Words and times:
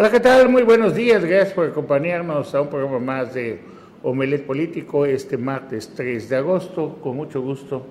Hola, 0.00 0.10
¿qué 0.10 0.20
tal? 0.20 0.48
Muy 0.48 0.62
buenos 0.62 0.94
días. 0.94 1.22
Gracias 1.22 1.52
por 1.52 1.66
acompañarnos 1.66 2.54
a 2.54 2.62
un 2.62 2.70
programa 2.70 2.98
más 3.00 3.34
de 3.34 3.60
Omelet 4.02 4.46
Político 4.46 5.04
este 5.04 5.36
martes 5.36 5.92
3 5.94 6.26
de 6.26 6.36
agosto. 6.36 6.96
Con 7.02 7.16
mucho 7.16 7.42
gusto 7.42 7.84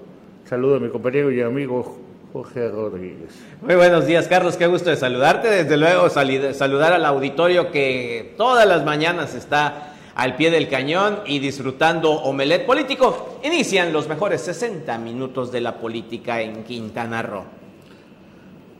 saludo 0.44 0.78
a 0.78 0.80
mi 0.80 0.90
compañero 0.90 1.32
y 1.32 1.40
amigo 1.40 2.00
Jorge 2.34 2.68
Rodríguez. 2.68 3.40
Muy 3.62 3.76
buenos 3.76 4.08
días, 4.08 4.28
Carlos. 4.28 4.58
Qué 4.58 4.66
gusto 4.66 4.90
de 4.90 4.96
saludarte. 4.96 5.50
Desde 5.50 5.78
luego, 5.78 6.10
saludar 6.10 6.94
al 6.94 7.06
auditorio 7.06 7.70
que 7.70 8.34
todas 8.38 8.68
las 8.68 8.84
mañanas 8.84 9.36
está 9.36 9.94
al 10.16 10.36
pie 10.36 10.50
del 10.50 10.68
cañón 10.68 11.20
y 11.28 11.38
disfrutando 11.38 12.10
Omelet 12.12 12.66
Político. 12.66 13.40
Inician 13.44 13.94
los 13.94 14.10
mejores 14.10 14.42
60 14.42 14.98
minutos 14.98 15.52
de 15.52 15.62
la 15.62 15.78
política 15.78 16.42
en 16.42 16.64
Quintana 16.64 17.22
Roo. 17.22 17.59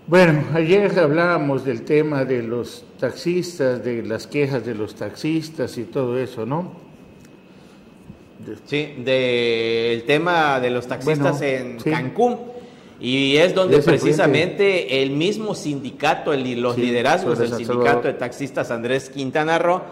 Bueno, 0.10 0.44
ayer 0.56 0.98
hablábamos 0.98 1.64
del 1.64 1.84
tema 1.84 2.26
de 2.26 2.42
los 2.42 2.84
taxistas, 3.00 3.84
de 3.84 4.02
las 4.02 4.26
quejas 4.26 4.66
de 4.66 4.74
los 4.74 4.96
taxistas 4.96 5.78
y 5.78 5.84
todo 5.84 6.18
eso, 6.18 6.48
¿no? 6.48 6.72
Sí, 8.66 8.96
del 9.06 10.02
tema 10.06 10.60
de 10.60 10.72
los 10.72 10.88
taxistas 10.88 11.40
en 11.44 11.78
Cancún. 11.78 12.40
Y 13.00 13.38
es 13.38 13.54
donde 13.54 13.84
precisamente 13.84 15.04
el 15.04 15.12
mismo 15.12 15.54
sindicato, 15.54 16.34
el, 16.34 16.60
los 16.60 16.76
liderazgos 16.76 17.38
del 17.38 17.54
sindicato 17.54 18.08
de 18.08 18.16
taxistas 18.16 18.72
Andrés 18.72 19.12
Quintana 19.12 19.60
Roo, 19.60 19.84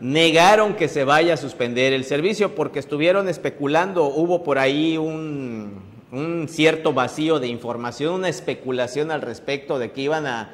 negaron 0.00 0.74
que 0.76 0.86
se 0.86 1.02
vaya 1.02 1.34
a 1.34 1.36
suspender 1.36 1.92
el 1.92 2.04
servicio 2.04 2.54
porque 2.54 2.78
estuvieron 2.78 3.28
especulando, 3.28 4.04
hubo 4.04 4.44
por 4.44 4.60
ahí 4.60 4.96
un, 4.96 5.82
un 6.14 6.48
cierto 6.48 6.92
vacío 6.92 7.40
de 7.40 7.48
información, 7.48 8.14
una 8.14 8.28
especulación 8.28 9.10
al 9.10 9.22
respecto 9.22 9.78
de 9.78 9.90
que 9.90 10.02
iban 10.02 10.26
a, 10.26 10.50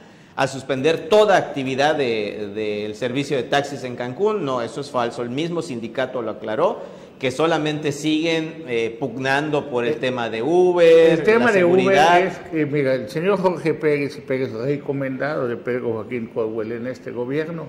suspender 0.48 1.10
toda 1.10 1.36
actividad 1.36 1.96
del 1.96 2.94
servicio 2.94 3.36
de 3.36 3.42
taxis 3.42 3.84
en 3.84 3.94
Cancún. 3.94 4.42
No, 4.42 4.62
eso 4.62 4.80
es 4.80 4.90
falso. 4.90 5.20
El 5.22 5.28
mismo 5.28 5.60
sindicato 5.60 6.22
lo 6.22 6.30
aclaró 6.30 6.80
que 7.20 7.30
solamente 7.30 7.92
siguen 7.92 8.64
eh, 8.66 8.96
pugnando 8.98 9.68
por 9.68 9.84
el 9.84 9.92
eh, 9.92 9.96
tema 9.96 10.30
de 10.30 10.40
Uber. 10.42 11.10
El 11.10 11.22
tema 11.22 11.52
de 11.52 11.62
Uber 11.62 12.24
es 12.24 12.38
que, 12.50 12.64
mira, 12.64 12.94
el 12.94 13.10
señor 13.10 13.38
Jorge 13.38 13.74
Pérez 13.74 14.16
y 14.16 14.22
Pérez, 14.22 14.50
recomendado 14.52 15.46
de 15.46 15.58
Pedro 15.58 15.92
Joaquín 15.92 16.28
Coahuel 16.28 16.72
en 16.72 16.86
este 16.86 17.10
gobierno, 17.10 17.66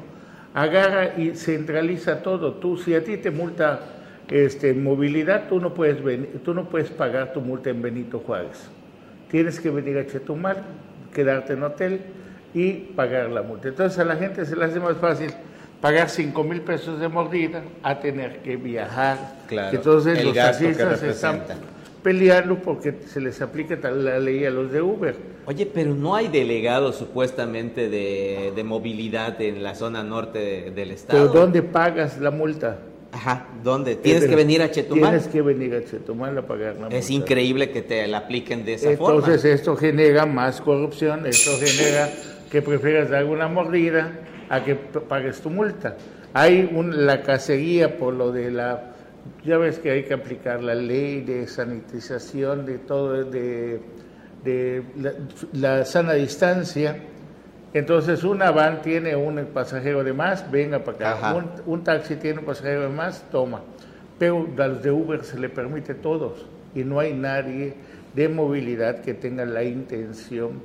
agarra 0.54 1.20
y 1.20 1.36
centraliza 1.36 2.24
todo. 2.24 2.54
Tú, 2.54 2.78
si 2.78 2.96
a 2.96 3.04
ti 3.04 3.18
te 3.18 3.30
multa 3.30 4.01
este, 4.30 4.74
movilidad, 4.74 5.48
tú 5.50 5.60
no, 5.60 5.74
puedes 5.74 5.98
tú 6.44 6.54
no 6.54 6.70
puedes 6.70 6.90
pagar 6.90 7.34
tu 7.34 7.42
multa 7.42 7.70
en 7.70 7.82
Benito 7.82 8.20
Juárez. 8.20 8.70
Tienes 9.30 9.60
que 9.60 9.70
venir 9.70 9.98
a 9.98 10.06
Chetumal, 10.06 10.64
quedarte 11.14 11.54
en 11.54 11.64
hotel 11.64 12.02
y 12.54 12.74
pagar 12.74 13.30
la 13.30 13.42
multa. 13.42 13.70
Entonces 13.70 13.98
a 14.00 14.06
la 14.06 14.16
gente 14.16 14.46
se 14.46 14.56
le 14.56 14.66
hace 14.66 14.80
más 14.80 14.98
fácil 14.98 15.32
pagar 15.82 16.10
5 16.10 16.44
mil 16.44 16.62
pesos 16.62 17.00
de 17.00 17.08
mordida 17.08 17.64
a 17.84 18.00
tener 18.00 18.42
que 18.42 18.56
viajar. 18.56 19.18
Claro, 19.48 19.76
Entonces 19.76 20.24
los 20.24 20.36
taxistas 20.36 21.02
están 21.04 21.42
peleando 22.04 22.56
porque 22.56 22.96
se 23.08 23.20
les 23.20 23.42
aplica 23.42 23.76
la 23.92 24.20
ley 24.20 24.46
a 24.46 24.52
los 24.52 24.72
de 24.72 24.82
Uber. 24.82 25.16
Oye, 25.46 25.66
pero 25.66 25.94
no 25.94 26.16
hay 26.16 26.28
delegados 26.28 26.96
supuestamente 26.96 27.90
de, 27.90 28.64
movilidad 28.64 29.42
en 29.42 29.64
la 29.64 29.76
zona 29.76 30.04
norte 30.04 30.72
del 30.72 30.92
estado. 30.92 31.32
¿Pero 31.32 31.42
dónde 31.42 31.64
pagas 31.64 32.20
la 32.20 32.32
multa? 32.32 32.80
Ajá, 33.12 33.48
¿dónde? 33.64 33.96
¿Tienes 33.96 34.26
que 34.26 34.36
venir 34.36 34.62
a 34.62 34.72
Chetumal? 34.72 35.12
Tienes 35.12 35.28
que 35.28 35.42
venir 35.42 35.76
a 35.76 35.84
Chetumal 35.84 36.38
a 36.38 36.48
pagar 36.48 36.78
la 36.78 36.88
Es 36.88 37.10
increíble 37.10 37.70
que 37.70 37.82
te 37.82 38.08
la 38.08 38.20
apliquen 38.20 38.64
de 38.64 38.76
esa 38.76 38.96
forma. 38.96 39.20
Entonces 39.20 39.46
esto 39.46 39.76
genera 39.76 40.26
más 40.26 40.62
corrupción, 40.62 41.26
esto 41.26 41.52
genera 41.60 42.10
que 42.50 42.62
prefieras 42.62 43.10
dar 43.10 43.26
una 43.26 43.48
mordida 43.48 44.20
a 44.50 44.64
que 44.64 44.76
pagues 44.76 45.42
tu 45.42 45.50
multa. 45.50 45.98
Hay 46.34 46.70
un, 46.74 47.06
la 47.06 47.22
cacería 47.22 47.98
por 47.98 48.14
lo 48.14 48.32
de 48.32 48.52
la... 48.52 48.94
Ya 49.46 49.58
ves 49.58 49.80
que 49.80 49.92
hay 49.92 50.04
que 50.04 50.14
aplicar 50.14 50.64
la 50.64 50.74
ley 50.74 51.22
de 51.22 51.48
sanitización, 51.48 52.66
de 52.66 52.78
todo, 52.80 53.24
de, 53.26 53.82
de 54.44 54.84
la 55.54 55.86
sana 55.86 56.14
distancia 56.14 56.98
entonces 57.74 58.24
una 58.24 58.52
van 58.52 58.82
tiene 58.82 59.16
un 59.16 59.46
pasajero 59.54 60.04
de 60.04 60.14
más, 60.14 60.50
venga 60.52 60.80
para 60.80 61.14
acá. 61.14 61.46
Un, 61.66 61.84
taxi 61.84 62.16
tiene 62.18 62.40
un 62.40 62.46
pasajero 62.46 62.82
de 62.82 62.90
más, 62.90 63.24
toma. 63.32 63.62
Pero 64.20 64.48
a 64.58 64.68
los 64.68 64.84
de 64.84 64.92
Uber 64.92 65.24
se 65.24 65.40
le 65.40 65.50
permite 65.50 65.94
todos 65.96 66.46
y 66.76 66.84
no 66.84 67.00
hay 67.00 67.14
nadie 67.14 67.74
de 68.14 68.28
movilidad 68.28 69.02
que 69.02 69.14
tenga 69.14 69.46
la 69.46 69.64
intención 69.64 70.62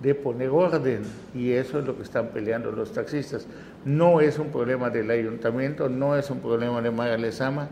de 0.00 0.14
poner 0.14 0.48
orden 0.50 1.02
y 1.34 1.52
eso 1.52 1.78
es 1.78 1.86
lo 1.86 1.96
que 1.96 2.02
están 2.02 2.28
peleando 2.28 2.70
los 2.70 2.92
taxistas. 2.92 3.46
No 3.84 4.20
es 4.20 4.38
un 4.38 4.48
problema 4.48 4.90
del 4.90 5.10
ayuntamiento, 5.10 5.88
no 5.88 6.14
es 6.16 6.30
un 6.30 6.40
problema 6.40 6.80
de 6.82 6.90
Mara 6.90 7.16
Lezama, 7.16 7.68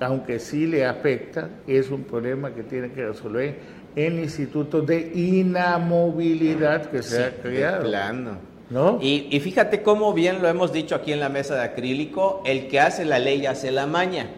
aunque 0.00 0.40
sí 0.40 0.66
le 0.66 0.84
afecta, 0.84 1.48
es 1.66 1.90
un 1.90 2.02
problema 2.02 2.52
que 2.52 2.64
tiene 2.64 2.90
que 2.90 3.06
resolver 3.06 3.56
el 3.96 4.18
Instituto 4.18 4.80
de 4.80 5.12
Inamovilidad 5.14 6.90
que 6.90 7.02
se 7.02 7.24
ha 7.24 7.30
creado. 7.36 8.38
¿No? 8.70 8.98
Y, 9.02 9.38
fíjate 9.40 9.82
cómo 9.82 10.14
bien 10.14 10.40
lo 10.40 10.48
hemos 10.48 10.72
dicho 10.72 10.94
aquí 10.94 11.12
en 11.12 11.20
la 11.20 11.28
mesa 11.28 11.56
de 11.56 11.62
acrílico, 11.62 12.42
el 12.46 12.68
que 12.68 12.80
hace 12.80 13.04
la 13.04 13.18
ley 13.18 13.44
hace 13.44 13.70
la 13.70 13.86
maña. 13.86 14.30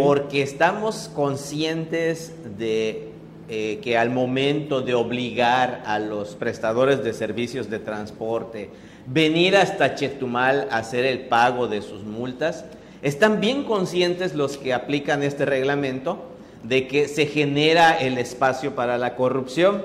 Porque 0.00 0.42
estamos 0.42 1.10
conscientes 1.14 2.32
de 2.56 3.10
eh, 3.48 3.80
que 3.82 3.98
al 3.98 4.10
momento 4.10 4.80
de 4.80 4.94
obligar 4.94 5.82
a 5.84 5.98
los 5.98 6.36
prestadores 6.36 7.02
de 7.04 7.12
servicios 7.12 7.68
de 7.68 7.80
transporte 7.80 8.70
venir 9.06 9.56
hasta 9.56 9.94
Chetumal 9.94 10.68
a 10.70 10.78
hacer 10.78 11.04
el 11.04 11.22
pago 11.26 11.66
de 11.66 11.82
sus 11.82 12.04
multas, 12.04 12.64
están 13.02 13.40
bien 13.40 13.64
conscientes 13.64 14.34
los 14.34 14.56
que 14.56 14.72
aplican 14.72 15.22
este 15.22 15.44
reglamento 15.44 16.31
de 16.62 16.86
que 16.86 17.08
se 17.08 17.26
genera 17.26 17.98
el 17.98 18.18
espacio 18.18 18.74
para 18.74 18.98
la 18.98 19.16
corrupción. 19.16 19.82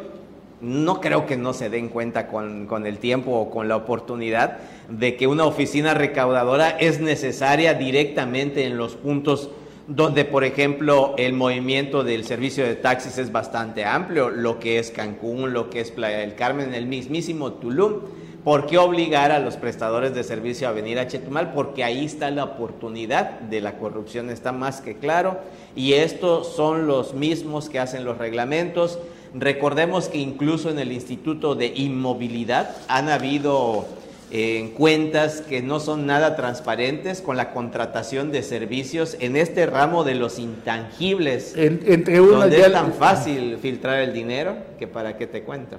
No 0.62 1.02
creo 1.02 1.26
que 1.26 1.38
no 1.38 1.54
se 1.54 1.70
den 1.70 1.90
cuenta 1.90 2.28
con, 2.28 2.86
el 2.86 2.98
tiempo 2.98 3.32
o 3.32 3.50
con 3.50 3.68
la 3.68 3.76
oportunidad 3.76 4.58
de 4.90 5.16
que 5.16 5.28
una 5.28 5.46
oficina 5.46 5.94
recaudadora 5.94 6.70
es 6.70 7.00
necesaria 7.00 7.76
directamente 7.76 8.66
en 8.66 8.78
los 8.78 8.96
puntos 8.96 9.52
donde, 9.88 10.26
por 10.26 10.44
ejemplo, 10.44 11.14
el 11.18 11.34
movimiento 11.34 12.04
del 12.04 12.26
servicio 12.26 12.66
de 12.66 12.76
taxis 12.76 13.18
es 13.20 13.32
bastante 13.32 13.86
amplio, 13.86 14.30
lo 14.30 14.60
que 14.60 14.80
es 14.80 14.92
Cancún, 14.92 15.54
lo 15.54 15.70
que 15.70 15.80
es 15.80 15.92
Playa 15.92 16.18
del 16.18 16.36
Carmen, 16.36 16.74
el 16.74 16.88
mismísimo 16.88 17.54
Tulum. 17.54 18.02
¿Por 18.44 18.66
qué 18.66 18.78
obligar 18.78 19.32
a 19.32 19.40
los 19.40 19.58
prestadores 19.58 20.16
de 20.16 20.24
servicio 20.24 20.70
a 20.70 20.72
venir 20.72 21.00
a 21.00 21.08
Chetumal? 21.08 21.52
Porque 21.52 21.84
ahí 21.84 22.06
está 22.06 22.32
la 22.32 22.46
oportunidad 22.46 23.42
de 23.42 23.60
la 23.60 23.78
corrupción, 23.78 24.30
está 24.30 24.54
más 24.54 24.80
que 24.80 24.96
claro. 24.96 25.40
Y 25.78 25.94
estos 25.94 26.56
son 26.56 26.88
los 26.88 27.14
mismos 27.14 27.70
que 27.70 27.80
hacen 27.80 28.04
los 28.04 28.18
reglamentos. 28.18 29.00
Recordemos 29.34 30.10
que 30.10 30.18
incluso 30.18 30.70
en 30.70 30.80
el 30.80 30.92
Instituto 30.92 31.56
de 31.56 31.68
Inmovilidad 31.68 32.76
han 32.88 33.10
habido 33.10 33.86
eh, 34.32 34.74
cuentas 34.76 35.42
que 35.42 35.62
no 35.62 35.80
son 35.80 36.06
nada 36.06 36.36
transparentes 36.36 37.22
con 37.22 37.38
la 37.38 37.54
contratación 37.54 38.32
de 38.32 38.44
servicios 38.44 39.16
en 39.20 39.38
este 39.38 39.68
ramo 39.68 40.04
de 40.04 40.16
los 40.16 40.40
intangibles, 40.40 41.54
entre 41.56 42.18
donde 42.18 42.60
es 42.60 42.72
tan 42.74 42.92
fácil 42.94 43.58
filtrar 43.62 44.00
el 44.00 44.14
dinero 44.14 44.58
que 44.80 44.88
para 44.88 45.16
qué 45.16 45.28
te 45.28 45.44
cuento 45.44 45.78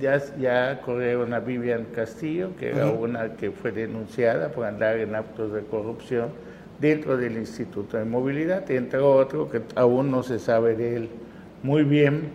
ya, 0.00 0.20
ya 0.38 0.80
corrieron 0.80 1.34
a 1.34 1.40
Vivian 1.40 1.86
Castillo, 1.94 2.50
que 2.58 2.68
era 2.70 2.86
una 2.86 3.34
que 3.34 3.50
fue 3.50 3.72
denunciada 3.72 4.50
por 4.50 4.64
andar 4.64 4.98
en 4.98 5.14
actos 5.14 5.52
de 5.52 5.62
corrupción 5.62 6.28
dentro 6.80 7.16
del 7.16 7.36
Instituto 7.36 7.96
de 7.96 8.04
Movilidad, 8.04 8.70
entre 8.70 9.00
otro 9.00 9.50
que 9.50 9.62
aún 9.74 10.10
no 10.10 10.22
se 10.22 10.38
sabe 10.38 10.76
de 10.76 10.96
él 10.96 11.08
muy 11.62 11.82
bien, 11.82 12.30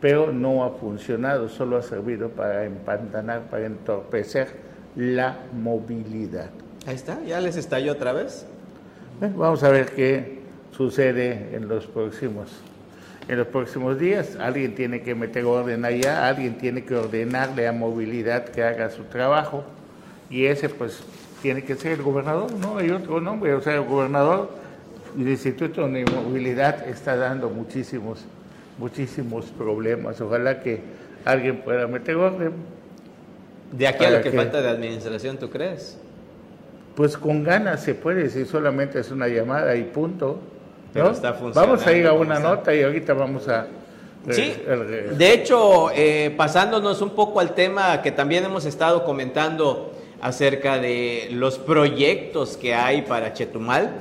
pero 0.00 0.32
no 0.32 0.64
ha 0.64 0.70
funcionado, 0.70 1.48
solo 1.48 1.76
ha 1.76 1.82
servido 1.82 2.28
para 2.28 2.64
empantanar, 2.64 3.42
para 3.50 3.66
entorpecer 3.66 4.48
la 4.94 5.38
movilidad. 5.52 6.50
Ahí 6.86 6.94
está, 6.94 7.22
ya 7.24 7.40
les 7.40 7.56
estalló 7.56 7.92
otra 7.92 8.12
vez. 8.12 8.46
vamos 9.20 9.62
a 9.62 9.70
ver 9.70 9.86
qué 9.92 10.40
sucede 10.70 11.54
en 11.54 11.68
los 11.68 11.86
próximos 11.86 12.62
en 13.28 13.36
los 13.36 13.46
próximos 13.48 13.98
días. 13.98 14.36
Alguien 14.40 14.74
tiene 14.74 15.02
que 15.02 15.14
meter 15.14 15.44
orden 15.44 15.84
allá, 15.84 16.26
alguien 16.26 16.56
tiene 16.56 16.84
que 16.84 16.94
ordenarle 16.94 17.68
a 17.68 17.72
movilidad 17.72 18.46
que 18.46 18.62
haga 18.62 18.90
su 18.90 19.04
trabajo 19.04 19.64
y 20.30 20.46
ese 20.46 20.68
pues 20.68 21.02
tiene 21.42 21.64
que 21.64 21.74
ser 21.74 21.92
el 21.92 22.02
gobernador, 22.02 22.52
no 22.52 22.78
hay 22.78 22.90
otro 22.90 23.20
nombre, 23.20 23.54
o 23.54 23.60
sea, 23.60 23.74
el 23.74 23.82
gobernador 23.82 24.50
y 25.16 25.22
el 25.22 25.28
Instituto 25.28 25.88
de 25.88 26.04
Movilidad 26.04 26.86
está 26.88 27.16
dando 27.16 27.48
muchísimos, 27.48 28.24
muchísimos 28.78 29.46
problemas. 29.46 30.20
Ojalá 30.20 30.60
que 30.60 30.80
alguien 31.24 31.60
pueda 31.62 31.86
meter 31.86 32.16
orden. 32.16 32.52
De 33.72 33.86
aquí 33.86 34.04
a 34.04 34.10
lo 34.10 34.22
que, 34.22 34.30
que 34.30 34.36
falta 34.36 34.62
de 34.62 34.68
administración, 34.68 35.36
¿tú 35.36 35.50
crees? 35.50 35.98
Pues 36.94 37.16
con 37.16 37.44
ganas 37.44 37.82
se 37.82 37.94
puede, 37.94 38.28
si 38.30 38.44
solamente 38.44 39.00
es 39.00 39.10
una 39.10 39.28
llamada 39.28 39.76
y 39.76 39.84
punto. 39.84 40.40
Vamos 41.54 41.86
a 41.86 41.92
ir 41.92 42.06
a 42.06 42.12
una 42.12 42.38
nota 42.38 42.74
y 42.74 42.82
ahorita 42.82 43.14
vamos 43.14 43.48
a... 43.48 43.66
Sí, 44.30 44.54
de 45.16 45.32
hecho, 45.32 45.90
eh, 45.94 46.34
pasándonos 46.36 47.00
un 47.00 47.10
poco 47.10 47.40
al 47.40 47.54
tema 47.54 48.02
que 48.02 48.10
también 48.10 48.44
hemos 48.44 48.64
estado 48.64 49.04
comentando 49.04 49.92
acerca 50.20 50.78
de 50.78 51.28
los 51.32 51.58
proyectos 51.58 52.56
que 52.56 52.74
hay 52.74 53.02
para 53.02 53.32
Chetumal. 53.34 53.92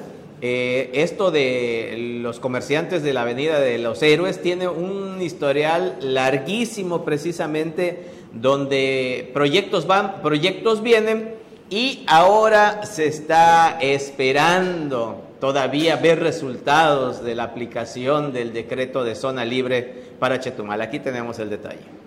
Eh, 0.42 0.92
esto 0.94 1.31
de 1.31 2.19
los 2.22 2.40
comerciantes 2.40 3.02
de 3.02 3.14
la 3.14 3.22
Avenida 3.22 3.60
de 3.60 3.80
los 3.80 4.04
Héroes 4.04 4.42
tiene 4.42 4.68
un 4.68 5.19
historial 5.22 5.98
larguísimo 6.00 7.04
precisamente 7.04 8.06
donde 8.34 9.31
proyectos 9.34 9.88
van, 9.88 10.22
proyectos 10.22 10.84
vienen 10.84 11.36
y 11.69 12.04
ahora 12.08 12.86
se 12.86 13.08
está 13.08 13.80
esperando 13.81 15.24
todavía 15.40 15.96
ver 15.96 16.19
resultados 16.19 17.24
de 17.24 17.36
la 17.36 17.44
aplicación 17.44 18.31
del 18.31 18.54
decreto 18.54 19.04
de 19.04 19.16
zona 19.16 19.44
libre 19.44 20.04
para 20.19 20.40
Chetumal. 20.40 20.81
Aquí 20.81 21.00
tenemos 21.00 21.40
el 21.40 21.50
detalle. 21.50 22.06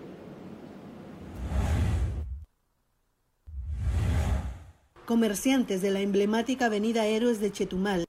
Comerciantes 5.11 5.83
de 5.83 5.91
la 5.91 5.99
emblemática 5.99 6.67
Avenida 6.67 7.05
Héroes 7.05 7.41
de 7.41 7.51
Chetumal 7.51 8.05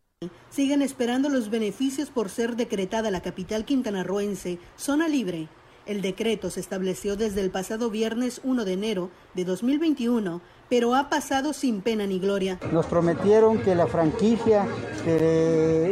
siguen 0.52 0.84
esperando 0.84 1.30
los 1.30 1.50
beneficios 1.50 2.12
por 2.12 2.30
ser 2.30 2.56
decretada 2.56 3.10
la 3.10 3.22
capital 3.22 3.66
quintanarroense 3.66 4.60
zona 4.78 5.08
libre. 5.08 5.48
El 5.88 6.04
decreto 6.04 6.52
se 6.52 6.60
estableció 6.60 7.16
desde 7.16 7.42
el 7.42 7.50
pasado 7.50 7.90
viernes 7.90 8.40
1 8.44 8.66
de 8.66 8.74
enero 8.74 9.10
de 9.34 9.46
2021, 9.46 10.42
pero 10.70 10.94
ha 10.94 11.10
pasado 11.10 11.54
sin 11.54 11.82
pena 11.82 12.06
ni 12.06 12.20
gloria. 12.20 12.60
Nos 12.72 12.86
prometieron 12.86 13.64
que 13.64 13.74
la 13.74 13.88
franquicia 13.88 14.68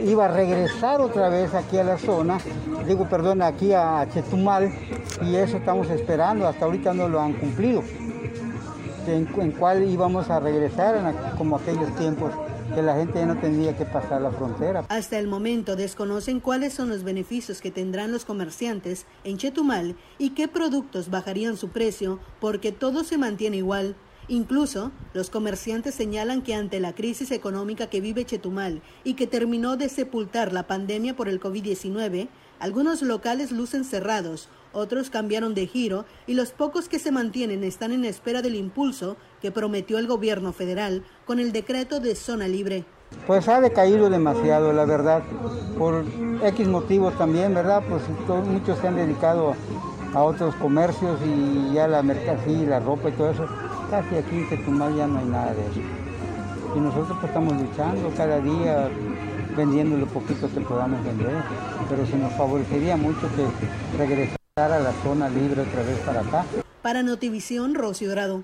iba 0.06 0.26
a 0.26 0.28
regresar 0.28 1.02
otra 1.02 1.30
vez 1.30 1.56
aquí 1.56 1.78
a 1.78 1.84
la 1.86 1.98
zona, 1.98 2.38
digo, 2.88 3.10
perdón, 3.10 3.42
aquí 3.42 3.74
a 3.74 4.08
Chetumal, 4.14 4.72
y 5.24 5.38
eso 5.38 5.58
estamos 5.58 5.90
esperando, 5.90 6.48
hasta 6.48 6.66
ahorita 6.66 6.94
no 6.94 7.10
lo 7.10 7.20
han 7.20 7.34
cumplido 7.34 7.84
en, 9.07 9.28
en 9.40 9.51
cuál 9.51 9.84
íbamos 9.84 10.30
a 10.30 10.40
regresar 10.40 11.13
como 11.38 11.57
aquellos 11.57 11.94
tiempos 11.96 12.31
que 12.74 12.81
la 12.81 12.96
gente 12.96 13.19
ya 13.19 13.25
no 13.25 13.38
tendría 13.38 13.75
que 13.75 13.86
pasar 13.86 14.22
la 14.22 14.31
frontera. 14.31 14.86
Hasta 14.90 15.18
el 15.18 15.28
momento 15.28 15.75
desconocen 15.75 16.40
cuáles 16.40 16.74
son 16.74 16.90
los 16.90 17.04
beneficios 17.04 17.62
que 17.62 17.72
tendrán 17.72 18.12
los 18.12 18.25
comerciantes 18.25 19.06
en 19.24 19.38
Chetumal 19.38 19.96
y 20.18 20.31
qué 20.31 20.48
productos 20.48 21.10
bajarían 21.10 21.57
su 21.57 21.69
precio 21.69 22.19
porque 22.40 22.72
todo 22.72 23.04
se 23.04 23.18
mantiene 23.18 23.57
igual. 23.57 23.96
Incluso 24.28 24.92
los 25.13 25.31
comerciantes 25.31 25.96
señalan 25.96 26.44
que 26.44 26.54
ante 26.54 26.80
la 26.80 26.94
crisis 26.94 27.31
económica 27.31 27.88
que 27.88 28.01
vive 28.01 28.25
Chetumal 28.25 28.84
y 29.04 29.16
que 29.16 29.25
terminó 29.25 29.75
de 29.75 29.90
sepultar 29.90 30.54
la 30.54 30.68
pandemia 30.68 31.16
por 31.16 31.28
el 31.28 31.40
COVID-19, 31.40 32.30
algunos 32.60 33.01
locales 33.01 33.51
lucen 33.51 33.84
cerrados 33.84 34.50
otros 34.74 35.10
cambiaron 35.10 35.54
de 35.54 35.68
giro 35.68 36.06
y 36.27 36.33
los 36.33 36.51
pocos 36.51 36.89
que 36.89 37.00
se 37.00 37.12
mantienen 37.12 37.63
están 37.63 37.92
en 37.92 38.06
espera 38.06 38.42
del 38.42 38.56
impulso 38.56 39.18
que 39.42 39.51
prometió 39.51 39.98
el 39.98 40.07
gobierno 40.07 40.54
federal 40.54 41.04
con 41.25 41.39
el 41.39 41.51
decreto 41.51 42.00
de 42.00 42.16
zona 42.16 42.48
libre. 42.48 42.86
Pues 43.25 43.48
ha 43.48 43.60
decaído 43.60 44.10
demasiado, 44.10 44.71
la 44.71 44.86
verdad, 44.86 45.24
por 45.77 46.06
X 46.44 46.68
motivos 46.68 47.18
también, 47.18 47.54
¿verdad? 47.54 47.83
Pues 47.89 48.04
muchos 48.45 48.77
se 48.80 48.88
han 48.88 48.95
dedicado 48.95 49.56
a 50.13 50.24
otros 50.24 50.56
comercios 50.56 51.19
y 51.25 51.74
ya 51.74 51.88
la 51.88 52.01
mercancía, 52.01 52.68
la 52.68 52.80
ropa 52.80 53.10
y 53.10 53.12
todo 53.13 53.31
eso, 53.31 53.48
casi 53.89 54.15
aquí 54.15 54.36
en 54.38 54.50
Chetumal 54.50 54.95
ya 54.95 55.07
no 55.07 55.19
hay 55.19 55.25
nada 55.25 55.54
de 55.54 55.62
eso. 55.62 55.81
Y 56.75 56.80
nosotros 56.80 57.18
pues 57.19 57.25
estamos 57.25 57.54
luchando 57.60 58.12
cada 58.15 58.39
día, 58.39 58.89
vendiendo 59.57 59.98
lo 59.98 60.06
poquito 60.06 60.48
que 60.54 60.62
podamos 60.62 61.04
vender, 61.04 61.44
pero 61.89 62.06
se 62.06 62.18
nos 62.18 62.31
favorecería 62.33 62.95
mucho 62.95 63.22
que 63.36 63.98
regresara 63.98 64.38
a 64.66 64.80
la 64.80 64.92
zona 65.04 65.30
libre 65.30 65.62
otra 65.62 65.84
vez 65.84 65.98
para 66.06 66.20
acá. 66.20 66.46
Para 66.82 67.02
Notivisión, 67.04 67.76
Rocío 67.76 68.10
Dorado. 68.10 68.44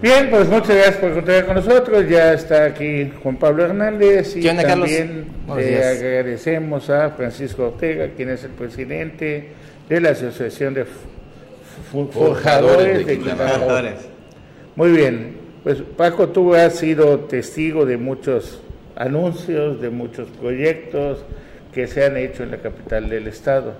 Bien, 0.00 0.30
pues 0.30 0.48
muchas 0.48 0.76
gracias 0.76 0.96
por 0.96 1.14
contar 1.14 1.46
con 1.46 1.56
nosotros. 1.56 2.08
Ya 2.08 2.32
está 2.32 2.64
aquí 2.64 3.12
Juan 3.22 3.36
Pablo 3.36 3.64
Hernández 3.64 4.36
y 4.36 4.42
también 4.42 5.26
le 5.56 5.84
agradecemos 5.84 6.88
a 6.90 7.10
Francisco 7.10 7.66
Ortega, 7.68 8.10
quien 8.16 8.30
es 8.30 8.44
el 8.44 8.52
presidente 8.52 9.48
de 9.88 10.00
la 10.00 10.10
Asociación 10.10 10.74
de 10.74 10.86
Forjadores 11.90 13.04
de, 13.04 13.16
de 13.16 13.94
Muy 14.76 14.92
bien, 14.92 15.36
pues 15.64 15.82
Paco, 15.96 16.28
tú 16.28 16.54
has 16.54 16.76
sido 16.76 17.20
testigo 17.20 17.84
de 17.84 17.96
muchos 17.96 18.60
anuncios, 18.96 19.80
de 19.80 19.90
muchos 19.90 20.28
proyectos, 20.28 21.24
que 21.72 21.86
se 21.86 22.04
han 22.04 22.16
hecho 22.16 22.42
en 22.42 22.50
la 22.50 22.58
capital 22.58 23.08
del 23.08 23.26
estado. 23.26 23.74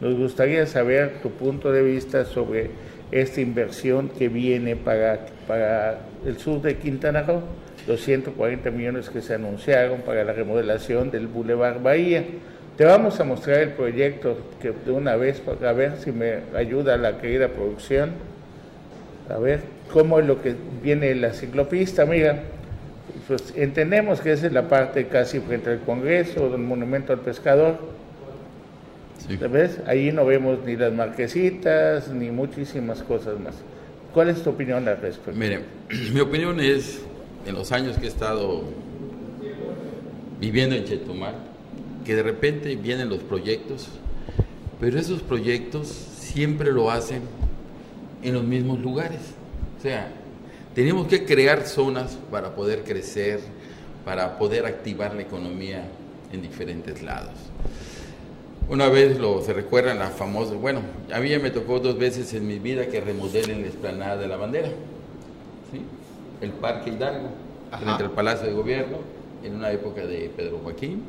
Nos 0.00 0.16
gustaría 0.16 0.66
saber 0.66 1.20
tu 1.22 1.30
punto 1.30 1.72
de 1.72 1.82
vista 1.82 2.24
sobre 2.24 2.70
esta 3.10 3.40
inversión 3.40 4.08
que 4.08 4.28
viene 4.28 4.74
para, 4.74 5.26
para 5.46 5.98
el 6.26 6.38
sur 6.38 6.60
de 6.60 6.76
Quintana 6.76 7.22
Roo, 7.22 7.42
240 7.86 8.70
millones 8.70 9.10
que 9.10 9.20
se 9.20 9.34
anunciaron 9.34 10.00
para 10.00 10.24
la 10.24 10.32
remodelación 10.32 11.10
del 11.10 11.26
Boulevard 11.26 11.82
Bahía. 11.82 12.24
Te 12.76 12.84
vamos 12.84 13.20
a 13.20 13.24
mostrar 13.24 13.58
el 13.58 13.70
proyecto 13.70 14.38
que 14.60 14.72
de 14.72 14.90
una 14.90 15.16
vez 15.16 15.40
para 15.40 15.72
ver 15.72 15.98
si 15.98 16.10
me 16.10 16.38
ayuda 16.56 16.96
la 16.96 17.18
querida 17.18 17.48
producción. 17.48 18.12
A 19.28 19.38
ver 19.38 19.60
cómo 19.92 20.18
es 20.18 20.26
lo 20.26 20.42
que 20.42 20.54
viene 20.82 21.14
la 21.14 21.32
ciclopista, 21.32 22.06
mira 22.06 22.42
pues 23.26 23.52
entendemos 23.56 24.20
que 24.20 24.32
esa 24.32 24.46
es 24.46 24.52
la 24.52 24.68
parte 24.68 25.06
casi 25.06 25.40
frente 25.40 25.70
al 25.70 25.80
Congreso, 25.80 26.50
del 26.50 26.60
Monumento 26.60 27.12
al 27.12 27.20
Pescador. 27.20 27.78
Sí. 29.26 29.36
¿Ves? 29.36 29.80
Ahí 29.86 30.10
no 30.12 30.26
vemos 30.26 30.58
ni 30.66 30.76
las 30.76 30.92
marquesitas, 30.92 32.08
ni 32.08 32.30
muchísimas 32.30 33.02
cosas 33.02 33.38
más. 33.38 33.54
¿Cuál 34.12 34.28
es 34.30 34.42
tu 34.42 34.50
opinión 34.50 34.86
al 34.88 35.00
respecto? 35.00 35.38
Mire, 35.38 35.60
mi 36.12 36.20
opinión 36.20 36.60
es, 36.60 37.02
en 37.46 37.54
los 37.54 37.72
años 37.72 37.96
que 37.98 38.06
he 38.06 38.08
estado 38.08 38.64
viviendo 40.40 40.74
en 40.74 40.84
Chetumal, 40.84 41.34
que 42.04 42.16
de 42.16 42.22
repente 42.22 42.74
vienen 42.76 43.08
los 43.08 43.20
proyectos, 43.20 43.88
pero 44.80 44.98
esos 44.98 45.22
proyectos 45.22 45.88
siempre 45.88 46.72
lo 46.72 46.90
hacen 46.90 47.22
en 48.22 48.34
los 48.34 48.44
mismos 48.44 48.80
lugares. 48.80 49.20
O 49.78 49.82
sea, 49.82 50.10
tenemos 50.74 51.06
que 51.06 51.24
crear 51.24 51.66
zonas 51.66 52.18
para 52.30 52.54
poder 52.54 52.84
crecer, 52.84 53.40
para 54.04 54.38
poder 54.38 54.66
activar 54.66 55.14
la 55.14 55.22
economía 55.22 55.84
en 56.32 56.42
diferentes 56.42 57.02
lados. 57.02 57.34
Una 58.68 58.88
vez 58.88 59.18
lo 59.18 59.42
se 59.42 59.52
recuerdan 59.52 59.98
la 59.98 60.10
famosa, 60.10 60.54
bueno, 60.54 60.80
a 61.12 61.18
mí 61.20 61.28
ya 61.28 61.38
me 61.38 61.50
tocó 61.50 61.80
dos 61.80 61.98
veces 61.98 62.32
en 62.32 62.46
mi 62.46 62.58
vida 62.58 62.86
que 62.86 63.00
remodelen 63.00 63.62
la 63.62 63.68
explanada 63.68 64.16
de 64.16 64.28
la 64.28 64.36
bandera, 64.36 64.68
¿sí? 64.68 65.82
el 66.40 66.52
Parque 66.52 66.90
Hidalgo, 66.90 67.28
frente 67.78 68.04
al 68.04 68.10
Palacio 68.12 68.46
de 68.46 68.52
Gobierno, 68.54 68.98
en 69.44 69.56
una 69.56 69.70
época 69.72 70.06
de 70.06 70.30
Pedro 70.34 70.60
Joaquín, 70.62 71.02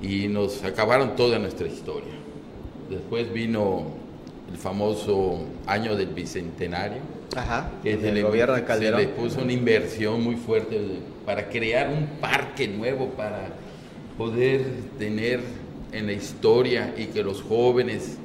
y 0.00 0.28
nos 0.28 0.62
acabaron 0.62 1.16
toda 1.16 1.38
nuestra 1.38 1.66
historia. 1.66 2.14
Después 2.88 3.32
vino 3.32 3.84
el 4.50 4.56
famoso 4.56 5.40
año 5.66 5.96
del 5.96 6.08
Bicentenario, 6.08 7.15
Ajá, 7.34 7.70
que 7.82 7.98
se 7.98 8.12
le, 8.12 8.22
gobierno 8.22 8.54
de 8.54 8.64
Calderón. 8.64 9.00
se 9.00 9.06
le 9.06 9.12
puso 9.12 9.42
una 9.42 9.52
inversión 9.52 10.22
muy 10.22 10.36
fuerte 10.36 10.80
para 11.24 11.48
crear 11.48 11.88
un 11.88 12.20
parque 12.20 12.68
nuevo 12.68 13.10
para 13.10 13.48
poder 14.16 14.64
tener 14.98 15.40
en 15.92 16.06
la 16.06 16.12
historia 16.12 16.94
y 16.96 17.06
que 17.06 17.22
los 17.22 17.42
jóvenes 17.42 18.18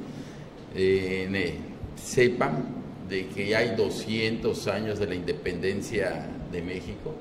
eh, 0.75 1.58
sepan 1.96 2.65
de 3.10 3.27
que 3.27 3.55
hay 3.55 3.75
200 3.75 4.67
años 4.67 5.00
de 5.00 5.08
la 5.08 5.15
independencia 5.15 6.27
de 6.51 6.62
México. 6.62 7.13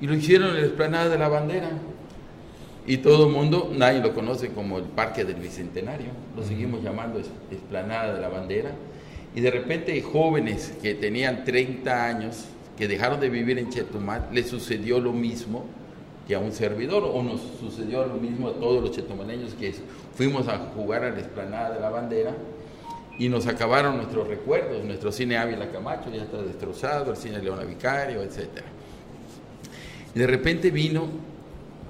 Y 0.00 0.06
lo 0.06 0.14
hicieron 0.14 0.50
en 0.50 0.54
la 0.56 0.66
explanada 0.66 1.08
de 1.08 1.18
la 1.18 1.28
bandera. 1.28 1.70
Y 2.86 2.96
todo 2.96 3.26
el 3.26 3.32
mundo, 3.32 3.70
nadie 3.76 4.00
lo 4.00 4.14
conoce 4.14 4.48
como 4.48 4.78
el 4.78 4.84
Parque 4.84 5.24
del 5.24 5.36
Bicentenario, 5.36 6.08
lo 6.34 6.42
seguimos 6.42 6.82
llamando 6.82 7.20
explanada 7.50 8.14
de 8.14 8.20
la 8.20 8.28
bandera 8.28 8.72
y 9.34 9.40
de 9.40 9.50
repente 9.50 10.00
jóvenes 10.02 10.72
que 10.82 10.94
tenían 10.94 11.44
30 11.44 12.04
años, 12.04 12.46
que 12.76 12.88
dejaron 12.88 13.20
de 13.20 13.28
vivir 13.28 13.58
en 13.58 13.70
Chetumal, 13.70 14.28
les 14.32 14.48
sucedió 14.48 15.00
lo 15.00 15.12
mismo 15.12 15.64
que 16.26 16.34
a 16.34 16.38
un 16.38 16.52
servidor, 16.52 17.04
o 17.04 17.22
nos 17.22 17.40
sucedió 17.58 18.06
lo 18.06 18.14
mismo 18.14 18.48
a 18.48 18.52
todos 18.54 18.82
los 18.82 18.92
chetumaleños 18.92 19.54
que 19.54 19.74
fuimos 20.14 20.46
a 20.48 20.58
jugar 20.76 21.04
a 21.04 21.10
la 21.10 21.18
explanada 21.18 21.74
de 21.74 21.80
la 21.80 21.90
bandera 21.90 22.36
y 23.18 23.28
nos 23.28 23.46
acabaron 23.46 23.96
nuestros 23.96 24.28
recuerdos, 24.28 24.84
nuestro 24.84 25.12
cine 25.12 25.36
Ávila 25.36 25.70
Camacho 25.70 26.08
ya 26.10 26.22
está 26.22 26.40
destrozado, 26.40 27.10
el 27.10 27.16
cine 27.16 27.40
Leona 27.40 27.64
Vicario, 27.64 28.22
etc. 28.22 28.48
De 30.14 30.26
repente 30.26 30.70
vino 30.70 31.08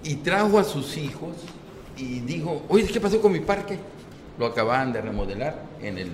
y 0.03 0.17
trajo 0.17 0.59
a 0.59 0.65
sus 0.65 0.97
hijos 0.97 1.37
y 1.97 2.21
dijo, 2.21 2.63
oye, 2.69 2.87
¿qué 2.87 2.99
pasó 2.99 3.21
con 3.21 3.33
mi 3.33 3.41
parque? 3.41 3.79
Lo 4.39 4.47
acababan 4.47 4.93
de 4.93 5.03
remodelar 5.03 5.63
en 5.83 5.99
el 5.99 6.11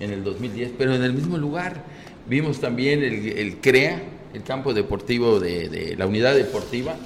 en 0.00 0.10
el 0.10 0.24
2010, 0.24 0.72
pero 0.76 0.94
en 0.94 1.02
el 1.02 1.12
mismo 1.12 1.36
lugar 1.38 1.84
vimos 2.28 2.60
también 2.60 3.02
el, 3.02 3.58
CREA, 3.60 4.02
el 4.32 4.42
campo 4.42 4.74
deportivo 4.74 5.40
de, 5.40 5.94
la 5.96 6.06
unidad 6.06 6.34
deportiva, 6.34 6.96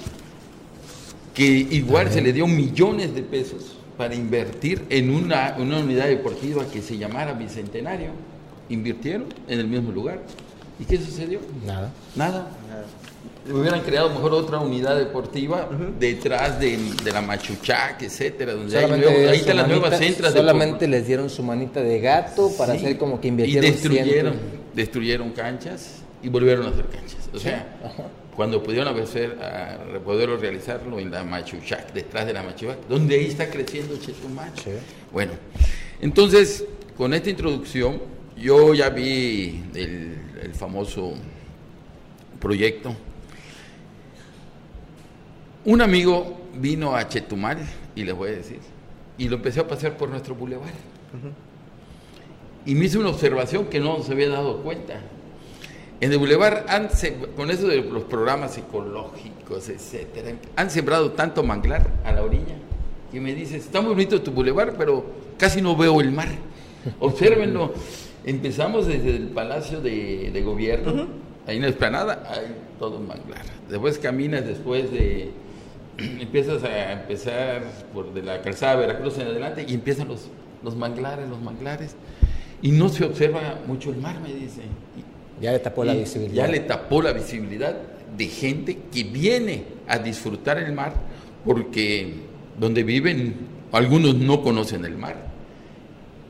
que 1.35 1.45
igual 1.45 2.11
se 2.11 2.21
le 2.21 2.33
dio 2.33 2.47
millones 2.47 3.14
de 3.14 3.23
pesos 3.23 3.78
para 3.97 4.14
invertir 4.14 4.85
en 4.90 5.11
una, 5.11 5.57
una 5.59 5.78
unidad 5.78 6.07
deportiva 6.07 6.66
que 6.71 6.83
se 6.83 6.99
llamara 6.99 7.33
Bicentenario. 7.33 8.11
Invirtieron 8.68 9.26
en 9.49 9.61
el 9.61 9.66
mismo 9.66 9.92
lugar. 9.92 10.21
¿Y 10.78 10.85
qué 10.85 10.99
sucedió? 10.99 11.40
Nada. 11.66 11.92
Nada. 12.14 12.50
Hubieran 13.50 13.81
creado 13.81 14.11
mejor 14.11 14.33
otra 14.33 14.59
unidad 14.59 14.97
deportiva 14.97 15.69
detrás 15.99 16.61
de, 16.61 16.78
la 17.12 17.23
Machuchac, 17.23 18.02
etcétera, 18.02 18.55
donde 18.55 18.76
ahí 18.76 19.38
están 19.38 19.57
las 19.57 19.69
nuevas 19.69 19.99
centras. 19.99 20.33
Solamente 20.33 20.87
les 20.87 21.07
dieron 21.07 21.31
su 21.31 21.43
manita 21.43 21.81
de 21.83 22.00
gato 22.00 22.50
para 22.57 22.75
hacer 22.75 22.99
como 22.99 23.21
que 23.21 23.28
invirtieron. 23.28 23.64
Y 23.64 23.71
destruyeron, 23.71 24.35
destruyeron 24.75 25.31
canchas 25.31 26.02
y 26.23 26.28
volvieron 26.28 26.67
a 26.67 26.71
hacer 26.71 26.87
canchas. 26.87 27.28
O 27.35 27.38
sea, 27.38 27.67
cuando 28.37 28.62
pudieron 28.62 28.97
hacer, 29.00 29.38
a, 29.43 29.99
poderlo 30.00 30.37
realizarlo 30.37 30.99
en 30.99 31.11
la 31.11 31.25
Machuchac, 31.25 31.93
detrás 31.93 32.26
de 32.26 32.33
la 32.33 32.43
Machuchac, 32.43 32.87
donde 32.88 33.17
ahí 33.17 33.26
está 33.26 33.49
creciendo 33.49 33.97
Chetumal. 33.99 34.52
Bueno, 35.12 35.33
entonces, 36.00 36.64
con 36.97 37.14
esta 37.14 37.31
introducción, 37.31 38.00
yo 38.37 38.75
ya 38.75 38.90
vi 38.90 39.62
el 39.75 40.52
famoso 40.55 41.14
proyecto. 42.38 42.95
Un 45.69 45.83
amigo 45.83 46.35
vino 46.55 46.97
a 46.97 47.07
Chetumal, 47.07 47.59
y 47.95 48.03
les 48.03 48.17
voy 48.17 48.31
a 48.31 48.37
decir, 48.37 48.59
y 49.19 49.29
lo 49.29 49.37
empecé 49.37 49.61
a 49.61 49.69
pasear 49.69 49.99
por 49.99 50.09
nuestro 50.09 50.35
bulevar. 50.35 50.73
Y 52.65 52.75
me 52.75 52.87
hizo 52.87 52.99
una 52.99 53.11
observación 53.11 53.67
que 53.67 53.79
no 53.79 54.03
se 54.03 54.13
había 54.13 54.31
dado 54.31 54.63
cuenta. 54.63 54.95
En 56.01 56.11
el 56.11 56.17
bulevar, 56.17 56.65
con 57.37 57.51
eso 57.51 57.69
de 57.69 57.83
los 57.83 58.05
programas 58.05 58.57
ecológicos, 58.57 59.69
etcétera, 59.69 60.33
han 60.57 60.71
sembrado 60.71 61.13
tanto 61.13 61.43
manglar 61.43 61.87
a 62.03 62.13
la 62.13 62.23
orilla 62.23 62.57
que 63.13 63.21
me 63.21 63.35
dice, 63.35 63.59
está 63.59 63.83
muy 63.83 63.91
bonito 63.91 64.23
tu 64.23 64.31
bulevar, 64.31 64.75
pero 64.79 65.05
casi 65.37 65.61
no 65.61 65.77
veo 65.77 66.01
el 66.01 66.13
mar. 66.13 66.29
Obsérvenlo. 66.99 67.75
Empezamos 68.25 68.87
desde 68.87 69.15
el 69.15 69.29
Palacio 69.29 69.83
de, 69.83 70.43
Gobierno, 70.43 71.09
ahí 71.47 71.57
en 71.57 71.63
la 71.63 71.69
esplanada, 71.69 72.27
hay 72.27 72.57
todo 72.79 73.01
manglar. 73.01 73.45
Después 73.69 73.99
caminas 73.99 74.47
después 74.47 74.91
de... 74.91 75.31
Empiezas 76.21 76.62
a 76.64 76.93
empezar 76.93 77.62
por 77.93 78.12
de 78.14 78.23
la 78.23 78.40
calzada 78.40 78.76
Veracruz 78.76 79.19
en 79.19 79.26
adelante 79.26 79.64
y 79.69 79.75
empiezan 79.75 80.09
los, 80.09 80.28
los 80.62 80.76
manglares, 80.76 81.28
los 81.28 81.40
manglares. 81.40 81.97
Y 82.62 82.73
no 82.73 82.88
se 82.88 83.05
observa 83.05 83.61
mucho 83.67 83.90
el 83.90 83.99
mar, 83.99 84.21
me 84.21 84.33
dice. 84.33 84.62
Ya 85.40 85.52
le 85.52 85.59
tapó 85.61 85.85
la 85.85 85.95
visibilidad. 85.95 86.35
Ya 86.35 86.49
le 86.49 86.61
tapó 86.61 87.02
la 87.02 87.12
visibilidad 87.12 87.76
de 88.17 88.26
gente 88.26 88.78
que 88.93 89.05
viene 89.05 89.64
a 89.87 89.99
disfrutar 89.99 90.59
el 90.59 90.73
mar 90.73 90.95
porque 91.45 92.14
donde 92.59 92.83
viven 92.83 93.37
algunos 93.71 94.14
no 94.14 94.43
conocen 94.43 94.85
el 94.85 94.97
mar 94.97 95.28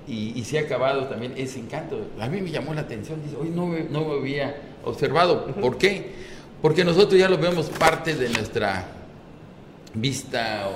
y, 0.08 0.42
se 0.44 0.58
ha 0.58 0.62
acabado 0.62 1.04
también 1.04 1.34
ese 1.36 1.58
encanto. 1.58 2.00
A 2.18 2.28
mí 2.28 2.40
me 2.40 2.50
llamó 2.50 2.72
la 2.72 2.80
atención, 2.82 3.20
dice, 3.22 3.36
hoy 3.36 3.50
no, 3.50 3.66
no 3.90 4.08
me 4.08 4.14
había 4.18 4.56
observado. 4.84 5.46
¿Por 5.46 5.76
qué? 5.76 6.12
Porque 6.62 6.84
nosotros 6.84 7.20
ya 7.20 7.28
lo 7.28 7.36
vemos 7.36 7.66
parte 7.66 8.14
de 8.14 8.28
nuestra 8.30 8.86
vista 9.94 10.68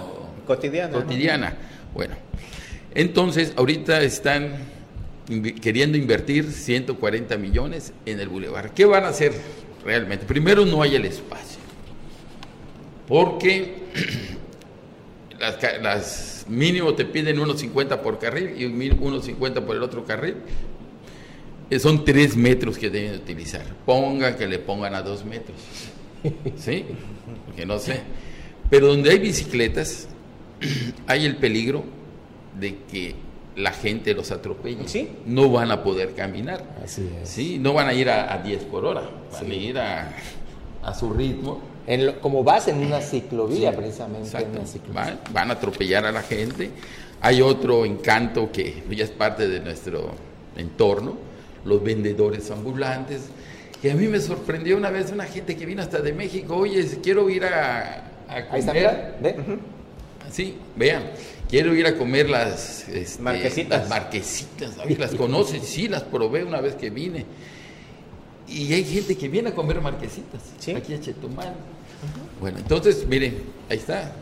cotidiana. 0.46 0.92
cotidiana. 0.92 1.56
Bueno, 1.94 2.14
entonces 2.94 3.52
ahorita 3.56 4.02
están 4.02 4.56
queriendo 5.60 5.96
invertir 5.96 6.50
140 6.50 7.36
millones 7.36 7.92
en 8.06 8.20
el 8.20 8.28
bulevar. 8.28 8.72
¿Qué 8.74 8.84
van 8.84 9.04
a 9.04 9.08
hacer 9.08 9.32
realmente? 9.84 10.26
Primero 10.26 10.64
no 10.66 10.82
hay 10.82 10.96
el 10.96 11.04
espacio, 11.04 11.60
porque 13.06 13.82
las 15.82 16.46
mínimo 16.48 16.94
te 16.94 17.04
piden 17.04 17.38
1.50 17.38 18.00
por 18.00 18.18
carril 18.18 18.54
y 18.56 18.64
1.50 18.64 19.64
por 19.64 19.76
el 19.76 19.82
otro 19.82 20.04
carril. 20.04 20.36
Eh, 21.70 21.78
son 21.78 22.04
tres 22.04 22.36
metros 22.36 22.76
que 22.76 22.90
deben 22.90 23.14
utilizar. 23.14 23.64
Pongan 23.86 24.36
que 24.36 24.46
le 24.46 24.58
pongan 24.58 24.94
a 24.94 25.02
dos 25.02 25.24
metros. 25.24 25.56
¿Sí? 26.58 26.84
Porque 27.46 27.64
no 27.64 27.78
sé. 27.78 28.00
Pero 28.72 28.86
donde 28.86 29.10
hay 29.10 29.18
bicicletas, 29.18 30.08
hay 31.06 31.26
el 31.26 31.36
peligro 31.36 31.84
de 32.58 32.78
que 32.90 33.14
la 33.54 33.70
gente 33.70 34.14
los 34.14 34.30
atropelle. 34.30 34.88
¿Sí? 34.88 35.10
No 35.26 35.50
van 35.50 35.70
a 35.70 35.82
poder 35.82 36.14
caminar. 36.14 36.64
Así 36.82 37.06
¿Sí? 37.24 37.58
No 37.58 37.74
van 37.74 37.88
a 37.88 37.92
ir 37.92 38.08
a, 38.08 38.38
10 38.38 38.64
por 38.64 38.86
hora. 38.86 39.02
Van 39.30 39.50
a 39.50 39.54
ir 39.54 39.78
a, 39.78 40.16
a 40.82 40.94
su 40.94 41.12
ritmo 41.12 41.60
como 42.22 42.42
vas 42.42 42.68
en 42.68 42.78
una 42.78 43.02
ciclovía, 43.02 43.76
precisamente. 43.76 44.30
Van, 45.34 45.50
a 45.50 45.52
atropellar 45.52 46.06
a 46.06 46.12
la 46.12 46.22
gente. 46.22 46.70
Hay 47.20 47.42
otro 47.42 47.84
encanto 47.84 48.50
que 48.50 48.84
ya 48.88 49.04
es 49.04 49.10
parte 49.10 49.48
de 49.48 49.60
nuestro 49.60 50.14
entorno, 50.56 51.18
los 51.66 51.84
vendedores 51.84 52.50
ambulantes. 52.50 53.24
Y 53.82 53.90
a 53.90 53.94
mí 53.94 54.08
me 54.08 54.18
sorprendió 54.18 54.78
una 54.78 54.88
vez 54.88 55.12
una 55.12 55.24
gente 55.24 55.58
que 55.58 55.66
vino 55.66 55.82
hasta 55.82 56.00
de 56.00 56.14
México, 56.14 56.56
oye, 56.56 56.86
quiero 57.02 57.28
ir 57.28 57.44
a, 57.44 58.11
a 58.36 58.48
comer. 58.48 59.14
Sí, 60.30 60.56
vean, 60.76 61.02
quiero 61.48 61.74
ir 61.74 61.86
a 61.86 61.96
comer 61.96 62.30
las 62.30 62.88
este, 62.88 63.22
marquesitas. 63.22 63.80
Las 63.80 63.88
marquesitas, 63.88 64.76
¿Las 64.98 65.14
conoces? 65.14 65.62
Sí, 65.62 65.88
las 65.88 66.02
probé 66.02 66.44
una 66.44 66.60
vez 66.60 66.74
que 66.74 66.88
vine. 66.88 67.26
Y 68.48 68.72
hay 68.72 68.84
gente 68.84 69.16
que 69.16 69.28
viene 69.28 69.50
a 69.50 69.54
comer 69.54 69.80
marquesitas 69.80 70.40
aquí 70.76 70.94
a 70.94 71.00
Chetumal. 71.00 71.54
Bueno, 72.40 72.58
entonces, 72.58 73.06
miren, 73.06 73.42
ahí 73.68 73.76
está. 73.76 74.12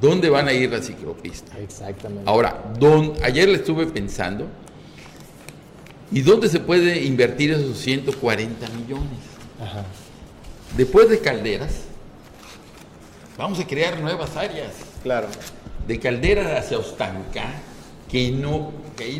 ¿Dónde 0.00 0.30
van 0.30 0.48
a 0.48 0.52
ir 0.52 0.70
las 0.70 0.86
ciclopistas? 0.86 1.56
Exactamente. 1.58 2.28
Ahora, 2.28 2.72
don, 2.78 3.14
ayer 3.22 3.48
le 3.48 3.56
estuve 3.56 3.86
pensando, 3.86 4.46
¿y 6.10 6.22
dónde 6.22 6.48
se 6.48 6.58
puede 6.58 7.04
invertir 7.04 7.52
esos 7.52 7.78
140 7.78 8.68
millones? 8.70 9.18
Ajá. 9.60 9.84
Después 10.76 11.10
de 11.10 11.18
calderas, 11.18 11.84
vamos 13.40 13.58
a 13.58 13.66
crear 13.66 13.98
nuevas 13.98 14.36
áreas. 14.36 14.74
Claro. 15.02 15.26
De 15.88 15.98
calderas 15.98 16.62
hacia 16.62 16.78
Ostancá, 16.78 17.54
que 18.10 18.30
no, 18.30 18.70
que, 18.96 19.18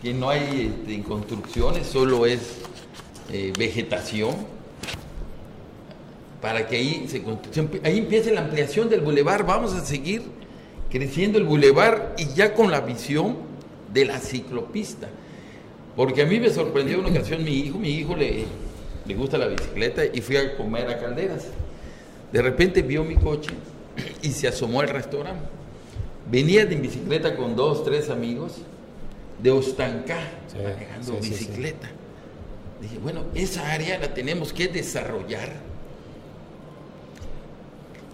que 0.00 0.14
no 0.14 0.30
hay 0.30 0.74
este, 0.74 1.02
construcciones, 1.02 1.86
solo 1.86 2.24
es 2.24 2.40
eh, 3.30 3.52
vegetación 3.56 4.34
para 6.40 6.66
que 6.66 6.76
ahí, 6.76 7.06
se, 7.08 7.22
ahí 7.84 7.98
empiece 7.98 8.32
la 8.32 8.40
ampliación 8.40 8.88
del 8.88 9.02
bulevar. 9.02 9.44
Vamos 9.44 9.74
a 9.74 9.84
seguir 9.84 10.22
creciendo 10.90 11.38
el 11.38 11.44
bulevar 11.44 12.14
y 12.18 12.26
ya 12.34 12.54
con 12.54 12.70
la 12.70 12.80
visión 12.80 13.36
de 13.92 14.06
la 14.06 14.18
ciclopista. 14.18 15.08
Porque 15.94 16.22
a 16.22 16.24
mí 16.24 16.40
me 16.40 16.48
sorprendió 16.48 16.98
una 16.98 17.10
ocasión 17.10 17.44
mi 17.44 17.58
hijo, 17.58 17.78
mi 17.78 17.90
hijo 17.90 18.16
le, 18.16 18.46
le 19.06 19.14
gusta 19.14 19.36
la 19.36 19.46
bicicleta 19.46 20.06
y 20.06 20.22
fui 20.22 20.38
a 20.38 20.56
comer 20.56 20.88
a 20.88 20.98
Calderas. 20.98 21.48
De 22.32 22.40
repente 22.40 22.82
vio 22.82 23.04
mi 23.04 23.16
coche 23.16 23.50
y 24.22 24.30
se 24.30 24.48
asomó 24.48 24.80
al 24.80 24.88
restaurante. 24.88 25.44
Venía 26.30 26.64
de 26.64 26.76
bicicleta 26.76 27.36
con 27.36 27.56
dos, 27.56 27.84
tres 27.84 28.08
amigos 28.08 28.58
de 29.42 29.50
Ostancá, 29.50 30.18
manejando 30.56 31.18
bicicleta. 31.20 31.90
Dije, 32.80 32.98
bueno, 32.98 33.24
esa 33.34 33.70
área 33.72 33.98
la 33.98 34.14
tenemos 34.14 34.52
que 34.52 34.68
desarrollar 34.68 35.50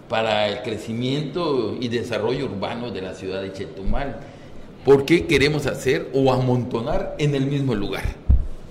para 0.09 0.47
el 0.49 0.63
crecimiento 0.63 1.77
y 1.79 1.87
desarrollo 1.87 2.45
urbano 2.45 2.91
de 2.91 3.01
la 3.01 3.13
ciudad 3.13 3.41
de 3.41 3.53
Chetumal. 3.53 4.19
¿Por 4.83 5.05
qué 5.05 5.27
queremos 5.27 5.65
hacer 5.65 6.09
o 6.13 6.33
amontonar 6.33 7.15
en 7.19 7.35
el 7.35 7.45
mismo 7.45 7.75
lugar? 7.75 8.03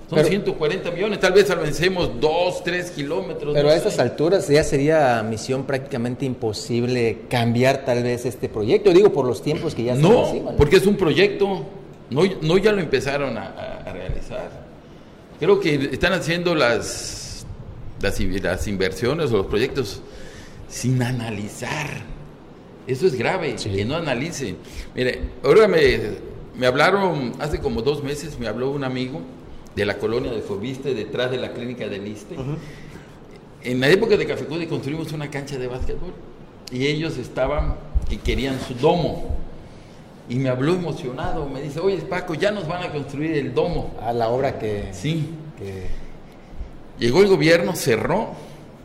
Son 0.09 0.25
140 0.25 0.91
millones, 0.91 1.21
tal 1.21 1.35
vez 1.35 1.50
avancemos 1.50 2.19
2, 2.19 2.65
3 2.65 2.91
kilómetros. 2.93 3.53
Pero 3.53 3.69
a 3.69 3.75
estas 3.75 3.99
alturas 3.99 4.49
ya 4.49 4.65
sería 4.65 5.23
misión 5.23 5.65
prácticamente 5.65 6.25
imposible 6.25 7.19
cambiar 7.29 7.85
tal 7.85 8.03
vez 8.03 8.25
este 8.25 8.49
proyecto, 8.49 8.91
digo 8.95 9.12
por 9.12 9.27
los 9.27 9.43
tiempos 9.43 9.75
que 9.75 9.85
ya 9.85 9.95
están 9.95 10.11
no, 10.11 10.29
encima. 10.29 10.53
porque 10.53 10.77
es 10.77 10.87
un 10.87 10.97
proyecto, 10.97 11.67
no, 12.09 12.23
no 12.41 12.57
ya 12.57 12.73
lo 12.73 12.81
empezaron 12.81 13.37
a, 13.37 13.85
realizar. 13.93 14.50
Creo 15.38 15.61
que 15.61 15.75
están 15.93 16.15
haciendo 16.15 16.55
las, 16.55 17.45
las, 18.00 18.19
las 18.19 18.67
inversiones 18.67 19.31
o 19.31 19.37
los 19.37 19.47
proyectos 19.47 20.00
sin 20.71 21.03
analizar. 21.03 21.87
Eso 22.87 23.07
es 23.07 23.15
grave, 23.15 23.57
que 23.57 23.85
no 23.85 23.97
analicen. 23.97 24.57
Mire, 24.95 25.21
ahora 25.45 25.69
me, 25.69 26.00
me, 26.57 26.67
hablaron, 26.67 27.35
hace 27.38 27.59
como 27.59 27.83
dos 27.83 28.03
meses, 28.03 28.38
me 28.38 28.47
habló 28.47 28.71
un 28.71 28.85
amigo 28.85 29.21
de 29.79 29.87
la 29.87 29.97
colonia 29.97 30.33
de 30.33 30.41
Fobiste, 30.41 30.93
detrás 30.93 31.31
de 31.31 31.37
la 31.37 31.53
clínica 31.53 31.87
del 31.87 32.05
Liste. 32.05 32.35
En 33.63 33.81
la 33.81 33.89
época 33.89 34.17
de 34.17 34.27
Cafecude 34.27 34.67
construimos 34.67 35.13
una 35.13 35.31
cancha 35.31 35.57
de 35.57 35.69
básquetbol 35.69 36.13
y 36.73 36.87
ellos 36.87 37.17
estaban 37.17 37.77
y 38.11 38.17
querían 38.17 38.59
su 38.61 38.75
domo. 38.75 39.37
Y 40.29 40.35
me 40.35 40.49
habló 40.49 40.75
emocionado, 40.75 41.49
me 41.49 41.63
dice, 41.63 41.79
oye 41.79 41.99
Paco, 41.99 42.35
ya 42.35 42.51
nos 42.51 42.67
van 42.67 42.83
a 42.83 42.93
construir 42.93 43.33
el 43.37 43.55
domo. 43.55 43.95
A 44.03 44.13
la 44.13 44.29
obra 44.29 44.59
que... 44.59 44.89
Sí. 44.93 45.31
Llegó 46.99 47.23
el 47.23 47.29
gobierno, 47.29 47.77
cerró, 47.77 48.31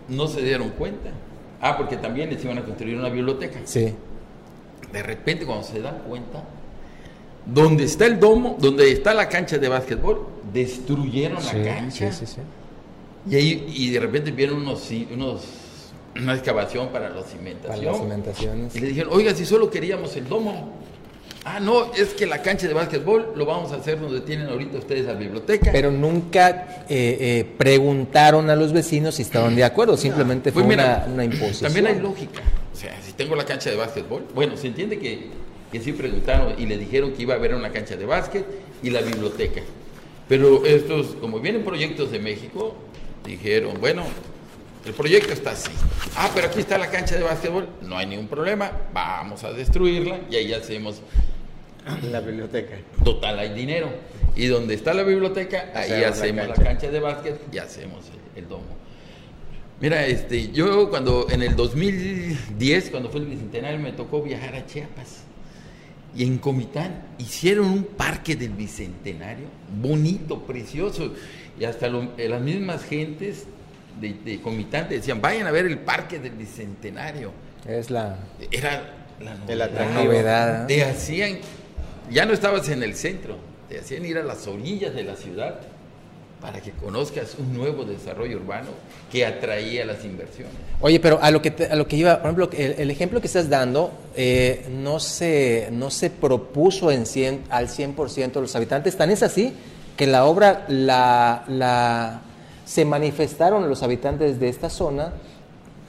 no 0.08 0.28
se 0.28 0.42
dieron 0.44 0.70
cuenta. 0.70 1.10
Ah, 1.60 1.76
porque 1.76 1.98
también 1.98 2.30
les 2.30 2.44
iban 2.46 2.60
a 2.60 2.64
construir 2.64 2.98
una 2.98 3.10
biblioteca. 3.10 3.62
Sí. 3.64 3.96
De 4.92 5.02
repente, 5.02 5.46
cuando 5.46 5.64
se 5.64 5.82
dan 5.82 6.04
cuenta, 6.08 6.44
donde 7.46 7.84
está 7.84 8.06
el 8.06 8.20
domo, 8.20 8.58
donde 8.60 8.92
está 8.92 9.14
la 9.14 9.28
cancha 9.30 9.58
de 9.58 9.68
básquetbol, 9.68 10.28
destruyeron 10.54 11.44
la 11.44 11.52
cancha. 11.52 12.12
Sí, 12.12 12.26
sí, 12.26 12.36
sí. 12.36 12.42
Y, 13.30 13.36
ahí, 13.36 13.66
y 13.74 13.92
de 13.92 14.00
repente 14.00 14.32
vieron 14.32 14.58
unos, 14.58 14.90
unos, 15.12 15.42
una 16.22 16.34
excavación 16.34 16.90
para 16.90 17.10
la 17.10 17.24
cimentación. 17.24 18.70
Y 18.74 18.80
le 18.80 18.88
dijeron, 18.88 19.14
oiga, 19.14 19.34
si 19.34 19.46
solo 19.46 19.70
queríamos 19.70 20.16
el 20.16 20.28
domo. 20.28 20.84
Ah, 21.46 21.60
no, 21.60 21.94
es 21.94 22.14
que 22.14 22.26
la 22.26 22.42
cancha 22.42 22.70
de 22.70 22.74
básquetbol 22.74 23.34
lo 23.36 23.46
vamos 23.46 23.74
a 23.74 23.76
hacer 23.76 24.00
donde 24.00 24.22
tienen 24.22 24.48
ahorita 24.48 24.78
ustedes 24.78 25.06
la 25.06 25.14
biblioteca. 25.14 25.74
Pero 25.74 25.92
nunca 25.92 26.86
eh, 26.88 27.18
eh, 27.20 27.54
preguntaron 27.58 28.50
a 28.50 28.56
los 28.56 28.72
vecinos 28.72 29.16
si 29.16 29.24
estaban 29.24 29.54
de 29.54 29.66
acuerdo, 29.66 29.98
simplemente 29.98 30.54
fue 30.54 30.64
una, 30.64 31.06
una, 31.12 31.26
imposición. 31.26 31.74
También 31.74 31.88
hay 31.88 32.02
lógica. 32.02 32.42
O 32.72 32.76
sea, 32.76 32.98
si 33.06 33.12
tengo 33.12 33.36
la 33.36 33.44
cancha 33.44 33.70
de 33.70 33.76
básquetbol, 33.76 34.26
bueno, 34.34 34.56
se 34.56 34.68
entiende 34.68 34.98
que, 34.98 35.32
que 35.74 35.80
sí 35.80 35.92
preguntaron 35.92 36.54
y 36.60 36.68
le 36.68 36.78
dijeron 36.78 37.14
que 37.14 37.24
iba 37.24 37.34
a 37.34 37.38
haber 37.38 37.56
una 37.56 37.72
cancha 37.72 37.96
de 37.96 38.06
básquet 38.06 38.46
y 38.84 38.92
la 38.92 39.02
biblioteca. 39.02 39.62
Pero 40.30 40.64
estos, 40.66 41.16
como 41.20 41.40
vienen 41.40 41.64
proyectos 41.64 42.12
de 42.12 42.20
México, 42.20 42.76
dijeron, 43.26 43.82
bueno, 43.82 44.04
el 44.86 44.94
proyecto 44.94 45.34
está 45.34 45.52
así. 45.52 45.72
Ah, 46.16 46.30
pero 46.36 46.48
aquí 46.48 46.60
está 46.60 46.78
la 46.78 46.92
cancha 46.92 47.16
de 47.16 47.24
básquetbol, 47.24 47.68
no 47.82 47.98
hay 47.98 48.06
ningún 48.06 48.28
problema, 48.28 48.72
vamos 48.94 49.44
a 49.44 49.52
destruirla 49.52 50.20
y 50.30 50.36
ahí 50.36 50.54
hacemos 50.54 51.02
la 52.04 52.22
biblioteca. 52.22 52.78
Total, 53.04 53.40
hay 53.40 53.54
dinero. 53.56 53.90
Y 54.36 54.46
donde 54.46 54.76
está 54.76 54.94
la 54.94 55.02
biblioteca, 55.02 55.72
ahí 55.74 56.04
hacemos, 56.04 56.50
la, 56.50 56.54
cancha. 56.54 56.92
de 56.92 57.00
básquet 57.00 57.42
y 57.52 57.58
hacemos 57.58 58.06
el, 58.36 58.48
domo. 58.48 58.78
Mira, 59.82 60.06
este, 60.06 60.52
yo 60.52 60.92
cuando 60.92 61.26
en 61.32 61.42
el 61.42 61.56
2010, 61.56 62.92
cuando 62.92 63.10
fue 63.10 63.22
el 63.22 63.26
bicentenario, 63.26 63.80
me 63.80 63.92
tocó 63.92 64.22
viajar 64.22 64.56
a 64.56 64.68
Chiapas. 64.68 65.24
Y 66.16 66.24
en 66.24 66.38
Comitán 66.38 67.04
hicieron 67.18 67.68
un 67.68 67.84
parque 67.84 68.36
del 68.36 68.52
bicentenario, 68.52 69.46
bonito, 69.82 70.42
precioso. 70.44 71.14
Y 71.60 71.66
hasta 71.66 71.88
eh, 71.88 72.30
las 72.30 72.42
mismas 72.42 72.84
gentes 72.84 73.46
de, 74.00 74.40
Comitán 74.42 74.90
decían, 74.90 75.22
vayan 75.22 75.48
a 75.48 75.52
ver 75.52 75.66
el 75.66 75.80
parque 75.80 76.20
del 76.20 76.34
bicentenario. 76.34 77.32
Es 77.68 77.90
la... 77.90 78.18
Era 78.52 78.94
la 79.20 79.36
novedad. 79.36 79.94
novedad. 79.94 80.68
Te 80.68 80.84
hacían 80.84 81.38
ya 82.10 82.26
no 82.26 82.34
estabas 82.34 82.70
en 82.70 82.84
el 82.84 82.96
centro, 82.96 83.38
te 83.70 83.80
hacían 83.80 84.06
ir 84.06 84.18
a 84.18 84.24
las 84.24 84.48
orillas 84.48 84.94
de 84.94 85.04
la 85.04 85.16
ciudad 85.16 85.60
para 86.44 86.60
que 86.60 86.72
conozcas 86.72 87.36
un 87.40 87.54
nuevo 87.54 87.86
desarrollo 87.86 88.36
urbano 88.36 88.68
que 89.10 89.26
atraía 89.26 89.86
las 89.86 90.04
inversiones. 90.04 90.52
Oye, 90.82 91.00
pero 91.00 91.18
a 91.22 91.32
lo 91.32 91.42
que, 91.42 91.54
a 91.72 91.76
lo 91.78 91.88
que 91.88 91.96
iba, 91.96 92.22
por 92.22 92.32
ejemplo, 92.32 92.50
el, 92.52 92.92
ejemplo 92.92 93.22
que 93.22 93.28
estás 93.28 93.50
dando 93.50 93.92
eh, 94.14 94.68
no, 94.70 95.00
se, 95.00 95.70
no 95.72 95.90
se 95.90 96.10
propuso 96.10 96.92
en 96.92 97.06
100, 97.06 97.44
al 97.50 97.70
100% 97.70 98.34
de 98.34 98.42
los 98.42 98.54
habitantes, 98.58 98.98
tan 98.98 99.10
es 99.10 99.24
así 99.24 99.54
que 99.96 100.06
la 100.06 100.26
obra 100.26 100.66
la, 100.68 101.46
la, 101.48 102.20
se 102.66 102.84
manifestaron 102.84 103.70
los 103.70 103.82
habitantes 103.82 104.38
de 104.38 104.50
esta 104.50 104.70
zona 104.70 105.14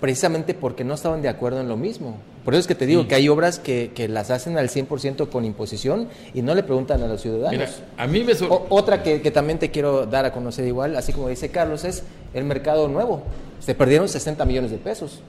precisamente 0.01 0.55
porque 0.55 0.85
no 0.85 0.95
estaban 0.95 1.21
de 1.21 1.31
acuerdo 1.31 1.63
en 1.63 1.69
lo 1.69 1.77
mismo. 1.77 2.19
Por 2.45 2.55
eso 2.55 2.61
es 2.61 2.67
que 2.67 2.75
te 2.75 2.85
digo 2.85 3.09
que 3.09 3.15
hay 3.15 3.29
obras 3.29 3.59
que, 3.59 3.93
que, 3.95 4.07
las 4.07 4.31
hacen 4.31 4.59
al 4.59 4.69
100% 4.69 5.31
con 5.31 5.47
imposición 5.47 6.09
y 6.35 6.43
no 6.43 6.55
le 6.55 6.63
preguntan 6.63 7.03
a 7.03 7.09
los 7.09 7.23
ciudadanos. 7.23 7.83
a 7.97 8.07
mí 8.07 8.23
me 8.23 8.35
Otra 8.69 9.03
que, 9.03 9.23
que, 9.23 9.31
también 9.31 9.59
te 9.59 9.71
quiero 9.71 10.05
dar 10.05 10.27
a 10.27 10.33
conocer 10.33 10.67
igual, 10.67 10.95
así 10.97 11.13
como 11.13 11.29
dice 11.29 11.49
Carlos, 11.49 11.85
es 11.85 12.03
el 12.35 12.45
mercado 12.45 12.87
nuevo. 12.89 13.23
Se 13.61 13.75
perdieron 13.75 14.09
60 14.09 14.45
millones 14.45 14.71
de 14.71 14.77
pesos. 14.77 15.21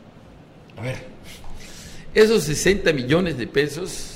A 0.77 0.81
ver, 0.81 0.98
esos 2.13 2.43
60 2.43 2.91
millones 2.91 3.38
de 3.38 3.48
pesos 3.48 4.15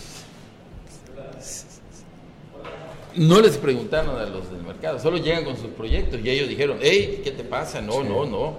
no 3.15 3.41
les 3.41 3.57
preguntaron 3.57 4.17
a 4.17 4.25
los 4.25 4.51
del 4.51 4.63
mercado, 4.63 4.99
solo 4.99 5.17
llegan 5.17 5.43
con 5.43 5.57
sus 5.57 5.67
proyectos 5.71 6.19
y 6.23 6.29
ellos 6.29 6.47
dijeron, 6.47 6.77
hey, 6.81 7.21
¿qué 7.23 7.31
te 7.31 7.43
pasa? 7.43 7.81
No, 7.81 8.03
no, 8.03 8.25
no. 8.25 8.57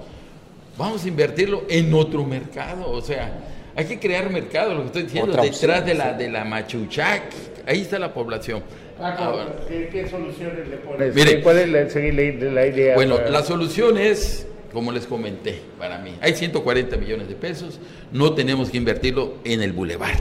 Vamos 0.76 1.04
a 1.04 1.08
invertirlo 1.08 1.64
en 1.68 1.92
otro 1.94 2.24
mercado. 2.24 2.90
O 2.90 3.02
sea, 3.02 3.49
hay 3.76 3.84
que 3.84 3.98
crear 3.98 4.30
mercado, 4.30 4.74
lo 4.74 4.80
que 4.80 4.86
estoy 4.86 5.02
diciendo, 5.04 5.40
detrás 5.40 5.86
de 5.86 5.94
la, 5.94 6.12
de 6.12 6.28
la 6.28 6.44
Machuchac, 6.44 7.22
ahí 7.66 7.82
está 7.82 7.98
la 7.98 8.12
población. 8.12 8.62
Ah, 8.98 9.46
¿qué, 9.68 10.06
soluciones 10.08 10.68
le 10.68 10.76
pones? 10.76 11.14
Mire, 11.14 11.90
seguir 11.90 12.14
la 12.52 12.66
idea? 12.66 12.94
Bueno, 12.94 13.18
la 13.28 13.42
solución 13.42 13.96
es, 13.96 14.46
como 14.72 14.92
les 14.92 15.06
comenté, 15.06 15.60
para 15.78 15.98
mí, 15.98 16.16
hay 16.20 16.34
140 16.34 16.96
millones 16.98 17.28
de 17.28 17.34
pesos, 17.34 17.80
no 18.12 18.34
tenemos 18.34 18.70
que 18.70 18.76
invertirlo 18.76 19.36
en 19.44 19.62
el 19.62 19.72
bulevar, 19.72 20.16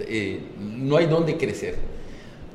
eh, 0.00 0.40
no 0.58 0.96
hay 0.96 1.06
dónde 1.06 1.36
crecer. 1.36 1.76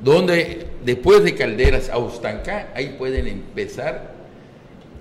Donde 0.00 0.66
después 0.84 1.24
de 1.24 1.34
Calderas 1.34 1.88
a 1.88 1.98
Ustanca, 1.98 2.68
ahí 2.74 2.96
pueden 2.98 3.26
empezar 3.26 4.13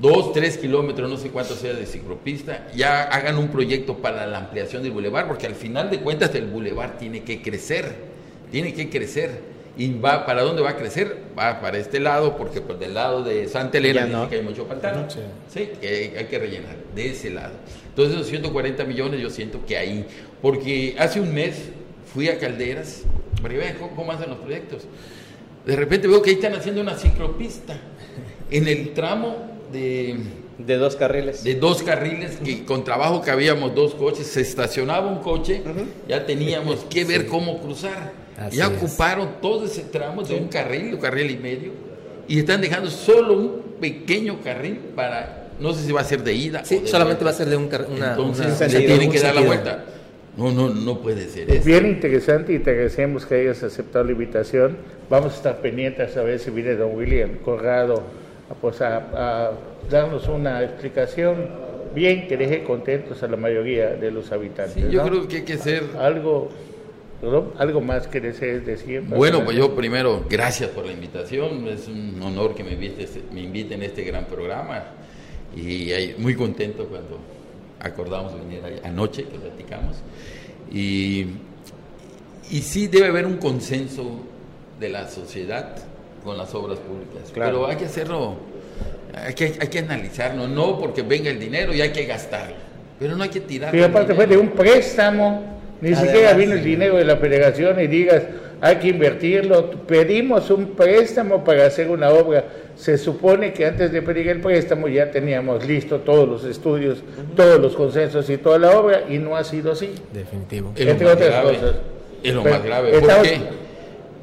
dos, 0.04 0.34
tres 0.34 0.58
kilómetros, 0.58 1.10
no 1.10 1.16
sé 1.16 1.30
cuánto 1.30 1.56
sea 1.56 1.74
de 1.74 1.86
ciclopista, 1.86 2.68
ya 2.76 3.04
hagan 3.04 3.38
un 3.38 3.48
proyecto 3.48 4.00
para 4.00 4.28
la 4.28 4.38
ampliación 4.38 4.84
del 4.84 4.92
bulevar, 4.92 5.30
porque 5.30 5.48
al 5.48 5.56
final 5.56 5.90
de 5.90 6.02
cuentas 6.02 6.36
el 6.36 6.46
bulevar 6.46 6.98
tiene 6.98 7.24
que 7.24 7.42
crecer, 7.42 7.96
tiene 8.52 8.74
que 8.74 8.90
crecer. 8.90 9.54
¿Y 9.76 9.98
va 9.98 10.26
para 10.28 10.44
dónde 10.44 10.62
va 10.62 10.72
a 10.72 10.76
crecer? 10.76 11.18
Va 11.40 11.60
para 11.60 11.80
este 11.80 12.00
lado, 12.00 12.38
porque 12.38 12.62
por 12.62 12.78
del 12.78 12.94
lado 12.94 13.24
de 13.24 13.48
Santa 13.48 13.80
Elena 13.80 14.28
que 14.30 14.36
hay 14.36 14.44
mucho 14.44 14.68
pantano. 14.68 15.08
Sí, 15.10 15.70
que 15.82 16.14
hay, 16.16 16.26
que 16.26 16.38
rellenar, 16.38 16.76
de 16.94 17.10
ese 17.10 17.32
lado. 17.32 17.54
Entonces 17.88 18.16
esos 18.16 18.28
140 18.28 18.84
millones 18.84 19.22
yo 19.22 19.30
siento 19.30 19.66
que 19.66 19.78
ahí, 19.78 20.06
porque 20.42 20.96
hace 21.00 21.22
un 21.22 21.34
mes 21.34 21.70
fui 22.14 22.28
a 22.28 22.38
Calderas, 22.38 23.04
para 23.42 23.54
vean 23.56 23.78
cómo 23.96 24.12
hacen 24.12 24.30
los 24.30 24.40
proyectos. 24.40 24.84
De 25.66 25.78
repente 25.78 26.10
veo 26.10 26.22
que 26.22 26.32
ahí 26.32 26.36
están 26.36 26.54
haciendo 26.54 26.82
una 26.82 26.96
ciclopista 26.96 27.78
en 28.52 28.68
el 28.68 28.94
tramo 28.94 29.53
de, 29.74 30.78
dos 30.78 30.96
carriles. 30.96 31.44
De 31.44 31.56
dos 31.56 31.84
carriles, 31.84 32.38
que 32.44 32.64
con 32.64 32.84
trabajo 32.84 33.22
que 33.22 33.32
habíamos 33.32 33.76
dos 33.76 33.96
coches, 33.96 34.28
se 34.28 34.42
estacionaba 34.42 35.10
un 35.10 35.20
coche, 35.20 35.62
ya 36.08 36.26
teníamos 36.26 36.86
que 36.90 37.04
ver 37.06 37.26
cómo 37.26 37.60
cruzar. 37.60 38.14
ya 38.52 38.68
ocuparon 38.68 39.42
todo 39.42 39.66
ese 39.66 39.82
tramo 39.82 40.24
de 40.24 40.36
un 40.36 40.48
carril, 40.48 40.94
un 40.94 41.00
carril 41.00 41.32
y 41.32 41.38
medio, 41.38 41.72
y 42.28 42.40
están 42.40 42.62
dejando 42.62 42.90
solo 42.90 43.34
un 43.34 43.64
pequeño 43.82 44.40
carril 44.42 44.80
para, 44.96 45.50
no 45.60 45.74
sé 45.74 45.86
si 45.86 45.92
va 45.92 46.02
a 46.02 46.06
ser 46.06 46.24
de 46.24 46.34
ida. 46.34 46.64
Sí, 46.64 46.84
solamente 46.86 47.26
va 47.26 47.32
a 47.32 47.34
ser 47.34 47.50
de 47.50 47.58
un 47.58 47.68
carril. 47.68 48.02
Entonces 48.02 48.56
se 48.58 48.80
tienen 48.80 49.12
que 49.12 49.20
dar 49.20 49.36
la 49.36 49.42
vuelta. 49.42 49.86
No, 50.36 50.52
no, 50.52 50.70
no 50.70 51.00
puede 51.00 51.28
ser 51.28 51.52
eso. 51.52 51.64
Bien 51.64 51.86
interesante 51.86 52.54
y 52.54 52.60
te 52.60 52.72
agradecemos 52.72 53.26
que 53.28 53.36
hayas 53.36 53.62
aceptado 53.62 54.06
la 54.06 54.14
invitación. 54.14 54.78
Vamos 55.08 55.34
a 55.34 55.36
estar 55.36 55.62
pendientes 55.62 56.18
a 56.18 56.24
ver 56.24 56.40
si 56.40 56.50
viene 56.50 56.74
don 56.74 56.96
William 56.96 57.36
Corrado 57.46 58.02
pues 58.60 58.82
a, 58.82 59.52
darnos 59.90 60.28
una 60.28 60.64
explicación 60.64 61.48
bien 61.94 62.28
que 62.28 62.38
deje 62.38 62.64
contentos 62.64 63.22
a 63.22 63.28
la 63.28 63.38
mayoría 63.38 63.90
de 63.92 64.12
los 64.12 64.32
habitantes. 64.32 64.90
yo 64.90 65.04
creo 65.04 65.28
que 65.28 65.38
hay 65.38 65.44
que 65.44 65.58
ser 65.58 65.84
algo 66.00 66.50
algo 67.58 67.82
más 67.82 68.08
que 68.08 68.20
desees 68.20 68.66
decir. 68.66 69.02
Bueno, 69.02 69.46
pues 69.46 69.56
yo 69.56 69.74
primero, 69.76 70.26
gracias 70.30 70.70
por 70.70 70.86
la 70.86 70.92
invitación. 70.92 71.68
Es 71.68 71.88
un 71.88 72.22
honor 72.22 72.54
que 72.54 72.64
me 72.64 72.74
inviten, 72.74 73.08
me 73.32 73.42
inviten 73.42 73.82
a 73.82 73.86
este 73.86 74.04
gran 74.04 74.26
programa. 74.26 74.84
Y 75.56 75.92
muy 76.18 76.36
contento 76.36 76.86
cuando 76.88 77.20
acordamos 77.80 78.34
venir 78.38 78.62
anoche, 78.84 79.24
que 79.24 79.38
platicamos. 79.38 79.98
Y, 80.72 81.28
y 82.52 82.62
sí 82.62 82.88
debe 82.88 83.08
haber 83.08 83.26
un 83.26 83.38
consenso 83.38 84.20
de 84.80 84.90
la 84.90 85.08
sociedad 85.08 85.76
con 86.24 86.38
las 86.38 86.54
obras 86.56 86.80
públicas. 86.80 87.32
Pero 87.34 87.68
hay 87.68 87.76
que 87.76 87.86
hacerlo, 87.86 88.36
hay 89.14 89.34
que, 89.34 89.54
hay 89.60 89.68
que 89.68 89.80
analizarlo, 89.80 90.48
no 90.48 90.80
porque 90.80 91.02
venga 91.02 91.30
el 91.30 91.40
dinero 91.40 91.74
y 91.74 91.82
hay 91.82 91.92
que 91.92 92.06
gastarlo. 92.06 92.56
Pero 93.00 93.16
no 93.16 93.24
hay 93.24 93.30
que 93.30 93.42
tirar. 93.42 93.76
Y 93.76 93.82
aparte 93.82 94.14
fue 94.14 94.28
de 94.28 94.38
un 94.38 94.50
préstamo, 94.50 95.44
ni 95.82 95.96
siquiera 95.96 96.34
vino 96.34 96.54
el 96.54 96.64
dinero 96.64 96.96
de 96.96 97.06
la 97.06 97.18
federación 97.18 97.80
y 97.80 97.88
digas, 97.88 98.24
hay 98.62 98.78
que 98.78 98.88
invertirlo. 98.88 99.72
Pedimos 99.72 100.50
un 100.50 100.68
préstamo 100.68 101.44
para 101.44 101.66
hacer 101.66 101.90
una 101.90 102.10
obra. 102.10 102.46
Se 102.76 102.98
supone 102.98 103.52
que 103.52 103.66
antes 103.66 103.92
de 103.92 104.02
pedir 104.02 104.30
el 104.30 104.40
préstamo 104.40 104.88
ya 104.88 105.12
teníamos 105.12 105.68
listo 105.68 106.00
todos 106.00 106.28
los 106.28 106.46
estudios, 106.46 107.04
todos 107.36 107.60
los 107.60 107.76
consensos 107.76 108.30
y 108.30 108.38
toda 108.38 108.58
la 108.58 108.80
obra, 108.80 109.04
y 109.10 109.18
no 109.18 109.36
ha 109.36 109.44
sido 109.44 109.74
así. 109.74 109.92
Definitivo. 110.14 110.72
Entre 110.76 111.06
otras 111.06 111.44
cosas. 111.44 111.76
Es 112.24 112.34
lo 112.34 112.44
más 112.44 112.64
grave. 112.64 113.00
¿Por 113.00 113.22
qué? 113.22 113.42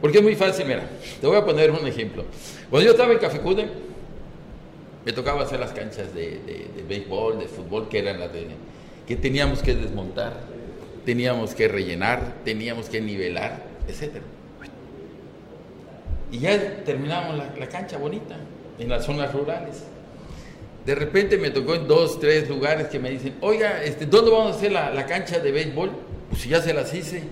Porque 0.01 0.19
es 0.19 0.25
muy 0.25 0.35
fácil, 0.35 0.67
mira, 0.67 0.83
te 1.21 1.27
voy 1.27 1.37
a 1.37 1.45
poner 1.45 1.71
un 1.71 1.87
ejemplo. 1.87 2.25
Cuando 2.71 2.87
yo 2.87 2.93
estaba 2.93 3.13
en 3.13 3.19
Café 3.19 3.41
Cude, 3.41 3.69
me 5.05 5.13
tocaba 5.13 5.43
hacer 5.43 5.61
las 5.61 5.73
canchas 5.73 6.15
de, 6.15 6.41
de, 6.41 6.85
béisbol, 6.89 7.39
de 7.39 7.49
fútbol, 7.49 7.89
que 7.89 7.99
eran 7.99 8.21
las 8.21 8.33
de, 8.33 8.47
que 9.07 9.17
teníamos 9.17 9.63
que 9.63 9.75
desmontar, 9.75 10.41
teníamos 11.05 11.55
que 11.55 11.69
rellenar, 11.69 12.37
teníamos 12.45 12.89
que 12.89 13.01
nivelar, 13.01 13.63
etc. 13.89 14.23
Y 16.33 16.39
ya 16.39 16.85
terminamos 16.85 17.37
la, 17.59 17.69
cancha 17.69 17.99
bonita, 17.99 18.37
en 18.79 18.89
las 18.89 19.05
zonas 19.05 19.33
rurales. 19.33 19.85
De 20.87 20.95
repente 20.95 21.37
me 21.37 21.51
tocó 21.51 21.75
en 21.75 21.87
dos, 21.87 22.19
tres 22.19 22.49
lugares 22.49 22.89
que 22.89 22.99
me 22.99 23.11
dicen, 23.11 23.35
oiga, 23.41 23.83
este, 23.83 24.07
¿dónde 24.07 24.31
vamos 24.31 24.55
a 24.55 24.57
hacer 24.57 24.73
la, 24.73 24.91
la 24.91 25.05
cancha 25.05 25.39
de 25.39 25.53
béisbol? 25.53 25.91
Pues 26.31 26.45
ya 26.45 26.63
se 26.63 26.73
las 26.73 26.95
hice. 26.95 27.23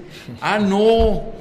ah, 0.41 0.59
no, 0.59 1.33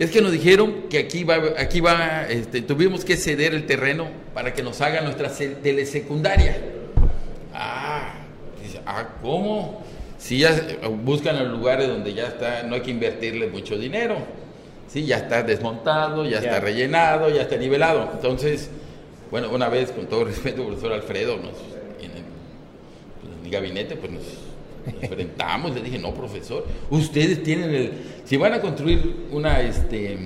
es 0.00 0.10
que 0.10 0.20
nos 0.20 0.32
dijeron 0.32 0.84
que 0.88 0.98
aquí 0.98 1.24
va, 1.24 1.36
aquí 1.58 1.80
va, 1.80 2.26
este, 2.28 2.62
tuvimos 2.62 3.04
que 3.04 3.16
ceder 3.16 3.54
el 3.54 3.66
terreno 3.66 4.08
para 4.34 4.54
que 4.54 4.62
nos 4.62 4.80
hagan 4.80 5.04
nuestra 5.04 5.30
telesecundaria. 5.30 6.58
Ah, 7.54 8.14
¿cómo? 9.22 9.82
Si 10.18 10.38
ya 10.38 10.54
buscan 11.04 11.38
los 11.38 11.48
lugares 11.48 11.88
donde 11.88 12.14
ya 12.14 12.28
está, 12.28 12.62
no 12.62 12.74
hay 12.74 12.80
que 12.80 12.90
invertirle 12.90 13.48
mucho 13.48 13.76
dinero. 13.78 14.16
Sí, 14.88 15.04
ya 15.04 15.18
está 15.18 15.42
desmontado, 15.42 16.24
ya, 16.24 16.38
está 16.38 16.60
rellenado, 16.60 17.28
ya 17.28 17.42
está 17.42 17.56
nivelado. 17.56 18.10
Entonces, 18.14 18.70
bueno, 19.30 19.50
una 19.50 19.68
vez, 19.68 19.92
con 19.92 20.06
todo 20.06 20.24
respeto, 20.26 20.64
profesor 20.64 20.92
Alfredo, 20.92 21.36
nos, 21.36 21.54
en, 22.02 22.10
el, 22.10 22.18
en 22.18 23.44
el 23.44 23.50
gabinete, 23.50 23.96
pues 23.96 24.12
nos 24.12 24.22
enfrentamos, 25.00 25.74
le 25.74 25.82
dije, 25.82 25.98
no, 25.98 26.14
profesor, 26.14 26.66
ustedes 26.90 27.42
tienen 27.42 27.74
el, 27.74 27.92
si 28.24 28.36
van 28.36 28.54
a 28.54 28.60
construir 28.60 29.26
una, 29.30 29.60
este, 29.60 30.16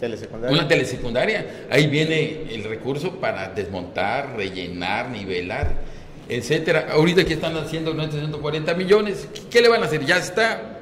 telesecundaria. 0.00 0.58
una 0.58 0.68
telesecundaria, 0.68 1.66
ahí 1.70 1.86
viene 1.86 2.46
el 2.50 2.64
recurso 2.64 3.12
para 3.20 3.48
desmontar, 3.48 4.36
rellenar, 4.36 5.10
nivelar, 5.10 5.82
etcétera. 6.28 6.88
Ahorita 6.92 7.24
que 7.24 7.34
están 7.34 7.56
haciendo 7.56 7.92
140 7.92 8.74
millones, 8.74 9.28
¿qué 9.50 9.60
le 9.60 9.68
van 9.68 9.82
a 9.82 9.86
hacer? 9.86 10.04
Ya 10.04 10.18
está, 10.18 10.80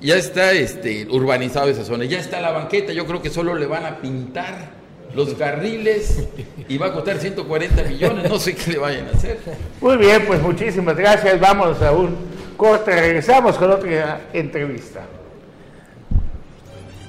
ya 0.00 0.16
está 0.16 0.52
este, 0.52 1.06
urbanizado 1.10 1.68
esa 1.68 1.84
zona, 1.84 2.04
ya 2.04 2.18
está 2.18 2.40
la 2.40 2.50
banqueta, 2.50 2.92
yo 2.92 3.06
creo 3.06 3.22
que 3.22 3.30
solo 3.30 3.54
le 3.54 3.66
van 3.66 3.86
a 3.86 4.00
pintar 4.00 4.79
los 5.14 5.34
carriles 5.34 6.28
y 6.68 6.78
va 6.78 6.86
a 6.86 6.92
costar 6.92 7.18
140 7.18 7.82
millones, 7.84 8.30
no 8.30 8.38
sé 8.38 8.54
qué 8.54 8.72
le 8.72 8.78
vayan 8.78 9.08
a 9.08 9.10
hacer. 9.10 9.38
Muy 9.80 9.96
bien, 9.96 10.24
pues 10.26 10.40
muchísimas 10.40 10.96
gracias. 10.96 11.38
Vamos 11.40 11.80
a 11.82 11.92
un 11.92 12.16
corte, 12.56 12.94
regresamos 12.94 13.56
con 13.56 13.70
otra 13.70 14.28
entrevista. 14.32 15.02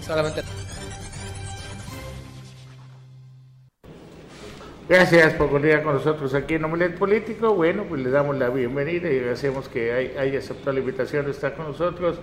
Solamente. 0.01 0.41
Gracias 4.89 5.33
por 5.35 5.49
venir 5.53 5.83
con 5.83 5.93
nosotros 5.93 6.33
aquí 6.33 6.55
en 6.55 6.65
Omelet 6.65 6.97
Político. 6.97 7.53
Bueno, 7.53 7.85
pues 7.87 8.01
le 8.01 8.09
damos 8.09 8.37
la 8.37 8.49
bienvenida 8.49 9.09
y 9.09 9.19
agradecemos 9.19 9.69
que 9.69 10.13
haya 10.19 10.39
aceptado 10.39 10.73
la 10.73 10.79
invitación 10.79 11.23
de 11.25 11.31
estar 11.31 11.55
con 11.55 11.67
nosotros 11.67 12.19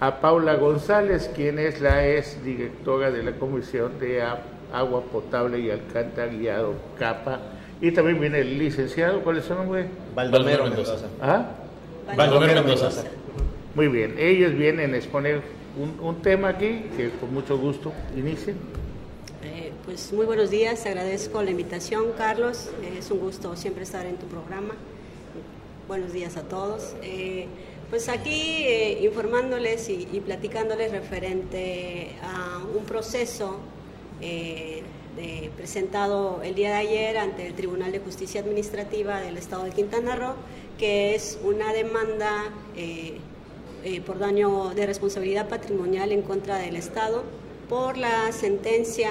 a 0.00 0.20
Paula 0.20 0.54
González, 0.54 1.30
quien 1.34 1.58
es 1.58 1.82
la 1.82 2.08
ex 2.08 2.42
directora 2.42 3.10
de 3.10 3.22
la 3.24 3.32
Comisión 3.32 3.98
de 3.98 4.22
agua 4.72 5.02
potable 5.02 5.58
y 5.60 5.70
alcantarillado 5.70 6.74
CAPA. 6.98 7.40
Y 7.80 7.92
también 7.92 8.20
viene 8.20 8.40
el 8.40 8.58
licenciado, 8.58 9.22
¿cuál 9.22 9.38
es 9.38 9.44
su 9.44 9.54
nombre? 9.54 9.86
Baldomero 10.14 10.64
Mendoza. 10.64 11.06
¿Ah? 11.20 11.46
Baldomero 12.16 12.64
Mendoza. 12.64 13.04
Muy 13.74 13.88
bien, 13.88 14.16
ellos 14.18 14.54
vienen 14.54 14.94
a 14.94 14.96
exponer 14.96 15.42
un, 16.00 16.16
tema 16.22 16.48
aquí 16.48 16.86
que 16.96 17.10
con 17.20 17.32
mucho 17.32 17.56
gusto 17.56 17.92
inicien. 18.16 18.56
Eh, 19.44 19.72
pues 19.84 20.12
muy 20.12 20.26
buenos 20.26 20.50
días, 20.50 20.84
agradezco 20.86 21.40
la 21.42 21.52
invitación, 21.52 22.06
Carlos. 22.16 22.70
es 22.98 23.10
un 23.12 23.20
gusto 23.20 23.54
siempre 23.54 23.84
estar 23.84 24.04
en 24.06 24.16
tu 24.16 24.26
programa. 24.26 24.74
Buenos 25.86 26.12
días 26.12 26.36
a 26.36 26.42
todos. 26.42 26.96
Eh, 27.02 27.46
pues 27.88 28.08
aquí 28.08 28.64
eh, 28.66 28.98
informándoles 29.04 29.88
y, 29.88 30.08
y, 30.12 30.20
platicándoles 30.20 30.90
referente 30.90 32.16
a 32.22 32.58
un 32.76 32.84
proceso 32.84 33.60
eh, 34.20 35.50
presentado 35.56 36.42
el 36.44 36.54
día 36.54 36.68
de 36.68 36.76
ayer 36.76 37.18
ante 37.18 37.48
el 37.48 37.54
Tribunal 37.54 37.90
de 37.90 37.98
Justicia 37.98 38.40
Administrativa 38.40 39.20
del 39.20 39.36
Estado 39.36 39.64
de 39.64 39.70
Quintana 39.70 40.14
Roo, 40.14 40.34
que 40.78 41.16
es 41.16 41.40
una 41.42 41.72
demanda 41.72 42.52
eh, 42.76 43.18
eh, 43.82 44.00
por 44.00 44.20
daño 44.20 44.70
de 44.76 44.86
responsabilidad 44.86 45.48
patrimonial 45.48 46.12
en 46.12 46.22
contra 46.22 46.58
del 46.58 46.76
Estado 46.76 47.24
por 47.68 47.98
la 47.98 48.30
sentencia, 48.30 49.10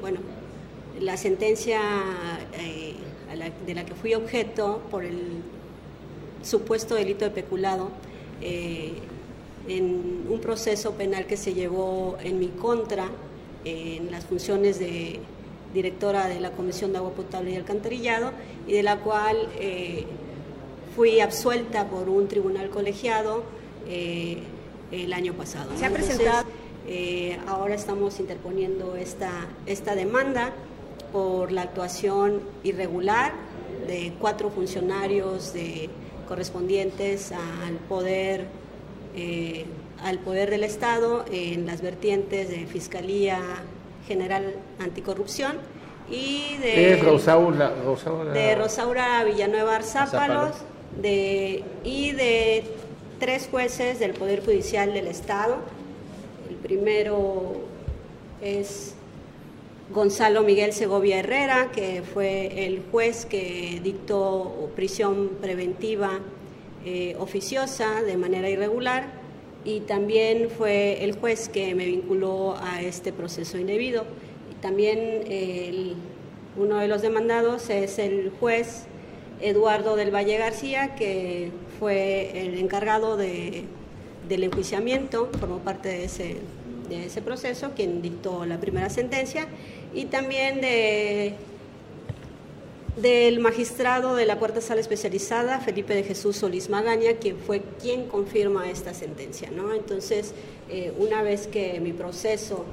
bueno, 0.00 0.20
la 1.00 1.16
sentencia 1.16 1.80
de 3.66 3.74
la 3.74 3.84
que 3.84 3.94
fui 3.94 4.14
objeto 4.14 4.80
por 4.90 5.04
el 5.04 5.42
supuesto 6.42 6.94
delito 6.94 7.26
de 7.26 7.32
peculado 7.32 7.90
en 8.40 10.26
un 10.30 10.40
proceso 10.40 10.92
penal 10.92 11.26
que 11.26 11.36
se 11.36 11.52
llevó 11.52 12.16
en 12.22 12.38
mi 12.38 12.48
contra 12.48 13.10
en 13.66 14.12
las 14.12 14.24
funciones 14.24 14.78
de 14.78 15.18
directora 15.74 16.28
de 16.28 16.40
la 16.40 16.52
Comisión 16.52 16.92
de 16.92 16.98
Agua 16.98 17.10
Potable 17.10 17.50
y 17.50 17.56
Alcantarillado 17.56 18.32
y 18.66 18.72
de 18.72 18.82
la 18.82 18.98
cual 19.00 19.36
eh, 19.58 20.06
fui 20.94 21.20
absuelta 21.20 21.88
por 21.88 22.08
un 22.08 22.28
tribunal 22.28 22.70
colegiado 22.70 23.42
eh, 23.88 24.38
el 24.92 25.12
año 25.12 25.34
pasado. 25.34 25.70
Se 25.76 25.84
ha 25.84 25.90
presentado, 25.90 26.46
eh, 26.86 27.38
ahora 27.48 27.74
estamos 27.74 28.20
interponiendo 28.20 28.94
esta, 28.94 29.32
esta 29.66 29.96
demanda 29.96 30.52
por 31.12 31.50
la 31.50 31.62
actuación 31.62 32.40
irregular 32.62 33.32
de 33.88 34.12
cuatro 34.20 34.50
funcionarios 34.50 35.52
de, 35.52 35.90
correspondientes 36.28 37.32
al 37.32 37.74
poder 37.88 38.46
al 40.02 40.18
poder 40.18 40.50
del 40.50 40.64
Estado 40.64 41.24
en 41.30 41.66
las 41.66 41.82
vertientes 41.82 42.48
de 42.48 42.66
Fiscalía 42.66 43.40
General 44.06 44.54
Anticorrupción 44.78 45.56
y 46.10 46.56
de, 46.58 47.00
Rosaura, 47.02 47.72
de 48.32 48.54
Rosaura 48.54 49.24
Villanueva 49.24 49.76
Arzápalos 49.76 50.54
de, 51.00 51.64
y 51.84 52.12
de 52.12 52.64
tres 53.18 53.48
jueces 53.50 53.98
del 53.98 54.12
Poder 54.12 54.44
Judicial 54.44 54.92
del 54.92 55.08
Estado. 55.08 55.56
El 56.48 56.56
primero 56.56 57.56
es 58.40 58.94
Gonzalo 59.90 60.42
Miguel 60.42 60.72
Segovia 60.72 61.18
Herrera, 61.18 61.70
que 61.72 62.02
fue 62.02 62.66
el 62.66 62.82
juez 62.90 63.26
que 63.26 63.80
dictó 63.82 64.70
prisión 64.76 65.30
preventiva 65.40 66.20
eh, 66.84 67.16
oficiosa 67.18 68.02
de 68.02 68.16
manera 68.16 68.48
irregular 68.48 69.15
y 69.66 69.80
también 69.80 70.48
fue 70.48 71.02
el 71.04 71.18
juez 71.18 71.48
que 71.48 71.74
me 71.74 71.86
vinculó 71.86 72.56
a 72.62 72.80
este 72.82 73.12
proceso 73.12 73.58
indebido. 73.58 74.04
También 74.62 75.24
uno 76.56 76.78
de 76.78 76.86
los 76.86 77.02
demandados 77.02 77.68
es 77.68 77.98
el 77.98 78.30
juez 78.38 78.84
Eduardo 79.40 79.96
del 79.96 80.14
Valle 80.14 80.38
García, 80.38 80.94
que 80.94 81.50
fue 81.80 82.30
el 82.40 82.58
encargado 82.58 83.16
de, 83.16 83.64
del 84.28 84.44
enjuiciamiento, 84.44 85.30
formó 85.38 85.58
parte 85.58 85.88
de 85.88 86.04
ese, 86.04 86.36
de 86.88 87.06
ese 87.06 87.20
proceso, 87.20 87.72
quien 87.74 88.00
dictó 88.02 88.46
la 88.46 88.58
primera 88.58 88.88
sentencia, 88.88 89.48
y 89.92 90.04
también 90.04 90.60
de 90.60 91.34
del 92.96 93.40
magistrado 93.40 94.16
de 94.16 94.24
la 94.24 94.38
Cuarta 94.38 94.62
Sala 94.62 94.80
Especializada, 94.80 95.60
Felipe 95.60 95.94
de 95.94 96.02
Jesús 96.02 96.36
Solís 96.36 96.70
Magaña, 96.70 97.14
quien 97.14 97.36
fue 97.36 97.62
quien 97.80 98.06
confirma 98.06 98.70
esta 98.70 98.94
sentencia. 98.94 99.50
¿no? 99.50 99.74
Entonces, 99.74 100.32
eh, 100.70 100.92
una 100.98 101.22
vez 101.22 101.46
que 101.46 101.78
mi 101.80 101.92
proceso 101.92 102.64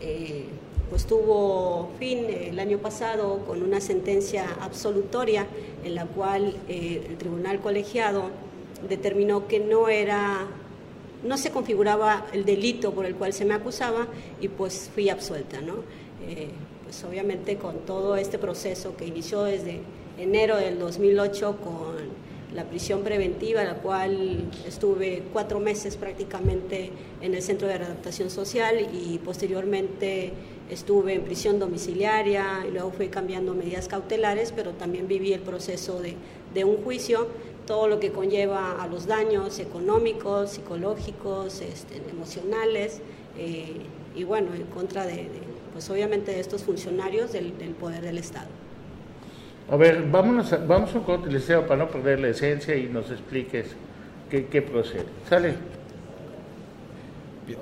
eh, 0.00 0.44
pues 0.88 1.04
tuvo 1.06 1.90
fin 1.98 2.26
el 2.28 2.60
año 2.60 2.78
pasado 2.78 3.40
con 3.44 3.62
una 3.62 3.80
sentencia 3.80 4.46
absolutoria 4.60 5.46
en 5.84 5.96
la 5.96 6.06
cual 6.06 6.56
eh, 6.68 7.04
el 7.08 7.16
tribunal 7.16 7.60
colegiado 7.60 8.30
determinó 8.88 9.48
que 9.48 9.58
no 9.58 9.88
era 9.88 10.46
no 11.24 11.38
se 11.38 11.50
configuraba 11.50 12.26
el 12.32 12.44
delito 12.44 12.92
por 12.92 13.04
el 13.04 13.16
cual 13.16 13.32
se 13.32 13.44
me 13.44 13.54
acusaba 13.54 14.06
y 14.40 14.46
pues 14.46 14.90
fui 14.94 15.08
absuelta, 15.08 15.60
¿no? 15.60 15.76
Pues 16.86 17.02
obviamente 17.02 17.56
con 17.56 17.80
todo 17.80 18.14
este 18.14 18.38
proceso 18.38 18.96
que 18.96 19.06
inició 19.06 19.42
desde 19.42 19.80
enero 20.18 20.56
del 20.56 20.78
2008 20.78 21.56
con 21.56 21.96
la 22.54 22.64
prisión 22.64 23.02
preventiva, 23.02 23.64
la 23.64 23.74
cual 23.74 24.48
estuve 24.66 25.24
cuatro 25.32 25.58
meses 25.58 25.96
prácticamente 25.96 26.92
en 27.20 27.34
el 27.34 27.42
Centro 27.42 27.66
de 27.66 27.78
Readaptación 27.78 28.30
Social 28.30 28.86
y 28.92 29.18
posteriormente 29.18 30.32
estuve 30.70 31.14
en 31.14 31.22
prisión 31.22 31.58
domiciliaria 31.58 32.64
y 32.66 32.70
luego 32.70 32.92
fui 32.92 33.08
cambiando 33.08 33.52
medidas 33.52 33.88
cautelares, 33.88 34.52
pero 34.52 34.70
también 34.70 35.08
viví 35.08 35.32
el 35.32 35.40
proceso 35.40 36.00
de, 36.00 36.14
un 36.64 36.76
juicio, 36.84 37.26
todo 37.66 37.88
lo 37.88 37.98
que 37.98 38.12
conlleva 38.12 38.80
a 38.80 38.86
los 38.86 39.06
daños 39.06 39.58
económicos, 39.58 40.52
psicológicos, 40.52 41.60
este, 41.60 42.00
emocionales 42.08 43.00
eh, 43.36 43.74
y 44.14 44.24
bueno, 44.24 44.54
en 44.54 44.62
contra 44.66 45.04
de 45.04 45.28
pues 45.76 45.90
obviamente 45.90 46.32
de 46.32 46.40
estos 46.40 46.62
funcionarios 46.62 47.32
del, 47.32 47.52
poder 47.78 48.00
del 48.00 48.16
Estado. 48.16 48.46
A 49.70 49.76
ver, 49.76 50.04
vámonos 50.10 50.50
vamos 50.66 50.94
a 50.94 50.98
un 50.98 51.04
corte, 51.04 51.28
Liceo, 51.28 51.66
para 51.66 51.84
no 51.84 51.90
perder 51.90 52.18
la 52.18 52.28
esencia 52.28 52.74
y 52.74 52.84
nos 52.84 53.10
expliques 53.10 53.66
qué, 54.30 54.62
procede. 54.62 55.04
¿Sale? 55.28 55.54
Bien. 57.46 57.58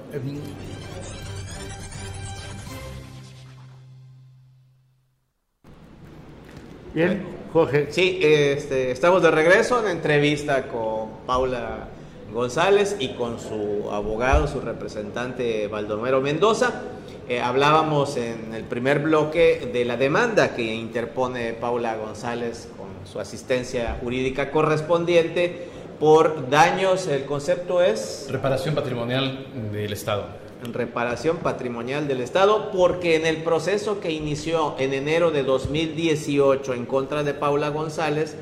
Bien, 6.95 7.27
Jorge. 7.53 7.89
Sí, 7.91 8.21
este, 8.23 8.93
estamos 8.93 9.25
de 9.25 9.33
regreso 9.33 9.85
en 9.85 9.91
entrevista 9.91 10.69
con 10.69 11.27
Paula 11.27 11.89
González 12.33 12.95
y 13.01 13.15
con 13.15 13.41
su 13.41 13.91
abogado, 13.91 14.47
su 14.47 14.61
representante 14.61 15.67
Baldomero 15.67 16.21
Mendoza. 16.21 16.83
Eh, 17.29 17.41
hablábamos 17.41 18.17
en 18.17 18.53
el 18.55 18.65
primer 18.65 18.99
bloque 18.99 19.71
de 19.73 19.85
la 19.85 19.97
demanda 19.97 20.55
que 20.55 20.75
interpone 20.75 21.55
Paula 21.55 21.97
González 21.97 22.69
su 23.11 23.21
asistencia 23.21 23.99
jurídica 24.01 24.51
correspondiente 24.51 25.69
por 26.01 26.51
daños, 26.51 27.07
el 27.07 27.25
concepto 27.25 27.83
es... 27.83 28.27
Reparación 28.31 28.75
patrimonial 28.75 29.47
del 29.73 29.93
Estado. 29.93 30.27
Reparación 30.73 31.39
patrimonial 31.39 32.09
del 32.09 32.21
Estado, 32.21 32.71
porque 32.73 33.17
en 33.17 33.27
el 33.27 33.39
proceso 33.39 34.01
que 34.01 34.11
inició 34.11 34.75
en 34.79 34.93
enero 34.93 35.31
de 35.31 35.45
2018 35.45 36.75
en 36.75 36.87
contra 36.87 37.23
de 37.23 37.35
Paula 37.35 37.69
González, 37.69 38.35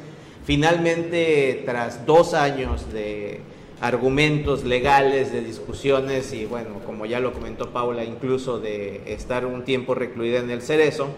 finalmente 0.45 1.63
tras 1.67 2.07
dos 2.07 2.35
años 2.35 2.93
de 2.93 3.41
argumentos 3.83 4.63
legales, 4.63 5.33
de 5.33 5.43
discusiones 5.43 6.33
y 6.33 6.47
bueno, 6.47 6.79
como 6.87 7.05
ya 7.05 7.19
lo 7.19 7.33
comentó 7.33 7.71
Paula, 7.71 8.05
incluso 8.05 8.61
de 8.61 9.03
estar 9.13 9.45
un 9.45 9.65
tiempo 9.65 9.97
recluida 9.97 10.39
en 10.39 10.51
el 10.51 10.63
cerezo, 10.63 11.09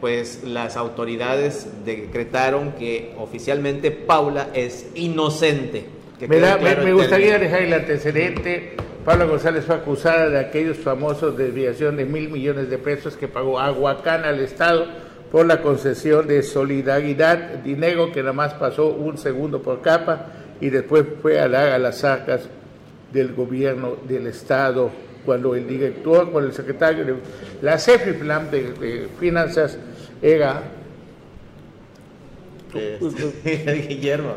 pues 0.00 0.42
las 0.42 0.76
autoridades 0.76 1.68
decretaron 1.84 2.72
que 2.72 3.14
oficialmente 3.16 3.92
Paula 3.92 4.48
es 4.54 4.88
inocente. 4.96 5.86
me, 6.28 6.92
gustaría 6.92 7.38
dejar 7.38 7.62
el 7.62 7.74
antecedente. 7.74 8.74
Paula 9.04 9.24
González 9.26 9.64
fue 9.64 9.76
acusada 9.76 10.28
de 10.30 10.40
aquellos 10.40 10.78
famosos 10.78 11.36
desviación 11.36 11.96
de 11.96 12.06
mil 12.06 12.28
millones 12.28 12.68
de 12.70 12.78
pesos 12.78 13.16
que 13.16 13.28
pagó 13.28 13.60
Aguacán 13.60 14.24
al 14.24 14.40
Estado 14.40 14.86
por 15.30 15.46
la 15.46 15.62
concesión 15.62 16.26
de 16.26 16.42
solidaridad, 16.42 17.60
dinero 17.62 18.10
que 18.10 18.20
nada 18.20 18.32
más 18.32 18.54
pasó 18.54 18.88
un 18.88 19.16
segundo 19.16 19.62
por 19.62 19.80
capa 19.80 20.39
y 20.60 20.70
después 20.70 21.04
fue 21.20 21.38
a 21.38 21.48
dar 21.48 21.70
a 21.70 21.78
las 21.78 22.04
arcas 22.04 22.48
del 23.12 23.34
gobierno 23.34 23.96
del 24.06 24.26
Estado 24.26 24.90
cuando 25.24 25.54
el 25.54 25.66
director, 25.66 26.30
cuando 26.30 26.48
el 26.48 26.54
secretario 26.54 27.04
de 27.04 27.16
la 27.62 27.78
CEFIPLAM 27.78 28.50
de, 28.50 28.72
de 28.72 29.08
Finanzas 29.18 29.78
era 30.22 30.62
Guillermo. 33.88 34.34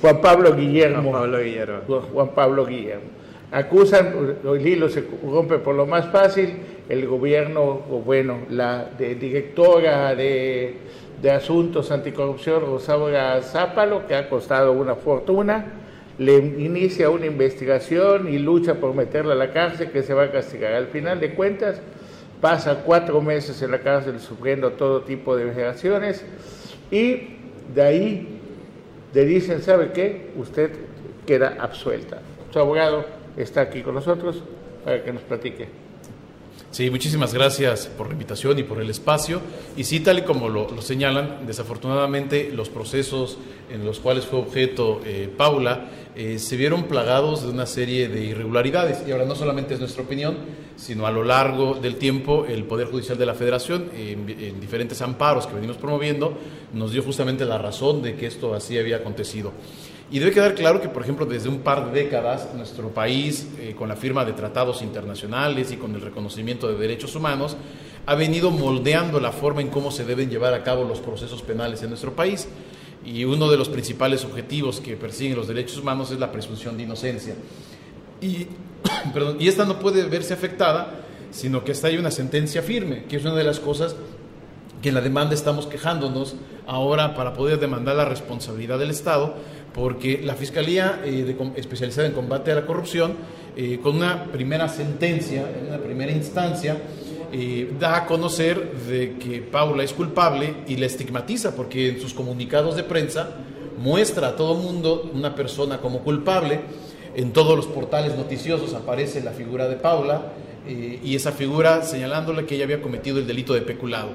Juan 0.00 0.20
Pablo 0.20 0.54
Guillermo. 0.54 1.02
Juan 1.02 1.12
Pablo 1.12 1.38
Guillermo. 1.38 2.00
Juan 2.12 2.28
Pablo 2.34 2.66
Guillermo. 2.66 3.22
Acusan, 3.50 4.36
el 4.44 4.66
hilo 4.66 4.88
se 4.88 5.04
rompe 5.22 5.58
por 5.58 5.74
lo 5.74 5.86
más 5.86 6.10
fácil, 6.10 6.56
el 6.88 7.06
gobierno, 7.06 7.82
o 7.90 8.00
bueno, 8.02 8.38
la 8.48 8.88
directora 8.98 10.14
de, 10.14 10.74
de 11.22 11.30
Asuntos 11.30 11.92
Anticorrupción, 11.92 12.62
Rosaura 12.62 13.40
Zápalo, 13.42 14.06
que 14.08 14.16
ha 14.16 14.28
costado 14.28 14.72
una 14.72 14.96
fortuna, 14.96 15.66
le 16.18 16.36
inicia 16.36 17.10
una 17.10 17.26
investigación 17.26 18.28
y 18.28 18.38
lucha 18.38 18.74
por 18.74 18.92
meterla 18.94 19.34
a 19.34 19.36
la 19.36 19.52
cárcel 19.52 19.92
que 19.92 20.02
se 20.02 20.14
va 20.14 20.24
a 20.24 20.32
castigar. 20.32 20.74
Al 20.74 20.88
final 20.88 21.20
de 21.20 21.34
cuentas, 21.34 21.80
pasa 22.40 22.82
cuatro 22.84 23.22
meses 23.22 23.62
en 23.62 23.70
la 23.70 23.78
cárcel 23.78 24.18
sufriendo 24.18 24.72
todo 24.72 25.02
tipo 25.02 25.36
de 25.36 25.44
vejaciones 25.44 26.24
y 26.90 27.36
de 27.72 27.82
ahí 27.82 28.40
le 29.14 29.24
dicen, 29.24 29.62
¿sabe 29.62 29.92
qué? 29.92 30.32
Usted 30.36 30.72
queda 31.24 31.56
absuelta. 31.60 32.18
Su 32.52 32.58
abogado 32.58 33.04
está 33.36 33.60
aquí 33.60 33.82
con 33.82 33.94
nosotros 33.94 34.42
para 34.84 35.04
que 35.04 35.12
nos 35.12 35.22
platique. 35.22 35.68
Sí, 36.72 36.88
muchísimas 36.88 37.34
gracias 37.34 37.86
por 37.86 38.06
la 38.06 38.14
invitación 38.14 38.58
y 38.58 38.62
por 38.62 38.80
el 38.80 38.88
espacio. 38.88 39.42
Y 39.76 39.84
sí, 39.84 40.00
tal 40.00 40.20
y 40.20 40.22
como 40.22 40.48
lo, 40.48 40.80
señalan, 40.80 41.46
desafortunadamente 41.46 42.50
los 42.50 42.70
procesos 42.70 43.36
en 43.70 43.84
los 43.84 44.00
cuales 44.00 44.24
fue 44.24 44.38
objeto 44.38 45.02
eh, 45.04 45.30
Paula 45.36 45.90
eh, 46.16 46.38
se 46.38 46.56
vieron 46.56 46.84
plagados 46.84 47.42
de 47.42 47.50
una 47.50 47.66
serie 47.66 48.08
de 48.08 48.24
irregularidades. 48.24 49.06
Y 49.06 49.12
ahora 49.12 49.26
no 49.26 49.34
solamente 49.34 49.74
es 49.74 49.80
nuestra 49.80 50.02
opinión, 50.02 50.38
sino 50.76 51.06
a 51.06 51.10
lo 51.10 51.24
largo 51.24 51.74
del 51.74 51.96
tiempo 51.96 52.46
el 52.46 52.64
Poder 52.64 52.88
Judicial 52.88 53.18
de 53.18 53.26
la 53.26 53.34
Federación, 53.34 53.90
en, 53.94 54.58
diferentes 54.58 55.02
amparos 55.02 55.46
que 55.46 55.54
venimos 55.54 55.76
promoviendo, 55.76 56.38
nos 56.72 56.92
dio 56.92 57.02
justamente 57.02 57.44
la 57.44 57.58
razón 57.58 58.00
de 58.00 58.16
que 58.16 58.26
esto 58.26 58.54
así 58.54 58.78
había 58.78 58.96
acontecido. 58.96 59.52
Y 60.12 60.18
debe 60.18 60.30
quedar 60.30 60.54
claro 60.54 60.82
que, 60.82 60.90
por 60.90 61.02
ejemplo, 61.02 61.24
desde 61.24 61.48
un 61.48 61.60
par 61.60 61.90
de 61.90 62.02
décadas, 62.02 62.50
nuestro 62.54 62.90
país, 62.90 63.48
eh, 63.58 63.74
con 63.74 63.88
la 63.88 63.96
firma 63.96 64.26
de 64.26 64.34
tratados 64.34 64.82
internacionales 64.82 65.72
y 65.72 65.78
con 65.78 65.94
el 65.94 66.02
reconocimiento 66.02 66.68
de 66.68 66.76
derechos 66.76 67.16
humanos, 67.16 67.56
ha 68.04 68.14
venido 68.14 68.50
moldeando 68.50 69.20
la 69.20 69.32
forma 69.32 69.62
en 69.62 69.68
cómo 69.68 69.90
se 69.90 70.04
deben 70.04 70.28
llevar 70.28 70.52
a 70.52 70.62
cabo 70.62 70.84
los 70.84 71.00
procesos 71.00 71.40
penales 71.40 71.82
en 71.82 71.88
nuestro 71.88 72.12
país 72.12 72.46
y 73.06 73.24
uno 73.24 73.50
de 73.50 73.56
los 73.56 73.70
principales 73.70 74.22
objetivos 74.26 74.80
que 74.80 74.96
persiguen 74.96 75.34
los 75.34 75.48
derechos 75.48 75.78
humanos 75.78 76.10
es 76.10 76.18
la 76.18 76.30
presunción 76.30 76.76
de 76.76 76.82
inocencia. 76.82 77.34
Y, 78.20 78.48
y 79.38 79.48
esta 79.48 79.64
no 79.64 79.78
puede 79.78 80.04
verse 80.04 80.34
afectada, 80.34 81.06
sino 81.30 81.64
que 81.64 81.72
está 81.72 81.88
ahí 81.88 81.96
una 81.96 82.10
sentencia 82.10 82.60
firme, 82.60 83.04
que 83.04 83.16
es 83.16 83.24
una 83.24 83.34
de 83.34 83.44
las 83.44 83.60
cosas 83.60 83.96
que 84.82 84.88
en 84.88 84.96
la 84.96 85.00
demanda 85.00 85.34
estamos 85.34 85.66
quejándonos 85.66 86.34
ahora 86.66 87.14
para 87.14 87.32
poder 87.32 87.60
demandar 87.60 87.96
la 87.96 88.04
responsabilidad 88.04 88.78
del 88.80 88.90
Estado, 88.90 89.34
porque 89.72 90.20
la 90.22 90.34
Fiscalía 90.34 91.00
eh, 91.04 91.36
especializada 91.56 92.08
en 92.08 92.12
combate 92.12 92.50
a 92.50 92.56
la 92.56 92.66
corrupción, 92.66 93.14
eh, 93.56 93.78
con 93.82 93.96
una 93.96 94.24
primera 94.24 94.68
sentencia, 94.68 95.48
en 95.48 95.68
una 95.68 95.78
primera 95.78 96.10
instancia, 96.10 96.76
eh, 97.32 97.72
da 97.78 97.96
a 97.96 98.06
conocer 98.06 98.72
de 98.88 99.16
que 99.18 99.40
Paula 99.40 99.84
es 99.84 99.92
culpable 99.92 100.54
y 100.66 100.76
la 100.76 100.86
estigmatiza 100.86 101.54
porque 101.54 101.90
en 101.90 102.00
sus 102.00 102.12
comunicados 102.12 102.76
de 102.76 102.82
prensa 102.82 103.30
muestra 103.78 104.28
a 104.28 104.36
todo 104.36 104.54
mundo 104.54 105.10
una 105.14 105.34
persona 105.34 105.78
como 105.78 106.00
culpable. 106.00 106.60
En 107.14 107.32
todos 107.32 107.56
los 107.56 107.66
portales 107.66 108.16
noticiosos 108.16 108.74
aparece 108.74 109.22
la 109.22 109.32
figura 109.32 109.68
de 109.68 109.76
Paula 109.76 110.32
y 110.66 111.16
esa 111.16 111.32
figura 111.32 111.82
señalándole 111.82 112.46
que 112.46 112.54
ella 112.54 112.64
había 112.64 112.80
cometido 112.80 113.18
el 113.18 113.26
delito 113.26 113.52
de 113.52 113.60
peculado. 113.62 114.10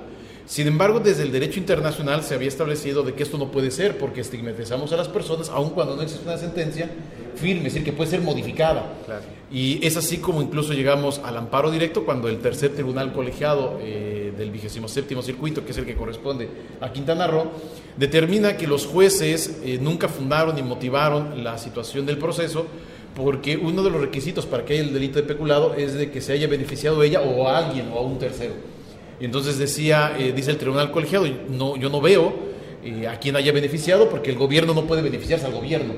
Sin 0.47 0.65
embargo, 0.65 1.01
desde 1.01 1.23
el 1.23 1.31
derecho 1.33 1.59
internacional 1.59 2.23
se 2.23 2.33
había 2.33 2.47
establecido 2.47 3.03
de 3.03 3.13
que 3.13 3.23
esto 3.23 3.37
no 3.37 3.51
puede 3.51 3.69
ser 3.69 3.97
porque 3.97 4.21
estigmatizamos 4.21 4.93
a 4.93 4.95
las 4.95 5.09
personas 5.09 5.49
aun 5.49 5.71
cuando 5.71 5.97
no 5.97 6.01
existe 6.01 6.25
una 6.25 6.37
sentencia 6.37 6.89
firme, 7.35 7.67
es 7.67 7.73
decir, 7.73 7.83
que 7.83 7.91
puede 7.91 8.09
ser 8.09 8.21
modificada. 8.21 8.93
Y 9.51 9.85
es 9.85 9.97
así 9.97 10.19
como 10.19 10.41
incluso 10.41 10.71
llegamos 10.71 11.19
al 11.19 11.35
amparo 11.35 11.69
directo 11.69 12.05
cuando 12.05 12.29
el 12.29 12.39
tercer 12.39 12.73
tribunal 12.73 13.11
colegiado 13.11 13.77
eh, 13.81 14.31
del 14.37 14.49
27 14.51 15.21
circuito, 15.21 15.65
que 15.65 15.71
es 15.71 15.77
el 15.79 15.85
que 15.85 15.97
corresponde 15.97 16.47
a 16.79 16.93
Quintana 16.93 17.27
Roo, 17.27 17.51
determina 17.97 18.55
que 18.55 18.67
los 18.67 18.85
jueces 18.85 19.59
eh, 19.65 19.79
nunca 19.81 20.07
fundaron 20.07 20.55
ni 20.55 20.63
motivaron 20.63 21.43
la 21.43 21.57
situación 21.57 22.05
del 22.05 22.19
proceso 22.19 22.67
porque 23.17 23.57
uno 23.57 23.83
de 23.83 23.89
los 23.89 23.99
requisitos 23.99 24.45
para 24.45 24.63
que 24.63 24.75
haya 24.75 24.83
el 24.83 24.93
delito 24.93 25.19
de 25.19 25.23
peculado 25.23 25.73
es 25.75 25.93
de 25.93 26.09
que 26.09 26.21
se 26.21 26.31
haya 26.31 26.47
beneficiado 26.47 27.03
ella 27.03 27.19
o 27.21 27.49
a 27.49 27.57
alguien 27.57 27.91
o 27.93 27.99
a 27.99 28.01
un 28.01 28.17
tercero. 28.17 28.76
Y 29.19 29.25
entonces 29.25 29.57
decía, 29.57 30.15
eh, 30.17 30.31
dice 30.31 30.51
el 30.51 30.57
tribunal 30.57 30.91
colegiado, 30.91 31.25
no, 31.49 31.75
yo 31.75 31.89
no 31.89 32.01
veo 32.01 32.33
eh, 32.83 33.07
a 33.07 33.19
quien 33.19 33.35
haya 33.35 33.51
beneficiado 33.51 34.09
porque 34.09 34.29
el 34.29 34.37
gobierno 34.37 34.73
no 34.73 34.85
puede 34.85 35.01
beneficiarse 35.01 35.45
al 35.45 35.53
gobierno. 35.53 35.93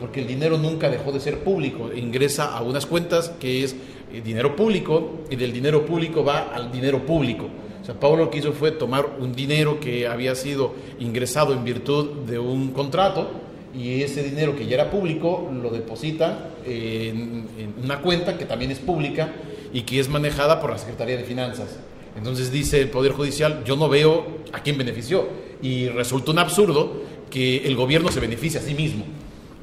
porque 0.00 0.20
el 0.20 0.26
dinero 0.26 0.58
nunca 0.58 0.90
dejó 0.90 1.12
de 1.12 1.20
ser 1.20 1.38
público, 1.44 1.92
ingresa 1.94 2.56
a 2.56 2.62
unas 2.62 2.86
cuentas 2.86 3.30
que 3.38 3.62
es 3.62 3.76
eh, 4.12 4.20
dinero 4.20 4.56
público 4.56 5.20
y 5.30 5.36
del 5.36 5.52
dinero 5.52 5.86
público 5.86 6.24
va 6.24 6.50
al 6.52 6.72
dinero 6.72 7.06
público. 7.06 7.48
O 7.80 7.84
sea, 7.84 7.94
Pablo 7.94 8.24
lo 8.24 8.30
que 8.30 8.38
hizo 8.38 8.52
fue 8.52 8.72
tomar 8.72 9.06
un 9.20 9.32
dinero 9.32 9.78
que 9.78 10.08
había 10.08 10.34
sido 10.34 10.74
ingresado 10.98 11.52
en 11.52 11.62
virtud 11.62 12.26
de 12.26 12.40
un 12.40 12.72
contrato 12.72 13.30
y 13.72 14.02
ese 14.02 14.24
dinero 14.24 14.56
que 14.56 14.66
ya 14.66 14.74
era 14.74 14.90
público 14.90 15.48
lo 15.62 15.70
deposita 15.70 16.50
en 16.64 17.46
una 17.80 18.00
cuenta 18.00 18.36
que 18.36 18.44
también 18.44 18.72
es 18.72 18.80
pública 18.80 19.30
y 19.72 19.82
que 19.82 20.00
es 20.00 20.08
manejada 20.08 20.60
por 20.60 20.70
la 20.70 20.78
Secretaría 20.78 21.16
de 21.16 21.22
Finanzas. 21.22 21.78
Entonces 22.16 22.50
dice 22.50 22.80
el 22.80 22.90
Poder 22.90 23.12
Judicial, 23.12 23.62
yo 23.64 23.76
no 23.76 23.88
veo 23.88 24.26
a 24.52 24.62
quién 24.62 24.78
benefició. 24.78 25.28
Y 25.62 25.88
resulta 25.88 26.32
un 26.32 26.38
absurdo 26.38 27.02
que 27.30 27.66
el 27.66 27.76
gobierno 27.76 28.10
se 28.10 28.20
beneficie 28.20 28.60
a 28.60 28.62
sí 28.62 28.74
mismo. 28.74 29.04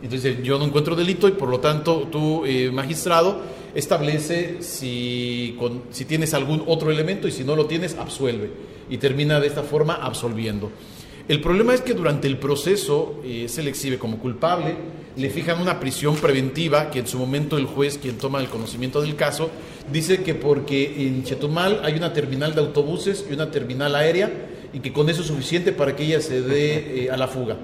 Entonces 0.01 0.43
yo 0.43 0.59
no 0.59 0.65
encuentro 0.65 0.95
delito 0.95 1.27
y 1.27 1.31
por 1.31 1.49
lo 1.49 1.59
tanto 1.59 2.09
tú, 2.11 2.43
eh, 2.45 2.69
magistrado, 2.71 3.39
establece 3.73 4.61
si, 4.61 5.57
si 5.91 6.05
tienes 6.05 6.33
algún 6.33 6.63
otro 6.67 6.91
elemento 6.91 7.27
y 7.27 7.31
si 7.31 7.43
no 7.43 7.55
lo 7.55 7.65
tienes, 7.65 7.95
absuelve. 7.97 8.51
Y 8.89 8.97
termina 8.97 9.39
de 9.39 9.47
esta 9.47 9.63
forma 9.63 9.95
absolviendo. 9.95 10.71
El 11.27 11.39
problema 11.39 11.73
es 11.73 11.79
que 11.79 11.93
durante 11.93 12.27
el 12.27 12.37
proceso 12.37 13.21
eh, 13.23 13.45
se 13.47 13.63
le 13.63 13.69
exhibe 13.69 13.97
como 13.97 14.19
culpable, 14.19 14.75
le 15.15 15.29
fijan 15.29 15.61
una 15.61 15.79
prisión 15.79 16.15
preventiva 16.15 16.89
que 16.89 16.99
en 16.99 17.07
su 17.07 17.19
momento 17.19 17.57
el 17.57 17.65
juez, 17.65 17.97
quien 17.97 18.17
toma 18.17 18.39
el 18.39 18.47
conocimiento 18.47 19.01
del 19.01 19.15
caso, 19.15 19.49
dice 19.91 20.23
que 20.23 20.33
porque 20.33 21.05
en 21.05 21.23
Chetumal 21.23 21.81
hay 21.83 21.95
una 21.95 22.13
terminal 22.13 22.55
de 22.55 22.61
autobuses 22.61 23.25
y 23.29 23.33
una 23.33 23.51
terminal 23.51 23.95
aérea 23.95 24.31
y 24.73 24.79
que 24.79 24.91
con 24.91 25.09
eso 25.09 25.21
es 25.21 25.27
suficiente 25.27 25.71
para 25.71 25.95
que 25.95 26.03
ella 26.03 26.21
se 26.21 26.41
dé 26.41 27.03
eh, 27.05 27.11
a 27.11 27.17
la 27.17 27.27
fuga. 27.27 27.57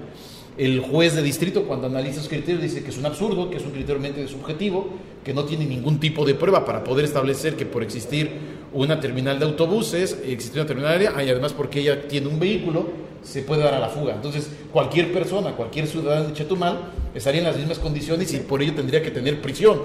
El 0.58 0.82
juez 0.82 1.16
de 1.16 1.24
distrito, 1.24 1.64
cuando 1.64 1.88
analiza 1.88 2.16
esos 2.16 2.28
criterios, 2.28 2.62
dice 2.62 2.84
que 2.84 2.90
es 2.90 2.98
un 2.98 3.06
absurdo, 3.06 3.50
que 3.50 3.58
es 3.58 3.64
un 3.64 3.72
criterio 3.72 4.02
mente 4.02 4.28
subjetivo, 4.28 4.90
que 5.24 5.34
no 5.34 5.46
tiene 5.46 5.66
ningún 5.66 6.02
tipo 6.02 6.26
de 6.26 6.36
prueba 6.36 6.66
para 6.66 6.84
poder 6.84 7.06
establecer 7.06 7.56
que 7.56 7.66
por 7.66 7.82
existir 7.82 8.59
una 8.74 9.00
terminal 9.00 9.40
de 9.40 9.46
autobuses, 9.46 10.20
existe 10.26 10.60
una 10.60 10.68
terminal 10.68 10.92
aérea, 10.92 11.24
y 11.24 11.30
además 11.30 11.54
porque 11.54 11.80
ella 11.80 12.08
tiene 12.08 12.28
un 12.28 12.40
vehículo, 12.40 12.88
se 13.24 13.42
puede 13.42 13.64
dar 13.64 13.74
a 13.74 13.80
la 13.80 13.90
fuga. 13.90 14.16
Entonces, 14.16 14.50
cualquier 14.72 15.12
persona, 15.12 15.52
cualquier 15.52 15.88
ciudadano 15.88 16.30
de 16.30 16.34
Chetumal 16.34 16.92
estaría 17.14 17.42
en 17.42 17.48
las 17.48 17.58
mismas 17.58 17.80
condiciones 17.80 18.34
y 18.34 18.38
por 18.38 18.62
ello 18.62 18.74
tendría 18.74 19.02
que 19.02 19.12
tener 19.12 19.42
prisión, 19.42 19.82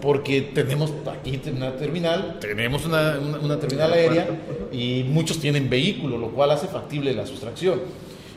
porque 0.00 0.42
tenemos 0.42 0.92
aquí 1.10 1.40
una 1.54 1.74
terminal, 1.76 2.38
tenemos 2.40 2.84
una, 2.84 3.58
terminal 3.58 3.92
aérea 3.92 4.28
y 4.70 5.04
muchos 5.08 5.38
tienen 5.38 5.68
vehículo, 5.70 6.18
lo 6.18 6.30
cual 6.30 6.50
hace 6.50 6.66
factible 6.66 7.12
la 7.14 7.26
sustracción. 7.26 7.80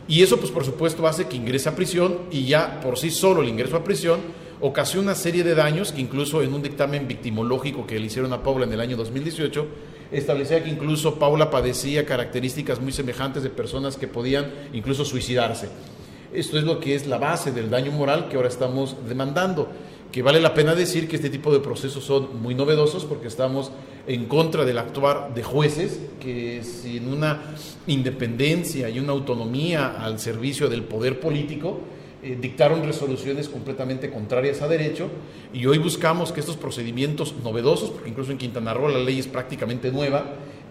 Y 0.08 0.24
eso, 0.24 0.38
pues 0.38 0.52
por 0.52 0.66
supuesto, 0.66 1.06
hace 1.06 1.28
que 1.28 1.36
ingrese 1.36 1.70
a 1.70 1.76
prisión 1.76 2.18
y 2.32 2.46
ya 2.46 2.80
por 2.82 2.98
sí 2.98 3.12
solo 3.12 3.44
el 3.44 3.50
ingreso 3.50 3.76
a 3.76 3.84
prisión 3.84 4.20
ocasiona 4.62 5.04
una 5.04 5.16
serie 5.16 5.44
de 5.44 5.56
daños 5.56 5.92
que 5.92 6.02
incluso 6.02 6.42
en 6.42 6.54
un 6.54 6.62
dictamen 6.62 7.08
victimológico 7.08 7.88
que 7.88 8.00
le 8.00 8.08
hicieron 8.08 8.34
a 8.34 8.44
Paula 8.44 8.66
en 8.66 8.74
el 8.74 8.82
año 8.82 8.98
2018, 8.98 9.68
establecía 10.12 10.64
que 10.64 10.70
incluso 10.70 11.20
Paula 11.20 11.50
padecía 11.50 12.06
características 12.06 12.82
muy 12.82 12.92
semejantes 12.92 13.44
de 13.44 13.50
personas 13.50 13.96
que 13.98 14.08
podían 14.08 14.52
incluso 14.74 15.06
suicidarse. 15.06 15.70
Esto 16.34 16.58
es 16.58 16.64
lo 16.64 16.80
que 16.80 16.96
es 16.96 17.08
la 17.08 17.18
base 17.18 17.52
del 17.52 17.70
daño 17.70 17.92
moral 17.92 18.28
que 18.28 18.36
ahora 18.36 18.50
estamos 18.50 18.96
demandando 19.08 19.70
que 20.12 20.24
vale 20.24 20.40
la 20.40 20.54
pena 20.54 20.74
decir 20.74 21.08
que 21.08 21.18
este 21.18 21.30
tipo 21.30 21.54
de 21.54 21.60
procesos 21.60 22.04
son 22.04 22.42
muy 22.42 22.56
novedosos 22.56 23.06
porque 23.06 23.28
estamos 23.28 23.72
en 24.08 24.26
contra 24.26 24.66
del 24.66 24.80
actuar 24.80 25.34
de 25.36 25.44
jueces 25.44 26.00
que 26.20 26.64
sin 26.64 27.14
una 27.14 27.54
independencia 27.86 28.90
y 28.90 29.00
una 29.00 29.12
autonomía 29.12 30.04
al 30.04 30.20
servicio 30.20 30.68
del 30.68 30.84
poder 30.84 31.20
político 31.20 31.80
eh, 32.22 32.38
dictaron 32.40 32.84
resoluciones 32.84 33.48
completamente 33.48 34.10
contrarias 34.10 34.62
a 34.62 34.68
derecho 34.68 35.10
y 35.54 35.66
hoy 35.66 35.78
buscamos 35.78 36.32
que 36.32 36.42
estos 36.42 36.58
procedimientos 36.58 37.34
novedosos, 37.44 37.92
porque 37.92 38.10
incluso 38.10 38.32
en 38.32 38.38
Quintana 38.38 38.74
Roo 38.74 38.90
la 38.90 39.00
ley 39.00 39.20
es 39.20 39.28
prácticamente 39.28 39.92
nueva, 39.92 40.26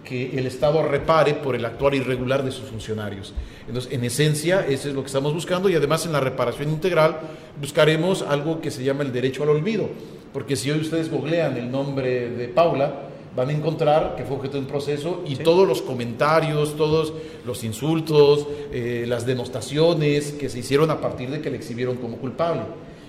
que 0.04 0.38
el 0.38 0.46
Estado 0.46 0.82
repare 0.82 1.34
por 1.34 1.54
el 1.54 1.64
actuar 1.64 1.94
irregular 1.94 2.44
de 2.44 2.50
sus 2.50 2.66
funcionarios. 2.66 3.34
Entonces, 3.66 3.92
en 3.92 4.04
esencia, 4.04 4.66
eso 4.66 4.88
es 4.88 4.94
lo 4.94 5.02
que 5.02 5.08
estamos 5.08 5.34
buscando 5.34 5.68
y 5.68 5.74
además 5.74 6.06
en 6.06 6.12
la 6.12 6.20
reparación 6.20 6.70
integral 6.70 7.18
buscaremos 7.60 8.22
algo 8.22 8.60
que 8.60 8.70
se 8.70 8.84
llama 8.84 9.02
el 9.02 9.12
derecho 9.12 9.42
al 9.42 9.50
olvido, 9.50 9.88
porque 10.32 10.56
si 10.56 10.70
hoy 10.70 10.80
ustedes 10.80 11.10
googlean 11.10 11.56
el 11.56 11.70
nombre 11.70 12.30
de 12.30 12.48
Paula, 12.48 13.08
van 13.38 13.50
a 13.50 13.52
encontrar 13.52 14.16
que 14.16 14.24
fue 14.24 14.36
objeto 14.36 14.54
de 14.54 14.62
un 14.62 14.66
proceso 14.66 15.22
y 15.24 15.36
todos 15.36 15.66
los 15.66 15.80
comentarios, 15.80 16.76
todos 16.76 17.12
los 17.46 17.62
insultos, 17.62 18.44
eh, 18.72 19.04
las 19.06 19.26
denostaciones 19.26 20.32
que 20.32 20.48
se 20.48 20.58
hicieron 20.58 20.90
a 20.90 21.00
partir 21.00 21.30
de 21.30 21.40
que 21.40 21.48
le 21.48 21.56
exhibieron 21.56 21.98
como 21.98 22.16
culpable. 22.16 22.62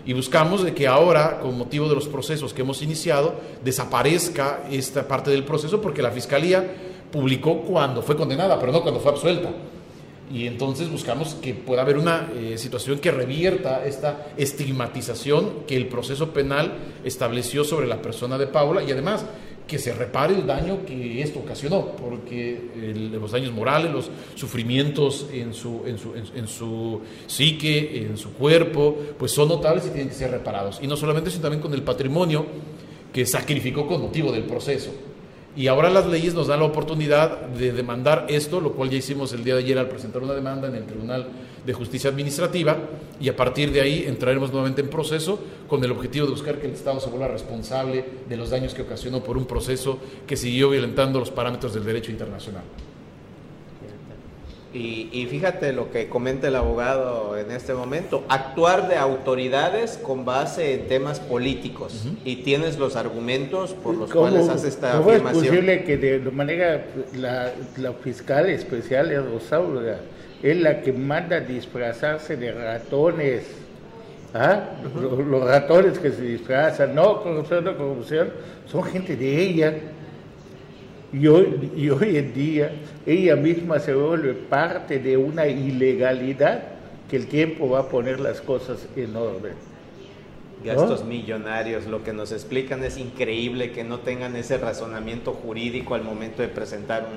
Y 0.06 0.14
buscamos 0.14 0.64
de 0.64 0.76
que 0.76 0.88
ahora, 0.88 1.40
con 1.40 1.58
motivo 1.58 1.90
de 1.90 1.96
los 1.96 2.08
procesos 2.08 2.54
que 2.54 2.62
hemos 2.62 2.84
iniciado, 2.84 3.34
desaparezca 3.64 4.66
esta 4.70 5.08
parte 5.08 5.32
del 5.32 5.44
proceso 5.44 5.82
porque 5.82 6.04
la 6.04 6.12
Fiscalía 6.12 6.64
publicó 7.12 7.62
cuando 7.62 8.04
fue 8.04 8.16
condenada, 8.16 8.60
pero 8.60 8.72
no 8.72 8.84
cuando 8.84 9.00
fue 9.00 9.12
absuelta. 9.12 9.50
Y 10.32 10.46
entonces 10.46 10.92
buscamos 10.92 11.34
que 11.42 11.56
pueda 11.56 11.82
haber 11.82 11.98
una 11.98 12.30
eh, 12.36 12.60
situación 12.60 13.00
que 13.00 13.10
revierta 13.10 13.84
esta 13.84 14.28
estigmatización 14.38 15.64
que 15.66 15.76
el 15.76 15.88
proceso 15.88 16.30
penal 16.30 16.72
estableció 17.04 17.64
sobre 17.64 17.88
la 17.88 18.00
persona 18.00 18.38
de 18.38 18.46
Paula 18.46 18.84
y 18.84 18.92
además 18.92 19.26
que 19.70 19.78
se 19.78 19.94
repare 19.94 20.34
el 20.34 20.48
daño 20.48 20.84
que 20.84 21.22
esto 21.22 21.40
ocasionó, 21.40 21.92
porque 21.96 22.72
los 23.12 23.32
daños 23.32 23.54
morales, 23.54 23.92
los 23.92 24.10
sufrimientos 24.34 25.28
en 25.32 25.54
su, 25.54 25.84
en, 25.86 26.00
su, 26.00 26.16
en, 26.16 26.48
su 26.48 27.02
psique, 27.28 28.08
en 28.08 28.18
su 28.18 28.34
cuerpo, 28.34 28.98
pues 29.18 29.32
son 29.32 29.48
notables 29.48 29.86
y 29.86 29.90
tienen 29.90 30.10
que 30.10 30.16
ser 30.16 30.32
reparados. 30.32 30.80
Y 30.82 30.88
no 30.88 30.98
solamente, 30.98 31.30
sino 31.30 31.44
también 31.44 31.62
con 31.62 31.74
el 31.76 31.84
patrimonio 31.84 32.48
que 33.14 33.28
sacrificó 33.28 33.86
con 33.86 34.02
motivo 34.02 34.32
del 34.32 34.44
proceso. 34.44 34.92
Y 35.56 35.68
ahora 35.68 35.92
las 35.92 36.08
leyes 36.08 36.34
nos 36.34 36.48
dan 36.48 36.60
la 36.60 36.66
oportunidad 36.66 37.42
de 37.50 37.72
demandar 37.72 38.26
esto, 38.28 38.60
lo 38.62 38.74
cual 38.74 38.90
ya 38.90 38.98
hicimos 38.98 39.34
el 39.34 39.44
día 39.44 39.54
de 39.54 39.62
ayer 39.62 39.78
al 39.78 39.88
presentar 39.88 40.24
una 40.24 40.34
demanda 40.34 40.68
en 40.68 40.76
el 40.76 40.86
Tribunal 40.86 41.28
de 41.70 41.74
Justicia 41.76 42.10
Administrativa, 42.10 42.80
y 43.22 43.30
a 43.30 43.36
partir 43.36 43.72
de 43.72 43.80
ahí 43.80 44.06
entraremos 44.08 44.50
nuevamente 44.50 44.82
en 44.82 44.90
proceso 44.90 45.40
con 45.68 45.84
el 45.84 45.92
objetivo 45.92 46.26
de 46.26 46.32
buscar 46.32 46.58
que 46.58 46.66
el 46.66 46.74
Estado 46.74 47.00
se 47.00 47.12
vuelva 47.12 47.28
responsable 47.28 48.04
de 48.28 48.38
los 48.38 48.50
daños 48.50 48.74
que 48.74 48.82
ocasionó 48.82 49.24
por 49.24 49.38
un 49.38 49.46
proceso 49.46 50.00
que 50.26 50.36
siguió 50.36 50.72
violentando 50.72 51.20
los 51.20 51.30
parámetros 51.30 51.76
del 51.76 51.86
derecho 51.86 52.10
internacional. 52.10 52.64
Y, 54.74 55.28
fíjate 55.30 55.72
lo 55.74 55.92
que 55.92 56.10
comenta 56.10 56.48
el 56.48 56.56
abogado 56.56 57.38
en 57.38 57.52
este 57.52 57.76
momento, 57.76 58.24
actuar 58.30 58.88
de 58.88 58.96
autoridades 58.96 60.00
con 60.02 60.26
base 60.26 60.74
en 60.74 60.88
temas 60.88 61.20
políticos 61.20 62.08
y 62.26 62.38
tienes 62.38 62.80
los 62.80 62.96
argumentos 62.96 63.74
por 63.74 63.94
los 63.94 64.12
cuales 64.12 64.50
hace 64.50 64.70
esta 64.70 64.94
¿cómo 64.94 65.12
afirmación. 65.12 65.44
es 65.44 65.50
posible 65.52 65.84
que 65.84 65.98
de 65.98 66.32
manera 66.32 66.86
la, 67.16 67.52
fiscal 68.04 68.50
especial 68.50 69.12
es 69.12 69.24
Rosaura 69.24 70.00
es 70.42 70.58
la 70.58 70.82
que 70.82 70.94
manda 70.94 71.40
disfrazarse 71.40 72.38
de 72.38 72.52
ratones? 72.52 73.44
¿Ah? 74.34 74.70
los, 74.96 75.44
ratones 75.44 75.98
que 75.98 76.12
se 76.12 76.22
disfrazan, 76.22 76.94
no 76.94 77.24
corrupción, 77.24 77.64
no 77.64 77.76
corrupción, 77.76 78.30
son 78.68 78.84
gente 78.84 79.16
de 79.16 79.42
ella 79.42 79.74
y 81.12 81.26
hoy, 81.26 81.72
y 81.76 81.90
hoy 81.90 82.18
en 82.18 82.34
día 82.34 82.72
ella 83.08 83.36
misma 83.36 83.80
se 83.80 83.96
vuelve 83.96 84.34
parte 84.34 85.00
de 85.00 85.18
una 85.18 85.48
ilegalidad 85.48 86.62
que 87.10 87.16
el 87.16 87.26
tiempo 87.26 87.70
va 87.70 87.80
a 87.80 87.90
poner 87.90 88.20
las 88.20 88.40
cosas 88.40 88.88
en 88.96 89.16
orden. 89.16 89.54
Gastos 90.64 91.06
millonarios, 91.06 91.88
lo 91.88 92.04
que 92.04 92.14
nos 92.14 92.32
explican 92.32 92.84
es 92.84 92.98
increíble 92.98 93.72
que 93.72 93.84
no 93.84 94.00
tengan 94.00 94.36
ese 94.36 94.58
razonamiento 94.58 95.32
jurídico 95.34 95.96
al 95.96 96.04
momento 96.04 96.42
de 96.42 96.50
presentar 96.50 97.08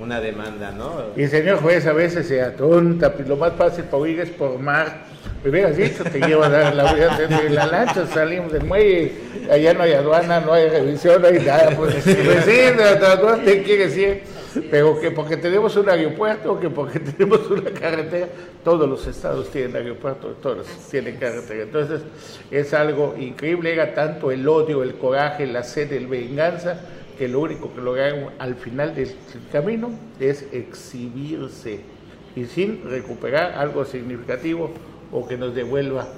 una 0.00 0.20
demanda, 0.20 0.72
¿no? 0.72 0.92
Y 1.16 1.22
el 1.22 1.30
señor 1.30 1.58
juez 1.58 1.86
a 1.86 1.92
veces 1.92 2.26
se 2.26 2.42
atonta, 2.42 3.12
pues 3.12 3.28
lo 3.28 3.36
más 3.36 3.52
fácil 3.54 3.84
para 3.84 3.98
huir 3.98 4.20
es 4.20 4.30
por 4.30 4.58
mar 4.58 5.14
me 5.44 5.50
hubieras 5.50 5.76
dicho, 5.76 6.04
te 6.04 6.20
llevo 6.20 6.42
a 6.42 6.48
dar 6.48 6.74
la, 6.74 6.94
de 6.94 7.50
la 7.50 7.66
lancha, 7.66 8.06
salimos 8.06 8.50
del 8.50 8.64
muelle, 8.64 9.12
allá 9.50 9.74
no 9.74 9.82
hay 9.82 9.92
aduana, 9.92 10.40
no 10.40 10.54
hay 10.54 10.70
revisión, 10.70 11.20
no 11.20 11.28
hay 11.28 11.38
nada. 11.38 11.76
Pues, 11.76 11.96
pues 12.02 12.44
sí, 12.46 12.60
no 13.22 13.36
te 13.36 13.62
quiere 13.62 13.88
decir, 13.88 14.22
pero 14.70 14.98
que 14.98 15.10
porque 15.10 15.36
tenemos 15.36 15.76
un 15.76 15.90
aeropuerto, 15.90 16.58
que 16.58 16.70
porque 16.70 16.98
tenemos 17.18 17.50
una 17.50 17.70
carretera, 17.72 18.28
todos 18.64 18.88
los 18.88 19.06
estados 19.06 19.50
tienen 19.50 19.76
aeropuerto, 19.76 20.28
todos 20.40 20.66
tienen 20.90 21.18
carretera. 21.18 21.64
Entonces 21.64 22.00
es 22.50 22.72
algo 22.72 23.14
increíble, 23.18 23.70
era 23.70 23.92
tanto 23.92 24.30
el 24.30 24.48
odio, 24.48 24.82
el 24.82 24.94
coraje, 24.94 25.46
la 25.46 25.62
sed, 25.62 25.92
el 25.92 26.06
venganza, 26.06 26.80
que 27.16 27.28
lo 27.28 27.40
único 27.40 27.72
que 27.74 27.80
lograron 27.80 28.30
al 28.38 28.54
final 28.54 28.94
del 28.94 29.14
camino 29.52 29.90
es 30.20 30.46
exhibirse 30.52 31.80
y 32.36 32.44
sin 32.46 32.84
recuperar 32.84 33.52
algo 33.52 33.84
significativo 33.84 34.70
o 35.12 35.26
que 35.26 35.36
nos 35.36 35.54
devuelva 35.54 36.08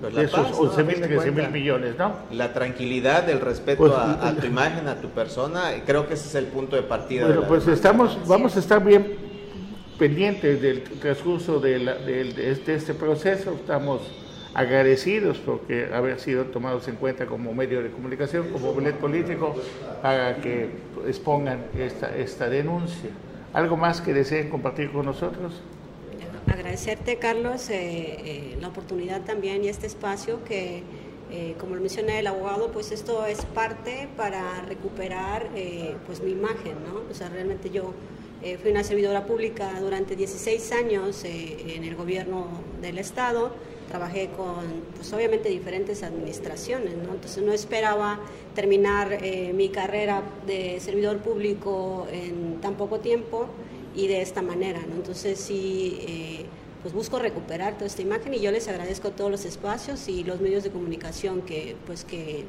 pues 0.00 0.16
esos 0.16 0.58
11 0.58 0.82
mil, 0.84 1.00
13 1.00 1.30
mil 1.30 1.48
millones, 1.50 1.94
¿no? 1.96 2.16
La 2.32 2.52
tranquilidad, 2.52 3.28
el 3.30 3.40
respeto 3.40 3.78
pues, 3.78 3.92
a, 3.94 4.34
tu 4.34 4.46
imagen, 4.46 4.88
a 4.88 5.00
tu 5.00 5.10
persona, 5.10 5.70
creo 5.86 6.08
que 6.08 6.14
ese 6.14 6.26
es 6.26 6.34
el 6.34 6.46
punto 6.46 6.74
de 6.74 6.82
partida. 6.82 7.26
Bueno, 7.26 7.44
pues 7.46 7.68
estamos, 7.68 8.18
vamos 8.26 8.56
a 8.56 8.58
estar 8.58 8.82
bien 8.82 9.16
pendientes 9.98 10.60
del 10.60 10.82
transcurso 10.82 11.60
de, 11.60 11.78
de, 11.78 12.50
este, 12.50 12.74
este, 12.74 12.94
proceso, 12.94 13.52
estamos 13.52 14.00
agradecidos 14.54 15.38
porque 15.38 15.88
haber 15.92 16.20
sido 16.20 16.44
tomados 16.46 16.88
en 16.88 16.96
cuenta 16.96 17.26
como 17.26 17.54
medio 17.54 17.82
de 17.82 17.90
comunicación, 17.90 18.48
como 18.50 18.72
bolet 18.72 18.96
político, 18.96 19.54
para 20.02 20.36
que 20.36 20.70
expongan 21.06 21.64
esta, 21.78 22.16
esta 22.16 22.48
denuncia. 22.48 23.10
¿Algo 23.52 23.76
más 23.76 24.00
que 24.00 24.14
deseen 24.14 24.48
compartir 24.48 24.90
con 24.90 25.06
nosotros? 25.06 25.62
agradecerte, 26.46 27.16
Carlos, 27.16 27.68
eh, 27.70 27.74
eh, 28.24 28.56
la 28.60 28.68
oportunidad 28.68 29.22
también 29.22 29.64
y 29.64 29.68
este 29.68 29.86
espacio 29.86 30.44
que, 30.44 30.82
eh, 31.30 31.54
como 31.58 31.74
lo 31.74 31.80
menciona 31.80 32.18
el 32.18 32.26
abogado, 32.26 32.72
pues 32.72 32.92
esto 32.92 33.24
es 33.26 33.44
parte 33.46 34.08
para 34.16 34.62
recuperar 34.62 35.48
pues 36.06 36.22
mi 36.22 36.32
imagen, 36.32 36.74
¿no? 36.84 37.02
O 37.10 37.14
sea, 37.14 37.28
realmente 37.28 37.70
yo 37.70 37.94
fui 38.60 38.70
una 38.70 38.82
servidora 38.84 39.24
pública 39.24 39.80
durante 39.80 40.16
16 40.16 40.72
años 40.72 41.24
en 41.24 41.84
el 41.84 41.94
gobierno 41.94 42.48
del 42.80 42.98
Estado, 42.98 43.52
trabajé 43.92 44.30
con, 44.34 44.64
pues 44.96 45.12
obviamente, 45.12 45.50
diferentes 45.50 46.02
administraciones, 46.02 46.96
¿no? 46.96 47.12
Entonces 47.12 47.44
no 47.44 47.52
esperaba 47.52 48.20
terminar 48.54 49.18
mi 49.54 49.68
carrera 49.68 50.22
de 50.46 50.80
servidor 50.80 51.18
público 51.18 52.06
en 52.10 52.58
tan 52.62 52.76
poco 52.76 53.00
tiempo 53.00 53.48
y 53.94 54.06
de 54.06 54.22
esta 54.22 54.40
manera, 54.42 54.80
¿no? 54.88 54.96
Entonces 54.96 55.38
sí, 55.38 55.98
eh, 56.00 56.46
pues 56.82 56.94
busco 56.94 57.18
recuperar 57.18 57.74
toda 57.74 57.86
esta 57.86 58.02
imagen 58.02 58.34
y 58.34 58.40
yo 58.40 58.50
les 58.50 58.66
agradezco 58.68 59.10
todos 59.10 59.30
los 59.30 59.44
espacios 59.44 60.08
y 60.08 60.24
los 60.24 60.40
medios 60.40 60.64
de 60.64 60.70
comunicación 60.70 61.42
que, 61.42 61.76
pues 61.86 62.04
que, 62.04 62.44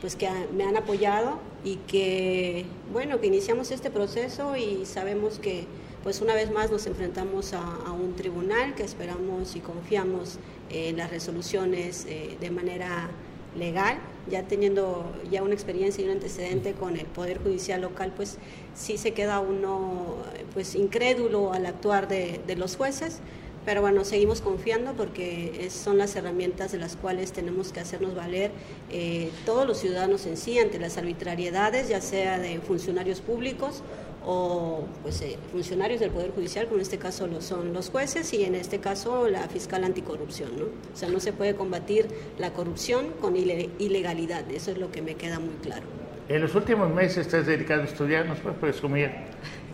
pues 0.00 0.16
que 0.16 0.28
me 0.56 0.64
han 0.64 0.76
apoyado 0.76 1.38
y 1.64 1.76
que, 1.88 2.64
bueno, 2.92 3.20
que 3.20 3.26
iniciamos 3.26 3.70
este 3.70 3.90
proceso 3.90 4.56
y 4.56 4.86
sabemos 4.86 5.38
que, 5.38 5.66
pues 6.02 6.20
una 6.20 6.34
vez 6.34 6.50
más 6.50 6.70
nos 6.70 6.86
enfrentamos 6.86 7.52
a, 7.52 7.92
un 7.92 8.14
tribunal 8.14 8.74
que 8.74 8.84
esperamos 8.84 9.56
y 9.56 9.60
confiamos 9.60 10.38
en 10.70 10.96
las 10.96 11.10
resoluciones 11.10 12.06
eh, 12.08 12.36
de 12.40 12.50
manera 12.50 13.08
legal, 13.56 13.98
ya 14.30 14.42
teniendo 14.42 15.10
ya 15.30 15.42
una 15.42 15.54
experiencia 15.54 16.02
y 16.02 16.06
un 16.06 16.12
antecedente 16.12 16.72
con 16.72 16.96
el 16.96 17.06
Poder 17.06 17.38
Judicial 17.42 17.80
local, 17.80 18.12
pues 18.14 18.38
sí 18.74 18.98
se 18.98 19.12
queda 19.12 19.40
uno 19.40 20.16
pues 20.54 20.74
incrédulo 20.74 21.52
al 21.52 21.66
actuar 21.66 22.08
de, 22.08 22.40
los 22.56 22.76
jueces, 22.76 23.20
pero 23.64 23.80
bueno, 23.80 24.04
seguimos 24.04 24.40
confiando 24.40 24.94
porque 24.94 25.68
son 25.70 25.98
las 25.98 26.14
herramientas 26.16 26.72
de 26.72 26.78
las 26.78 26.96
cuales 26.96 27.32
tenemos 27.32 27.72
que 27.72 27.80
hacernos 27.80 28.14
valer 28.14 28.50
eh, 28.90 29.30
todos 29.44 29.66
los 29.66 29.78
ciudadanos 29.78 30.26
en 30.26 30.36
sí 30.36 30.58
ante 30.58 30.78
las 30.78 30.96
arbitrariedades, 30.96 31.88
ya 31.88 32.00
sea 32.00 32.38
de 32.38 32.60
funcionarios 32.60 33.20
públicos 33.20 33.82
o 34.30 34.84
pues, 35.02 35.22
eh, 35.22 35.38
funcionarios 35.50 36.00
del 36.00 36.10
Poder 36.10 36.32
Judicial, 36.32 36.66
como 36.66 36.76
en 36.76 36.82
este 36.82 36.98
caso 36.98 37.26
lo 37.26 37.40
son 37.40 37.72
los 37.72 37.88
jueces 37.88 38.30
y 38.34 38.44
en 38.44 38.54
este 38.54 38.78
caso 38.78 39.26
la 39.26 39.48
fiscal 39.48 39.84
anticorrupción. 39.84 40.50
¿no? 40.58 40.64
O 40.66 40.96
sea, 40.96 41.08
no 41.08 41.18
se 41.18 41.32
puede 41.32 41.54
combatir 41.54 42.08
la 42.36 42.52
corrupción 42.52 43.06
con 43.22 43.36
ilegalidad, 43.36 44.44
eso 44.50 44.70
es 44.70 44.76
lo 44.76 44.92
que 44.92 45.00
me 45.00 45.14
queda 45.14 45.38
muy 45.38 45.54
claro. 45.62 45.86
En 46.28 46.42
los 46.42 46.54
últimos 46.54 46.92
meses 46.92 47.26
estás 47.26 47.46
dedicado 47.46 47.80
a 47.80 47.84
estudiar, 47.86 48.26
¿nos 48.26 48.38
puedes 48.40 48.58
presumir 48.58 49.10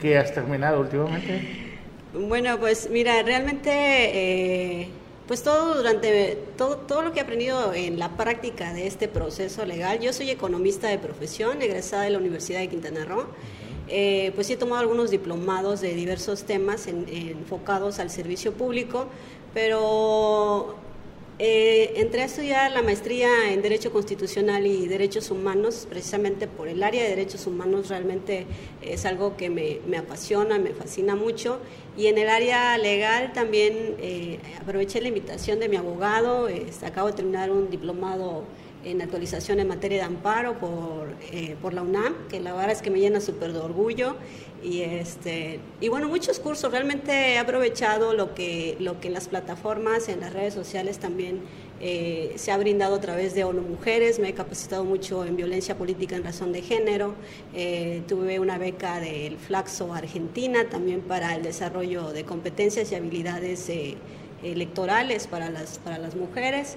qué 0.01 0.17
has 0.19 0.33
terminado 0.33 0.83
últimamente? 0.83 1.43
Bueno, 2.13 2.57
pues 2.61 2.89
mira, 2.89 3.23
realmente... 3.25 3.71
Eh, 3.73 4.89
pues 5.27 5.43
todo 5.43 5.77
durante 5.77 6.37
todo, 6.59 6.77
todo 6.77 7.01
lo 7.01 7.13
que 7.15 7.21
he 7.21 7.23
aprendido 7.23 7.73
en 7.73 7.99
la 7.99 8.11
práctica 8.11 8.75
de 8.75 8.87
este 8.87 9.09
proceso 9.09 9.65
legal. 9.65 9.99
Yo 9.99 10.13
soy 10.13 10.29
economista 10.29 10.89
de 10.89 10.99
profesión, 10.99 11.63
egresada 11.63 12.03
de 12.03 12.11
la 12.11 12.19
Universidad 12.19 12.61
de 12.61 12.69
Quintana 12.69 13.07
Roo. 13.07 13.27
Eh, 13.89 14.33
pues 14.35 14.49
he 14.51 14.57
tomado 14.57 14.81
algunos 14.81 15.11
diplomados 15.11 15.81
de 15.81 15.95
diversos 15.95 16.45
temas 16.45 16.87
enfocados 16.87 17.99
al 17.99 18.11
servicio 18.11 18.53
público, 18.53 19.07
pero 19.53 20.77
eh, 21.41 21.95
entré 21.97 22.23
a 22.23 22.25
estudiar 22.27 22.71
la 22.71 22.81
maestría 22.81 23.53
en 23.53 23.61
Derecho 23.61 23.93
Constitucional 23.93 24.67
y 24.69 24.87
Derechos 24.87 25.33
Humanos, 25.33 25.87
precisamente 25.91 26.47
por 26.47 26.69
el 26.69 26.81
área 26.83 27.03
de 27.03 27.09
Derechos 27.09 27.49
Humanos 27.49 27.89
realmente 27.89 28.47
es 28.81 29.05
algo 29.05 29.37
que 29.37 29.51
me, 29.51 29.99
apasiona, 29.99 30.59
me 30.59 30.71
fascina 30.71 31.17
mucho. 31.17 31.59
Y 31.97 32.07
en 32.07 32.19
el 32.19 32.29
área 32.29 32.79
legal 32.79 33.33
también 33.33 33.97
eh, 33.99 34.39
aproveché 34.61 35.01
la 35.01 35.09
invitación 35.09 35.59
de 35.59 35.69
mi 35.69 35.77
abogado, 35.77 36.49
acabo 36.87 37.09
de 37.09 37.15
terminar 37.15 37.51
un 37.51 37.69
diplomado 37.69 38.45
en 38.85 39.03
actualización 39.03 39.61
en 39.61 39.69
materia 39.69 39.99
de 39.99 40.05
amparo 40.05 40.59
por, 40.59 41.15
eh, 41.33 41.57
por 41.61 41.75
la 41.75 41.83
UNAM, 41.83 42.15
que 42.29 42.41
la 42.41 42.53
verdad 42.53 42.73
es 42.73 42.83
que 42.83 42.91
me 42.91 43.01
llena 43.01 43.21
súper 43.21 43.53
de 43.53 43.59
orgullo. 43.59 44.17
Y, 44.63 44.81
este, 44.81 45.61
y 45.81 45.89
bueno, 45.89 46.09
muchos 46.09 46.39
cursos, 46.39 46.71
realmente 46.73 47.35
he 47.35 47.39
aprovechado 47.39 48.15
lo 48.15 48.35
que, 48.35 48.77
lo 48.81 49.01
que 49.01 49.11
las 49.11 49.29
plataformas, 49.29 50.09
en 50.09 50.21
las 50.21 50.33
redes 50.33 50.55
sociales 50.55 50.99
también 50.99 51.41
eh, 51.81 52.33
se 52.37 52.51
ha 52.51 52.57
brindado 52.57 52.95
a 52.95 53.01
través 53.01 53.35
de 53.35 53.45
ONU 53.45 53.61
Mujeres, 53.61 54.19
me 54.19 54.31
he 54.31 54.35
capacitado 54.35 54.85
mucho 54.85 55.25
en 55.27 55.37
violencia 55.37 55.77
política 55.77 56.17
en 56.17 56.25
razón 56.25 56.53
de 56.53 56.63
género, 56.63 57.15
eh, 57.55 58.03
tuve 58.09 58.41
una 58.41 58.57
beca 58.57 59.01
del 59.01 59.37
Flaxo 59.37 59.93
Argentina 59.93 60.67
también 60.71 61.03
para 61.03 61.35
el 61.35 61.43
desarrollo 61.43 62.13
de 62.13 62.25
competencias 62.25 62.91
y 62.91 62.95
habilidades 62.95 63.71
electorales 64.43 65.27
para 65.27 65.51
las, 65.51 65.79
para 65.79 65.99
las 65.99 66.15
mujeres 66.15 66.77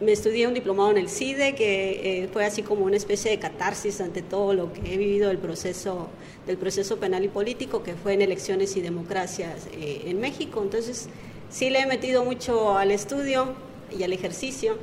me 0.00 0.12
estudié 0.12 0.46
un 0.46 0.54
diplomado 0.54 0.90
en 0.90 0.98
el 0.98 1.08
CIDE, 1.08 1.54
que 1.54 2.22
eh, 2.24 2.28
fue 2.32 2.44
así 2.44 2.62
como 2.62 2.84
una 2.84 2.96
especie 2.96 3.30
de 3.30 3.38
catarsis 3.38 4.00
ante 4.00 4.22
todo 4.22 4.54
lo 4.54 4.72
que 4.72 4.92
he 4.92 4.96
vivido 4.96 5.28
del 5.28 5.38
proceso, 5.38 6.08
del 6.46 6.56
proceso 6.56 6.98
penal 6.98 7.24
y 7.24 7.28
político, 7.28 7.82
que 7.82 7.94
fue 7.94 8.14
en 8.14 8.22
elecciones 8.22 8.76
y 8.76 8.80
democracias 8.80 9.68
eh, 9.72 10.02
en 10.06 10.20
México. 10.20 10.62
Entonces, 10.62 11.08
sí 11.48 11.70
le 11.70 11.80
he 11.80 11.86
metido 11.86 12.24
mucho 12.24 12.76
al 12.76 12.90
estudio 12.90 13.54
y 13.96 14.02
al 14.02 14.12
ejercicio. 14.12 14.76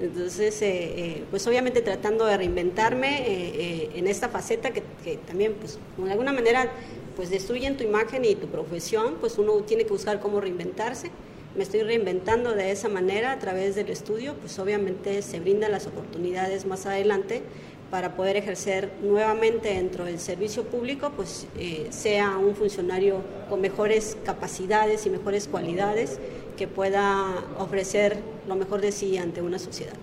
Entonces, 0.00 0.60
eh, 0.62 1.22
pues 1.30 1.46
obviamente 1.46 1.80
tratando 1.80 2.24
de 2.24 2.36
reinventarme 2.36 3.92
en 3.96 4.08
esta 4.08 4.28
faceta 4.28 4.72
que, 4.72 4.82
que, 5.04 5.18
también, 5.18 5.54
pues, 5.54 5.78
de 5.96 6.10
alguna 6.10 6.32
manera, 6.32 6.72
pues 7.14 7.30
destruyen 7.30 7.76
tu 7.76 7.84
imagen 7.84 8.24
y 8.24 8.34
tu 8.34 8.48
profesión, 8.48 9.18
pues 9.20 9.38
uno 9.38 9.52
tiene 9.58 9.84
que 9.84 9.90
buscar 9.90 10.18
cómo 10.18 10.40
reinventarse 10.40 11.10
me 11.56 11.62
estoy 11.62 11.82
reinventando 11.82 12.54
de 12.54 12.70
esa 12.70 12.88
manera 12.88 13.32
a 13.32 13.38
través 13.38 13.74
del 13.76 13.88
estudio, 13.90 14.34
pues 14.34 14.58
obviamente 14.58 15.22
se 15.22 15.40
brindan 15.40 15.72
las 15.72 15.86
oportunidades 15.86 16.66
más 16.66 16.86
adelante 16.86 17.42
para 17.90 18.16
poder 18.16 18.36
ejercer 18.36 18.90
nuevamente 19.02 19.68
dentro 19.68 20.04
del 20.04 20.18
servicio 20.18 20.64
público, 20.64 21.12
pues 21.14 21.46
eh, 21.56 21.86
sea 21.90 22.38
un 22.38 22.56
funcionario 22.56 23.20
con 23.48 23.60
mejores 23.60 24.16
capacidades 24.24 25.06
y 25.06 25.10
mejores 25.10 25.46
cualidades 25.46 26.18
que 26.56 26.66
pueda 26.66 27.44
ofrecer 27.58 28.18
lo 28.48 28.56
mejor 28.56 28.80
de 28.80 28.90
sí 28.90 29.16
ante 29.16 29.42
una 29.42 29.58
sociedad. 29.58 29.94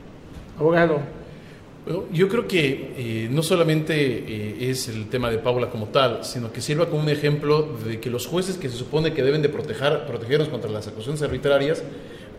Abogado, 0.57 1.01
yo 2.11 2.29
creo 2.29 2.47
que 2.47 2.93
eh, 2.95 3.27
no 3.31 3.41
solamente 3.41 3.95
eh, 3.95 4.69
es 4.69 4.87
el 4.87 5.09
tema 5.09 5.31
de 5.31 5.39
Paula 5.39 5.69
como 5.69 5.87
tal, 5.87 6.23
sino 6.23 6.51
que 6.51 6.61
sirva 6.61 6.87
como 6.87 7.01
un 7.01 7.09
ejemplo 7.09 7.67
de 7.83 7.99
que 7.99 8.11
los 8.11 8.27
jueces 8.27 8.57
que 8.57 8.69
se 8.69 8.77
supone 8.77 9.13
que 9.13 9.23
deben 9.23 9.41
de 9.41 9.49
proteger, 9.49 10.05
protegernos 10.05 10.49
contra 10.49 10.69
las 10.69 10.87
acusaciones 10.87 11.23
arbitrarias, 11.23 11.81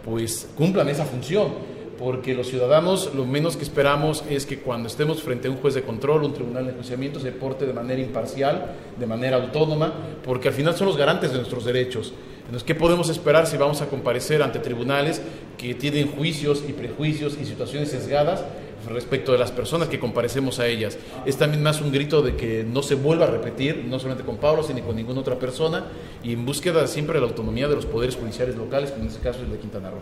pues 0.04 0.48
cumplan 0.56 0.88
esa 0.88 1.04
función. 1.04 1.82
Porque 1.98 2.34
los 2.34 2.48
ciudadanos 2.48 3.14
lo 3.14 3.26
menos 3.26 3.56
que 3.56 3.62
esperamos 3.62 4.24
es 4.28 4.46
que 4.46 4.58
cuando 4.58 4.88
estemos 4.88 5.22
frente 5.22 5.46
a 5.46 5.50
un 5.50 5.58
juez 5.58 5.74
de 5.74 5.82
control, 5.82 6.24
un 6.24 6.34
tribunal 6.34 6.64
de 6.64 6.70
enjuiciamiento, 6.72 7.20
se 7.20 7.32
porte 7.32 7.66
de 7.66 7.72
manera 7.72 8.00
imparcial, 8.00 8.74
de 8.98 9.06
manera 9.06 9.36
autónoma, 9.36 9.92
porque 10.24 10.48
al 10.48 10.54
final 10.54 10.74
son 10.74 10.86
los 10.86 10.96
garantes 10.96 11.30
de 11.30 11.36
nuestros 11.36 11.64
derechos. 11.64 12.12
Entonces, 12.38 12.64
¿qué 12.64 12.74
podemos 12.74 13.08
esperar 13.08 13.46
si 13.46 13.56
vamos 13.56 13.82
a 13.82 13.86
comparecer 13.88 14.42
ante 14.42 14.58
tribunales 14.58 15.22
que 15.58 15.74
tienen 15.74 16.08
juicios 16.08 16.64
y 16.68 16.72
prejuicios 16.72 17.36
y 17.40 17.44
situaciones 17.44 17.90
sesgadas 17.90 18.42
respecto 18.86 19.32
de 19.32 19.38
las 19.38 19.50
personas 19.50 19.88
que 19.88 19.98
comparecemos 19.98 20.58
a 20.58 20.66
ellas. 20.66 20.98
Es 21.26 21.36
también 21.36 21.62
más 21.62 21.80
un 21.80 21.92
grito 21.92 22.22
de 22.22 22.36
que 22.36 22.64
no 22.64 22.82
se 22.82 22.94
vuelva 22.94 23.26
a 23.26 23.30
repetir, 23.30 23.84
no 23.86 23.98
solamente 23.98 24.24
con 24.24 24.36
Pablo, 24.38 24.62
sino 24.62 24.80
con 24.80 24.96
ninguna 24.96 25.20
otra 25.20 25.38
persona, 25.38 25.86
y 26.22 26.32
en 26.32 26.44
búsqueda 26.44 26.86
siempre 26.86 27.14
de 27.14 27.20
la 27.20 27.28
autonomía 27.28 27.68
de 27.68 27.76
los 27.76 27.86
poderes 27.86 28.16
judiciales 28.16 28.56
locales, 28.56 28.90
como 28.90 29.04
en 29.04 29.10
este 29.10 29.22
caso 29.22 29.38
es 29.38 29.44
el 29.44 29.52
de 29.52 29.58
Quintana 29.58 29.90
Roo. 29.90 30.00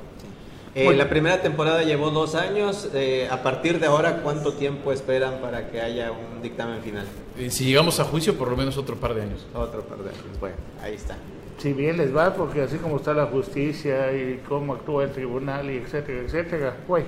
Eh, 0.74 0.94
la 0.94 1.08
primera 1.08 1.42
temporada 1.42 1.82
llevó 1.82 2.10
dos 2.10 2.36
años. 2.36 2.88
Eh, 2.94 3.26
a 3.28 3.42
partir 3.42 3.80
de 3.80 3.86
ahora, 3.86 4.22
¿cuánto 4.22 4.52
tiempo 4.52 4.92
esperan 4.92 5.40
para 5.40 5.68
que 5.68 5.80
haya 5.80 6.12
un 6.12 6.42
dictamen 6.42 6.80
final? 6.80 7.04
Eh, 7.36 7.50
si 7.50 7.64
llegamos 7.64 7.98
a 7.98 8.04
juicio, 8.04 8.36
por 8.38 8.48
lo 8.48 8.56
menos 8.56 8.76
otro 8.78 8.94
par 8.96 9.14
de 9.14 9.22
años. 9.22 9.46
Otro 9.52 9.82
par 9.82 9.98
de 9.98 10.10
años. 10.10 10.38
Bueno, 10.38 10.56
ahí 10.80 10.94
está. 10.94 11.16
Si 11.58 11.72
bien 11.72 11.96
les 11.96 12.14
va, 12.16 12.34
porque 12.34 12.62
así 12.62 12.76
como 12.76 12.96
está 12.96 13.12
la 13.12 13.26
justicia 13.26 14.12
y 14.12 14.40
cómo 14.48 14.74
actúa 14.74 15.04
el 15.04 15.10
tribunal 15.10 15.70
y 15.70 15.78
etcétera, 15.78 16.20
etcétera, 16.20 16.76
pues 16.86 17.04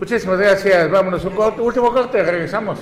Muchísimas 0.00 0.38
gracias. 0.38 0.90
Vámonos 0.90 1.22
un 1.26 1.34
corte, 1.34 1.60
último 1.60 1.92
corte, 1.92 2.22
regresamos. 2.22 2.78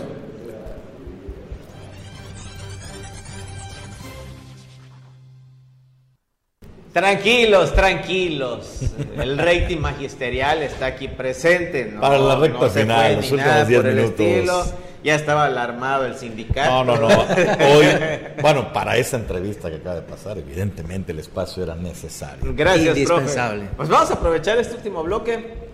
Tranquilos, 6.92 7.74
tranquilos. 7.74 8.80
El 9.16 9.36
rating 9.36 9.78
magisterial 9.78 10.62
está 10.62 10.86
aquí 10.86 11.08
presente. 11.08 11.96
Para 12.00 12.18
la 12.18 12.36
recta 12.36 12.70
final, 12.70 13.16
los 13.16 13.32
últimos 13.32 13.66
10 13.66 13.84
minutos. 13.84 14.74
Ya 15.02 15.14
estaba 15.14 15.46
alarmado 15.46 16.06
el 16.06 16.16
sindicato. 16.16 16.84
No, 16.84 16.96
no, 16.96 17.08
no. 17.08 17.08
Hoy, 17.08 17.86
bueno, 18.42 18.72
para 18.72 18.96
esa 18.96 19.16
entrevista 19.16 19.70
que 19.70 19.76
acaba 19.76 19.96
de 19.96 20.02
pasar, 20.02 20.38
evidentemente 20.38 21.12
el 21.12 21.20
espacio 21.20 21.62
era 21.62 21.74
necesario. 21.74 22.52
Gracias, 22.54 22.96
Indispensable. 22.96 23.70
Pues 23.76 23.88
vamos 23.88 24.10
a 24.10 24.14
aprovechar 24.14 24.58
este 24.58 24.74
último 24.74 25.02
bloque 25.02 25.67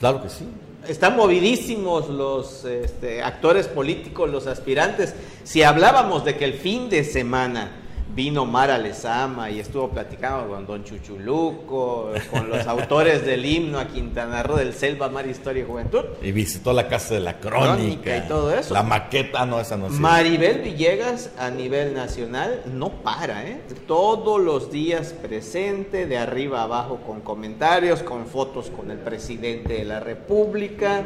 Claro 0.00 0.22
que 0.22 0.30
sí. 0.30 0.48
Están 0.88 1.14
movidísimos 1.14 2.08
los 2.08 2.64
este, 2.64 3.22
actores 3.22 3.68
políticos, 3.68 4.30
los 4.30 4.46
aspirantes. 4.46 5.14
Si 5.44 5.62
hablábamos 5.62 6.24
de 6.24 6.36
que 6.36 6.46
el 6.46 6.54
fin 6.54 6.88
de 6.88 7.04
semana 7.04 7.79
vino 8.14 8.44
Mara 8.44 8.78
Lezama 8.78 9.50
y 9.50 9.60
estuvo 9.60 9.88
platicando 9.88 10.48
con 10.48 10.66
Don 10.66 10.84
Chuchuluco, 10.84 12.12
con 12.30 12.48
los 12.48 12.66
autores 12.66 13.24
del 13.24 13.44
himno 13.44 13.78
a 13.78 13.86
Quintana 13.86 14.42
Roo 14.42 14.56
del 14.56 14.74
Selva, 14.74 15.08
Mar, 15.08 15.26
Historia 15.26 15.62
y 15.62 15.66
Juventud. 15.66 16.04
Y 16.22 16.32
visitó 16.32 16.72
la 16.72 16.88
Casa 16.88 17.14
de 17.14 17.20
la 17.20 17.38
Crónica. 17.38 18.16
y 18.16 18.28
todo 18.28 18.52
eso. 18.54 18.74
La 18.74 18.82
maqueta, 18.82 19.46
no, 19.46 19.60
esa 19.60 19.76
no 19.76 19.88
Maribel 19.88 20.60
Villegas 20.60 21.30
a 21.38 21.50
nivel 21.50 21.94
nacional 21.94 22.62
no 22.72 22.90
para, 22.90 23.46
¿eh? 23.46 23.60
Todos 23.86 24.40
los 24.40 24.70
días 24.70 25.12
presente, 25.12 26.06
de 26.06 26.18
arriba 26.18 26.60
a 26.60 26.64
abajo 26.64 27.00
con 27.06 27.20
comentarios, 27.20 28.02
con 28.02 28.26
fotos 28.26 28.70
con 28.70 28.90
el 28.90 28.98
presidente 28.98 29.74
de 29.74 29.84
la 29.84 30.00
República. 30.00 31.04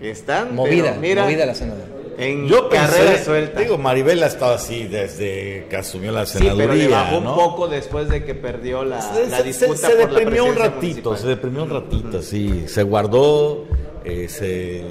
Están, 0.00 0.54
movida, 0.54 0.94
movida 0.94 1.46
la 1.46 1.54
senadora. 1.54 1.95
En 2.18 2.48
Yo 2.48 2.68
carrera 2.68 3.22
suelta. 3.22 3.60
Digo, 3.60 3.76
Maribel 3.78 4.22
ha 4.22 4.26
estado 4.26 4.54
así 4.54 4.84
desde 4.84 5.66
que 5.68 5.76
asumió 5.76 6.12
la 6.12 6.24
senaduría. 6.26 7.10
un 7.16 7.24
poco 7.24 7.68
después 7.68 8.08
de 8.08 8.24
que 8.24 8.34
perdió 8.34 8.84
la, 8.84 8.98
la 9.28 9.42
disputa. 9.42 9.88
Se, 9.88 9.96
deprimió 9.96 10.44
un 10.44 10.56
ratito, 10.56 11.16
se 11.16 11.26
deprimió 11.26 11.64
un 11.64 11.70
ratito, 11.70 12.22
sí. 12.22 12.64
Se 12.68 12.82
guardó, 12.82 13.66
eh, 14.04 14.28
se 14.28 14.84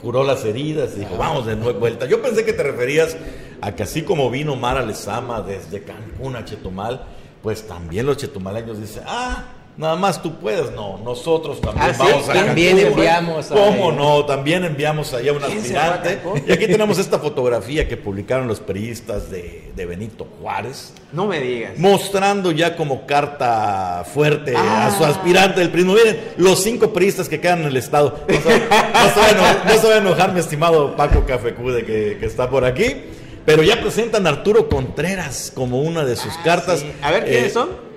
curó 0.00 0.24
las 0.24 0.44
heridas 0.44 0.96
dijo, 0.96 1.16
vamos 1.18 1.46
de 1.46 1.56
nuevo 1.56 1.78
vuelta. 1.78 2.06
Yo 2.06 2.22
pensé 2.22 2.44
que 2.44 2.52
te 2.52 2.62
referías 2.62 3.16
a 3.60 3.74
que 3.74 3.82
así 3.82 4.02
como 4.02 4.30
vino 4.30 4.56
Mara 4.56 4.82
Lezama 4.82 5.42
desde 5.42 5.82
Cancún 5.82 6.36
a 6.36 6.44
Chetumal, 6.44 7.04
pues 7.42 7.66
también 7.66 8.06
los 8.06 8.16
chetumaleños 8.16 8.80
dicen, 8.80 9.02
ah, 9.06 9.59
Nada 9.76 9.96
más 9.96 10.20
tú 10.20 10.34
puedes, 10.34 10.72
no, 10.72 10.98
nosotros 10.98 11.60
también 11.60 11.86
ah, 11.90 11.96
vamos 11.98 12.28
a 12.28 12.32
También 12.34 12.78
enviamos 12.78 13.50
a 13.50 13.54
¿Cómo 13.54 13.92
no? 13.92 14.26
También 14.26 14.64
enviamos 14.64 15.14
allá 15.14 15.32
un 15.32 15.42
aspirante. 15.42 16.20
Y 16.46 16.52
aquí 16.52 16.66
tenemos 16.66 16.98
esta 16.98 17.18
fotografía 17.18 17.88
que 17.88 17.96
publicaron 17.96 18.46
los 18.46 18.60
periodistas 18.60 19.30
de, 19.30 19.70
Benito 19.74 20.26
Juárez. 20.38 20.92
No 21.10 21.26
me 21.26 21.40
digas. 21.40 21.78
Mostrando 21.78 22.52
ya 22.52 22.76
como 22.76 23.06
carta 23.06 24.04
fuerte 24.12 24.54
a 24.54 24.94
su 24.96 25.04
ah. 25.04 25.08
aspirante 25.08 25.60
del 25.60 25.70
primo. 25.70 25.94
Miren, 25.94 26.32
los 26.36 26.62
cinco 26.62 26.92
periodistas 26.92 27.30
que 27.30 27.40
quedan 27.40 27.62
en 27.62 27.68
el 27.68 27.76
estado. 27.78 28.18
No 28.28 28.34
se, 29.80 29.88
va, 29.88 29.94
a 29.94 29.98
enojar, 29.98 30.34
mi 30.34 30.40
estimado 30.40 30.94
Paco 30.96 31.24
Cafecude 31.24 31.86
que, 31.86 32.18
que 32.20 32.26
está 32.26 32.50
por 32.50 32.66
aquí. 32.66 32.96
Pero 33.46 33.62
ya 33.62 33.80
presentan 33.80 34.26
a 34.26 34.30
Arturo 34.30 34.68
Contreras 34.68 35.50
como 35.54 35.80
una 35.80 36.04
de 36.04 36.16
sus 36.16 36.36
cartas. 36.44 36.84
A 37.02 37.10
ver, 37.10 37.24
¿quiénes 37.24 37.46
Eh, 37.46 37.50
son? 37.50 37.89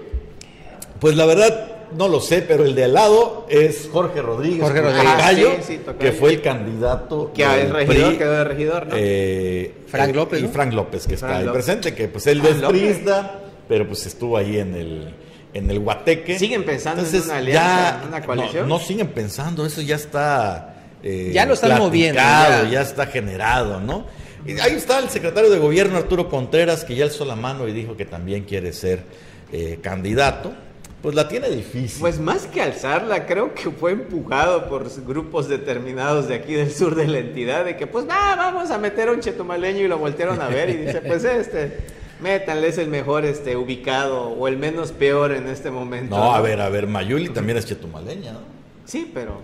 Pues 1.03 1.15
la 1.17 1.25
verdad, 1.25 1.67
no 1.97 2.07
lo 2.07 2.19
sé, 2.21 2.41
pero 2.41 2.63
el 2.65 2.73
de 2.75 2.85
al 2.85 2.93
lado 2.93 3.45
es 3.49 3.89
Jorge 3.91 4.21
Rodríguez. 4.21 4.61
Jorge 4.61 4.81
Rodríguez. 4.81 5.11
tocayo, 5.11 5.49
Ah, 5.51 5.55
sí, 5.61 5.73
sí, 5.73 5.77
tocayo. 5.79 5.99
que 5.99 6.11
fue 6.13 6.29
el 6.31 6.41
candidato. 6.41 7.31
Que 7.35 7.45
del 7.45 7.59
es 7.67 7.69
regidor, 7.73 8.07
PRI, 8.07 8.17
quedó 8.17 8.31
de 8.31 8.43
regidor, 8.45 8.87
¿no? 8.87 8.95
eh, 8.97 9.73
Frank 9.87 10.09
eh, 10.09 10.13
López, 10.13 10.39
Y 10.39 10.43
¿no? 10.43 10.49
Frank 10.49 10.73
López, 10.73 11.05
que 11.05 11.15
está 11.15 11.37
ahí 11.37 11.45
presente, 11.49 11.93
que 11.93 12.07
pues 12.07 12.25
él 12.27 12.41
Frank 12.41 12.55
es 12.55 12.69
priista, 12.69 13.39
pero 13.67 13.85
pues 13.85 14.05
estuvo 14.05 14.37
ahí 14.37 14.57
en 14.59 14.73
el, 14.75 15.13
en 15.53 15.69
el 15.69 15.79
Guateque. 15.81 16.39
¿Siguen 16.39 16.63
pensando 16.63 17.03
en 17.05 17.21
una 17.21 17.35
alianza, 17.37 18.01
una 18.07 18.21
coalición? 18.23 18.69
No, 18.69 18.79
no 18.79 18.83
siguen 18.83 19.09
pensando, 19.09 19.65
eso 19.65 19.81
ya 19.81 19.97
está. 19.97 20.75
eh, 21.03 21.31
Ya 21.33 21.45
lo 21.45 21.53
están 21.53 21.77
moviendo, 21.77 22.19
Ya. 22.19 22.65
ya. 22.71 22.81
está 22.81 23.05
generado, 23.07 23.79
¿no? 23.81 24.05
Y 24.47 24.57
ahí 24.59 24.73
está 24.73 24.99
el 24.99 25.09
secretario 25.09 25.49
de 25.49 25.59
gobierno 25.59 25.97
Arturo 25.97 26.29
Contreras, 26.29 26.85
que 26.85 26.95
ya 26.95 27.03
alzó 27.05 27.23
la 27.25 27.35
mano 27.35 27.67
y 27.67 27.71
dijo 27.73 27.95
que 27.97 28.05
también 28.05 28.45
quiere 28.45 28.73
ser 28.73 29.03
eh, 29.51 29.79
candidato. 29.81 30.53
Pues 31.03 31.15
la 31.15 31.27
tiene 31.27 31.49
difícil. 31.49 31.99
Pues 31.99 32.17
más 32.17 32.47
que 32.47 32.61
alzarla, 32.61 33.25
creo 33.25 33.53
que 33.53 33.69
fue 33.69 33.91
empujado 33.91 34.69
por 34.69 34.89
grupos 35.05 35.49
determinados 35.49 36.29
de 36.29 36.35
aquí 36.35 36.53
del 36.53 36.71
sur 36.71 36.95
de 36.95 37.07
la 37.07 37.19
entidad, 37.19 37.65
de 37.65 37.75
que 37.75 37.85
pues 37.87 38.07
va, 38.07 38.35
vamos 38.37 38.71
a 38.71 38.77
meter 38.77 39.09
a 39.09 39.11
un 39.11 39.19
chetumaleño 39.19 39.81
y 39.81 39.87
lo 39.89 39.97
voltearon 39.97 40.41
a 40.41 40.47
ver 40.47 40.69
y 40.69 40.77
dice, 40.77 41.01
pues 41.05 41.25
este, 41.25 41.77
métanle, 42.21 42.69
es 42.69 42.77
el 42.77 42.87
mejor 42.87 43.25
este, 43.25 43.57
ubicado 43.57 44.29
o 44.29 44.47
el 44.47 44.55
menos 44.57 44.93
peor 44.93 45.33
en 45.33 45.47
este 45.49 45.69
momento. 45.71 46.15
no, 46.17 46.33
a 46.33 46.39
ver, 46.39 46.61
a 46.61 46.69
ver, 46.69 46.87
Mayuli 46.87 47.27
también 47.29 47.57
es 47.57 47.65
chetumaleña, 47.65 48.31
¿no? 48.31 48.39
Sí, 48.85 49.11
pero 49.13 49.41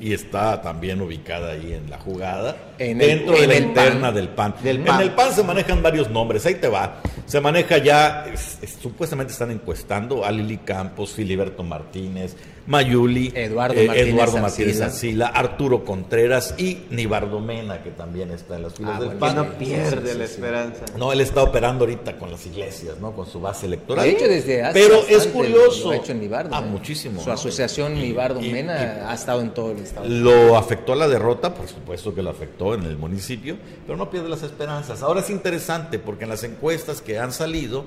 y 0.00 0.12
está 0.12 0.60
también 0.62 1.00
ubicada 1.00 1.52
ahí 1.52 1.72
en 1.72 1.90
la 1.90 1.98
jugada 1.98 2.54
En 2.78 3.00
el- 3.00 3.08
dentro 3.08 3.34
de 3.34 3.42
en 3.44 3.48
la 3.48 3.56
el 3.56 3.64
interna 3.64 4.00
PAN. 4.08 4.14
del 4.14 4.28
PAN. 4.28 4.54
Del 4.62 4.76
En 4.76 4.84
PAN. 4.84 5.00
el 5.00 5.10
PAN 5.12 5.32
se 5.32 5.42
manejan 5.42 5.82
varios 5.82 6.08
nombres, 6.10 6.44
ahí 6.46 6.54
te 6.56 6.68
va. 6.68 7.00
Se 7.28 7.40
maneja 7.42 7.76
ya, 7.78 8.24
es- 8.32 8.58
es- 8.62 8.78
supuestamente 8.82 9.32
están 9.34 9.50
encuestando 9.50 10.24
a 10.24 10.32
Lili 10.32 10.56
Campos, 10.58 11.12
Filiberto 11.12 11.62
Martínez, 11.62 12.34
Mayuli, 12.66 13.32
Eduardo 13.34 13.74
Martínez 13.82 14.08
Eduardo 14.14 14.38
Martínez 14.38 14.80
Ancila. 14.82 15.26
Arturo 15.28 15.84
Contreras 15.86 16.54
y 16.58 16.82
Nibardo 16.90 17.40
Mena, 17.40 17.82
que 17.82 17.90
también 17.90 18.30
está 18.30 18.56
en 18.56 18.62
las 18.64 18.74
filas 18.74 18.94
Ah, 18.96 19.00
del 19.00 19.08
bueno, 19.08 19.20
PAN. 19.20 19.36
no 19.36 19.44
pierde 19.58 20.12
Sí, 20.12 20.18
la 20.18 20.26
sí. 20.26 20.32
esperanza. 20.32 20.84
No, 20.98 21.12
él 21.12 21.20
está 21.22 21.42
operando 21.42 21.84
ahorita 21.84 22.16
con 22.18 22.30
las 22.30 22.44
iglesias, 22.46 22.96
¿no? 23.00 23.12
Con 23.12 23.26
su 23.26 23.40
base 23.40 23.66
electoral. 23.66 24.04
De 24.04 24.10
hecho, 24.10 24.26
desde 24.28 24.62
hace 24.64 24.80
Pero 24.80 25.02
es 25.08 25.26
curioso. 25.28 25.84
Lo 25.86 25.90
ha 25.92 25.96
hecho 25.96 26.12
en 26.12 26.20
Nibardo. 26.20 26.54
Ah, 26.54 26.62
¿eh? 26.62 26.68
muchísimo. 26.70 27.20
Su 27.22 27.28
¿no? 27.28 27.34
asociación 27.34 27.96
Y- 27.96 28.00
Nibardo 28.08 28.40
y- 28.42 28.50
Mena 28.52 29.06
ha 29.10 29.14
estado 29.14 29.40
en 29.40 29.50
todo 29.54 29.72
el 29.72 29.78
estado. 29.78 30.06
lo 30.08 30.56
afectó 30.56 30.92
a 30.92 30.96
la 30.96 31.08
derrota, 31.08 31.54
por 31.54 31.68
supuesto 31.68 32.14
que 32.14 32.22
lo 32.22 32.30
afectó 32.30 32.74
en 32.74 32.82
el 32.84 32.96
municipio, 32.98 33.56
pero 33.86 33.96
no 33.98 34.10
pierde 34.10 34.28
las 34.30 34.42
esperanzas. 34.42 35.02
Ahora 35.02 35.20
es 35.20 35.30
interesante 35.30 35.98
porque 35.98 36.24
en 36.24 36.30
las 36.30 36.44
encuestas 36.44 37.00
que 37.00 37.17
han 37.18 37.32
salido, 37.32 37.84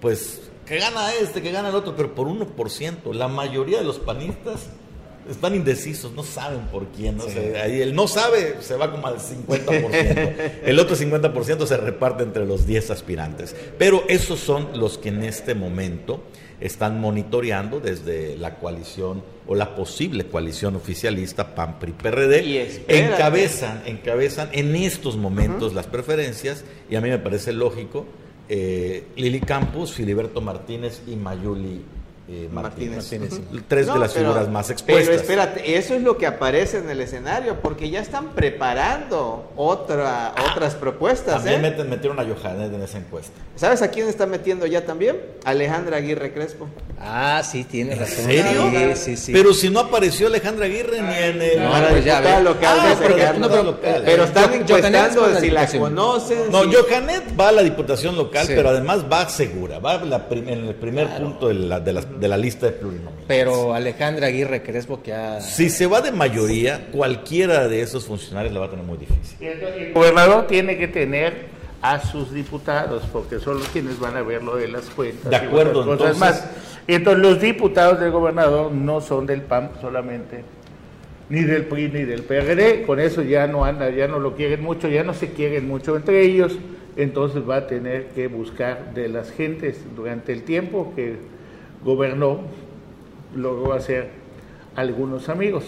pues 0.00 0.40
que 0.66 0.78
gana 0.78 1.12
este, 1.14 1.40
que 1.40 1.50
gana 1.50 1.70
el 1.70 1.74
otro, 1.74 1.96
pero 1.96 2.14
por 2.14 2.26
1%. 2.28 3.12
La 3.14 3.28
mayoría 3.28 3.78
de 3.78 3.84
los 3.84 3.98
panistas 3.98 4.66
están 5.30 5.54
indecisos, 5.54 6.12
no 6.12 6.22
saben 6.22 6.60
por 6.70 6.86
quién. 6.88 7.16
¿no? 7.16 7.24
Se- 7.24 7.58
ahí 7.58 7.80
el 7.80 7.94
no 7.94 8.06
sabe 8.06 8.56
se 8.60 8.76
va 8.76 8.90
como 8.90 9.06
al 9.06 9.16
50%. 9.18 10.60
el 10.64 10.78
otro 10.78 10.94
50% 10.96 11.66
se 11.66 11.76
reparte 11.78 12.22
entre 12.22 12.44
los 12.46 12.66
10 12.66 12.90
aspirantes. 12.90 13.56
Pero 13.78 14.04
esos 14.08 14.40
son 14.40 14.68
los 14.78 14.98
que 14.98 15.08
en 15.08 15.22
este 15.24 15.54
momento 15.54 16.22
están 16.60 17.00
monitoreando 17.00 17.80
desde 17.80 18.36
la 18.36 18.56
coalición 18.56 19.22
o 19.46 19.54
la 19.54 19.74
posible 19.74 20.26
coalición 20.26 20.76
oficialista 20.76 21.54
PAN 21.54 21.78
PRI 21.78 21.92
PRD 21.92 22.42
Y 22.44 22.84
encabezan 22.88 23.82
encabezan 23.86 24.50
en 24.52 24.74
estos 24.76 25.16
momentos 25.16 25.72
las 25.72 25.86
preferencias 25.86 26.64
y 26.90 26.96
a 26.96 27.00
mí 27.00 27.08
me 27.10 27.18
parece 27.18 27.52
lógico 27.52 28.06
eh, 28.48 29.08
Lili 29.16 29.40
Campos, 29.40 29.92
Filiberto 29.92 30.40
Martínez 30.40 31.02
y 31.06 31.16
Mayuli 31.16 31.82
eh, 32.30 32.48
Martínez, 32.52 32.96
Martínez. 33.10 33.40
tres 33.68 33.86
No, 33.86 33.94
de 33.94 33.98
las 34.00 34.12
pero- 34.12 34.26
figuras 34.28 34.48
más 34.50 34.68
expuestas 34.70 35.06
Pero 35.08 35.20
espérate, 35.20 35.76
eso 35.78 35.94
es 35.94 36.02
lo 36.02 36.18
que 36.18 36.26
aparece 36.26 36.78
en 36.78 36.90
el 36.90 37.00
escenario, 37.00 37.60
porque 37.62 37.88
ya 37.88 38.00
están 38.00 38.30
preparando 38.34 39.50
otra, 39.56 40.34
otras 40.52 40.74
propuestas. 40.74 41.36
también 41.36 41.64
¿eh? 41.64 41.70
meten- 41.74 41.88
metieron 41.88 42.18
a 42.20 42.24
Johanet 42.24 42.72
en 42.72 42.82
esa 42.82 42.98
encuesta 42.98 43.32
¿Sabes 43.56 43.82
a 43.82 43.88
quién 43.90 44.06
está 44.08 44.26
metiendo 44.26 44.66
ya 44.66 44.84
también? 44.84 45.16
Alejandra 45.44 45.96
Aguirre 45.96 46.32
Crespo. 46.32 46.68
Ah, 47.00 47.42
sí, 47.44 47.64
tiene 47.64 47.94
¿En 47.94 47.98
razón. 48.00 48.24
serio? 48.26 48.70
Sí, 48.94 48.96
sí, 48.96 49.16
sí. 49.16 49.32
pero 49.32 49.52
si 49.52 49.68
no 49.68 49.80
apareció 49.80 50.28
Alejandra 50.28 50.66
Aguirre 50.66 51.02
ni 51.02 51.14
en 51.14 51.42
el 51.42 51.62
No, 51.64 51.70
Para 51.72 51.88
pues 51.88 52.04
ya 52.04 52.40
local 52.40 52.78
Ah, 52.80 52.88
de 52.88 52.96
pero 52.96 53.14
Segarra. 53.14 53.32
diputada 53.34 53.62
local. 53.64 54.02
Pero 54.04 54.24
están 54.24 54.44
Yo- 54.44 54.76
Johanet 54.76 54.94
es 54.94 55.16
encuestando 55.16 55.40
si 55.40 55.50
la 55.50 55.66
conocen. 55.66 56.50
No, 56.52 56.62
si- 56.64 56.72
Johanet 56.72 57.40
va 57.40 57.48
a 57.48 57.52
la 57.52 57.62
diputación 57.62 58.16
local, 58.16 58.46
Sí. 58.46 58.52
pero 58.54 58.68
además 58.68 59.04
va 59.10 59.28
segura, 59.28 59.80
va 59.80 60.04
la 60.04 60.28
prim- 60.28 60.48
en 60.48 60.66
el 60.68 60.74
primer 60.76 61.08
punto 61.18 61.48
de 61.48 61.54
la, 61.54 61.80
de 61.80 61.92
la- 61.94 62.02
de 62.18 62.28
la 62.28 62.36
lista 62.36 62.66
de 62.66 62.72
plurinominales. 62.72 63.24
Pero 63.26 63.74
Alejandra 63.74 64.26
Aguirre 64.28 64.62
Crespo 64.62 65.02
que 65.02 65.12
ha... 65.12 65.40
Si 65.40 65.70
se 65.70 65.86
va 65.86 66.00
de 66.00 66.12
mayoría, 66.12 66.88
cualquiera 66.92 67.68
de 67.68 67.82
esos 67.82 68.04
funcionarios 68.04 68.52
la 68.52 68.60
va 68.60 68.66
a 68.66 68.70
tener 68.70 68.84
muy 68.84 68.98
difícil. 68.98 69.36
Y 69.40 69.46
El 69.46 69.92
gobernador 69.92 70.46
tiene 70.46 70.76
que 70.78 70.88
tener 70.88 71.46
a 71.80 72.00
sus 72.00 72.32
diputados, 72.34 73.04
porque 73.12 73.38
son 73.38 73.58
los 73.58 73.68
quienes 73.68 74.00
van 74.00 74.16
a 74.16 74.22
ver 74.22 74.42
lo 74.42 74.56
de 74.56 74.68
las 74.68 74.86
cuentas. 74.86 75.30
De 75.30 75.36
y 75.36 75.40
acuerdo, 75.40 75.80
otras 75.80 75.96
cosas 75.98 76.14
entonces- 76.14 76.18
más. 76.44 76.50
Entonces 76.88 77.22
los 77.22 77.40
diputados 77.40 78.00
del 78.00 78.10
gobernador 78.10 78.72
no 78.72 79.00
son 79.02 79.26
del 79.26 79.42
PAN 79.42 79.72
solamente, 79.80 80.42
ni 81.28 81.42
del 81.42 81.66
PRI 81.66 81.88
ni 81.88 82.04
del 82.04 82.22
PRD, 82.22 82.84
con 82.86 82.98
eso 82.98 83.20
ya 83.22 83.46
no 83.46 83.64
anda, 83.66 83.90
ya 83.90 84.08
no 84.08 84.18
lo 84.18 84.34
quieren 84.34 84.62
mucho, 84.62 84.88
ya 84.88 85.04
no 85.04 85.12
se 85.12 85.32
quieren 85.32 85.68
mucho 85.68 85.94
entre 85.96 86.22
ellos, 86.22 86.56
entonces 86.96 87.42
va 87.48 87.56
a 87.56 87.66
tener 87.66 88.06
que 88.08 88.26
buscar 88.28 88.94
de 88.94 89.08
las 89.08 89.30
gentes 89.30 89.84
durante 89.94 90.32
el 90.32 90.42
tiempo 90.44 90.94
que 90.96 91.16
gobernó, 91.84 92.40
logró 93.34 93.72
hacer 93.72 94.10
algunos 94.76 95.28
amigos. 95.28 95.64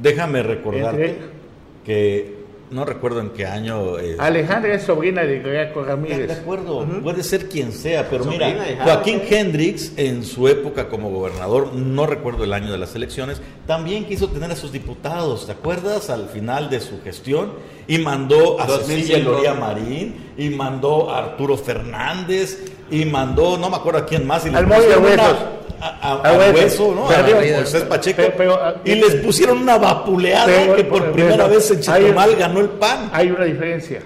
Déjame 0.00 0.42
recordarte 0.42 1.04
Entre- 1.10 1.38
que 1.84 2.38
no 2.70 2.84
recuerdo 2.84 3.20
en 3.20 3.30
qué 3.30 3.46
año. 3.46 3.98
eh, 3.98 4.16
Alejandra 4.18 4.74
es 4.74 4.82
sobrina 4.82 5.22
de 5.24 5.38
Greco 5.38 5.82
Ramírez. 5.84 6.26
de 6.28 6.34
acuerdo, 6.34 6.84
puede 7.02 7.22
ser 7.22 7.48
quien 7.48 7.72
sea, 7.72 8.06
pero 8.10 8.24
Sobrina, 8.24 8.48
mira. 8.68 8.84
Joaquín 8.84 9.22
Hendrix 9.28 9.94
en 9.96 10.22
su 10.22 10.48
época 10.48 10.88
como 10.90 11.08
gobernador, 11.10 11.72
no 11.72 12.04
recuerdo 12.06 12.44
el 12.44 12.52
año 12.52 12.70
de 12.70 12.76
las 12.76 12.94
elecciones, 12.94 13.40
también 13.66 14.04
quiso 14.04 14.28
tener 14.28 14.50
a 14.50 14.56
sus 14.56 14.70
diputados, 14.70 15.46
¿te 15.46 15.52
acuerdas? 15.52 16.10
Al 16.10 16.28
final 16.28 16.68
de 16.68 16.80
su 16.80 17.00
gestión 17.02 17.52
y 17.86 17.96
mandó 17.98 18.60
a 18.60 18.66
2005. 18.66 18.84
Cecilia 18.86 19.18
Loría 19.24 19.54
Marín 19.54 20.14
y 20.36 20.50
mandó 20.50 21.10
a 21.10 21.18
Arturo 21.20 21.56
Fernández 21.56 22.70
y 22.90 23.04
mandó, 23.04 23.56
no 23.58 23.70
me 23.70 23.76
acuerdo 23.76 24.00
a 24.00 24.06
quién 24.06 24.26
más, 24.26 24.44
y 24.46 24.48
les 24.50 24.56
Al 24.56 24.66
Moy 24.66 24.80
de 24.80 24.94
pusieron 24.96 25.12
una- 25.12 25.58
a, 25.80 25.86
a- 25.86 26.12
A 26.12 26.28
a 26.30 26.38
Huesos. 26.38 26.54
Hueso, 26.54 26.94
¿no? 26.94 27.06
Pero 27.08 27.38
A 27.38 27.40
Moisés 27.58 27.82
Pacheco 27.84 28.16
pero- 28.16 28.34
pero, 28.36 28.54
ah, 28.60 28.74
y 28.84 28.94
les 28.96 29.14
pusieron 29.16 29.58
una 29.58 29.78
vapuleada 29.78 30.46
Pero- 30.46 30.74
que 30.76 30.84
por 30.84 31.00
pero- 31.02 31.12
primera 31.12 31.36
pero- 31.44 31.48
vez 31.50 31.70
en 31.70 31.76
hay- 31.76 32.02
Chetumal 32.02 32.36
ganó 32.36 32.60
el 32.60 32.68
PAN. 32.70 33.10
Hay 33.12 33.30
una 33.30 33.44
diferencia 33.44 34.00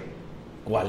¿Cuál? 0.63 0.87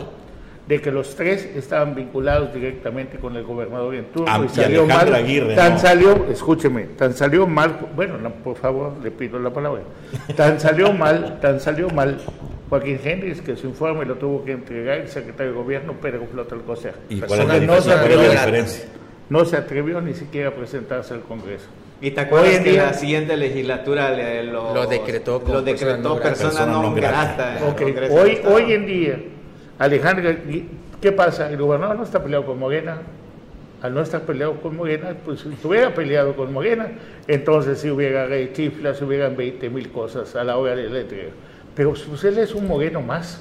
de 0.66 0.80
que 0.80 0.90
los 0.90 1.14
tres 1.14 1.44
estaban 1.56 1.94
vinculados 1.94 2.52
directamente 2.54 3.18
con 3.18 3.36
el 3.36 3.44
gobernador 3.44 3.94
en 3.94 4.06
turno 4.06 4.26
Ah, 4.30 4.40
y 4.42 4.46
y 4.46 4.48
salió 4.48 4.86
mal. 4.86 5.14
Aguirre, 5.14 5.54
tan 5.54 5.74
¿no? 5.74 5.78
salió, 5.78 6.26
escúcheme, 6.30 6.84
tan 6.98 7.12
salió 7.14 7.46
mal, 7.46 7.78
bueno, 7.94 8.16
no, 8.18 8.30
por 8.30 8.56
favor, 8.56 8.92
le 9.02 9.10
pido 9.10 9.38
la 9.38 9.50
palabra. 9.50 9.82
Tan 10.36 10.58
salió 10.60 10.92
mal, 10.92 11.38
tan 11.40 11.60
salió 11.60 11.88
mal 11.90 12.16
Joaquín 12.70 12.98
Hendrix 13.04 13.40
que 13.42 13.56
su 13.56 13.66
informe 13.68 14.04
lo 14.04 14.14
tuvo 14.16 14.44
que 14.44 14.52
entregar 14.52 14.98
el 14.98 15.08
secretario 15.08 15.52
de 15.52 15.58
gobierno 15.58 15.92
Pedro 16.00 16.26
Flota 16.30 16.54
Alcocer. 16.54 16.94
¿Y 17.08 17.20
cuál 17.20 17.40
es 17.40 17.46
la 17.46 17.54
Porque 17.54 17.66
no 17.66 17.80
se 17.80 17.92
atrevió, 17.92 18.30
diferencia? 18.30 18.84
no 19.28 19.44
se 19.44 19.56
atrevió 19.56 20.00
ni 20.00 20.14
siquiera 20.14 20.48
a 20.48 20.52
presentarse 20.52 21.14
al 21.14 21.20
Congreso. 21.20 21.66
¿Y 22.00 22.10
te 22.10 22.20
acuerdas 22.22 22.48
Hoy 22.50 22.56
en 22.56 22.64
que 22.64 22.70
día- 22.72 22.86
la 22.86 22.94
siguiente 22.94 23.36
legislatura 23.36 24.10
le- 24.10 24.44
lo, 24.44 24.74
Lo 24.74 24.86
decretó 24.86 25.40
como 25.40 25.54
lo 25.54 25.62
decretó 25.62 25.86
persona 25.86 26.16
no 26.16 26.20
persona 26.20 26.66
no 26.66 26.94
grata. 26.94 27.58
Hoy, 28.10 28.72
en 28.72 28.86
día, 28.86 29.18
Alejandra, 29.78 30.36
¿qué 31.00 31.12
pasa? 31.12 31.50
El 31.50 31.58
gobernador 31.58 31.96
no 31.96 32.02
está 32.04 32.22
peleado 32.22 32.46
con 32.46 32.58
Morena. 32.58 32.98
Al 33.82 33.92
no 33.92 34.00
estar 34.00 34.22
peleado 34.22 34.54
con 34.62 34.76
Morena, 34.76 35.14
pues 35.26 35.40
si 35.40 35.50
estuviera 35.50 35.92
peleado 35.94 36.34
con 36.34 36.50
Morena, 36.52 36.88
entonces 37.28 37.78
si 37.80 37.90
hubiera 37.90 38.24
rey 38.26 38.50
chiflas, 38.54 39.00
hubieran 39.02 39.36
20 39.36 39.68
mil 39.68 39.90
cosas 39.90 40.34
a 40.36 40.42
la 40.42 40.56
hora 40.56 40.74
de 40.74 40.88
la 40.88 41.00
entrega. 41.00 41.28
Pero 41.74 41.94
pues 42.08 42.24
él 42.24 42.38
es 42.38 42.54
un 42.54 42.66
moreno 42.66 43.00
más. 43.02 43.40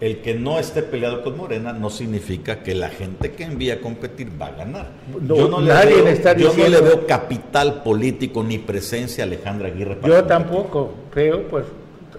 El 0.00 0.20
que 0.20 0.34
no 0.34 0.58
esté 0.58 0.82
peleado 0.82 1.22
con 1.22 1.36
Morena 1.36 1.72
no 1.72 1.88
significa 1.88 2.60
que 2.64 2.74
la 2.74 2.88
gente 2.88 3.30
que 3.30 3.44
envía 3.44 3.74
a 3.74 3.78
competir 3.78 4.30
va 4.40 4.48
a 4.48 4.50
ganar. 4.50 4.86
No, 5.20 5.60
le 5.60 5.68
nadie 5.68 6.02
veo, 6.02 6.08
está 6.08 6.36
yo 6.36 6.52
no 6.52 6.68
le 6.68 6.80
veo 6.80 7.06
capital 7.06 7.84
político 7.84 8.42
ni 8.42 8.58
presencia 8.58 9.22
a 9.22 9.28
Alejandra 9.28 9.68
Aguirre. 9.68 9.94
para 9.94 10.12
Yo 10.12 10.24
tampoco, 10.24 10.92
pero 11.14 11.46
pues 11.46 11.66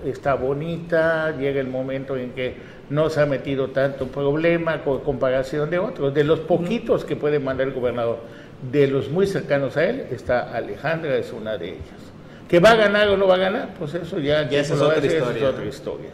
está 0.06 0.36
bonita, 0.36 1.36
llega 1.38 1.60
el 1.60 1.68
momento 1.68 2.16
en 2.16 2.32
que 2.32 2.56
no 2.90 3.10
se 3.10 3.20
ha 3.20 3.26
metido 3.26 3.72
tanto 3.72 4.08
problema 4.08 4.82
con 4.84 5.02
comparación 5.02 5.70
de 5.70 5.80
otros, 5.80 6.14
de 6.14 6.24
los 6.24 6.40
poquitos 6.40 7.04
que 7.04 7.18
puede 7.18 7.40
mandar 7.40 7.68
el 7.68 7.74
gobernador, 7.74 8.20
de 8.72 8.88
los 8.88 9.10
muy 9.10 9.28
cercanos 9.28 9.76
a 9.76 9.84
él, 9.84 10.06
está 10.10 10.56
Alejandra, 10.56 11.18
es 11.18 11.34
una 11.34 11.58
de 11.58 11.72
ellas. 11.72 12.03
¿Que 12.48 12.60
va 12.60 12.72
a 12.72 12.76
ganar 12.76 13.08
o 13.10 13.18
no 13.18 13.28
va 13.28 13.36
a 13.36 13.40
ganar? 13.40 13.70
Pues 13.80 13.94
eso 13.96 14.20
ya, 14.20 14.48
Ya 14.50 14.60
esa 14.60 14.76
es 14.76 14.82
otra 14.82 14.98
historia, 14.98 15.18
es 15.42 15.44
otra 15.44 15.64
¿no? 15.64 15.70
historia. 15.70 16.10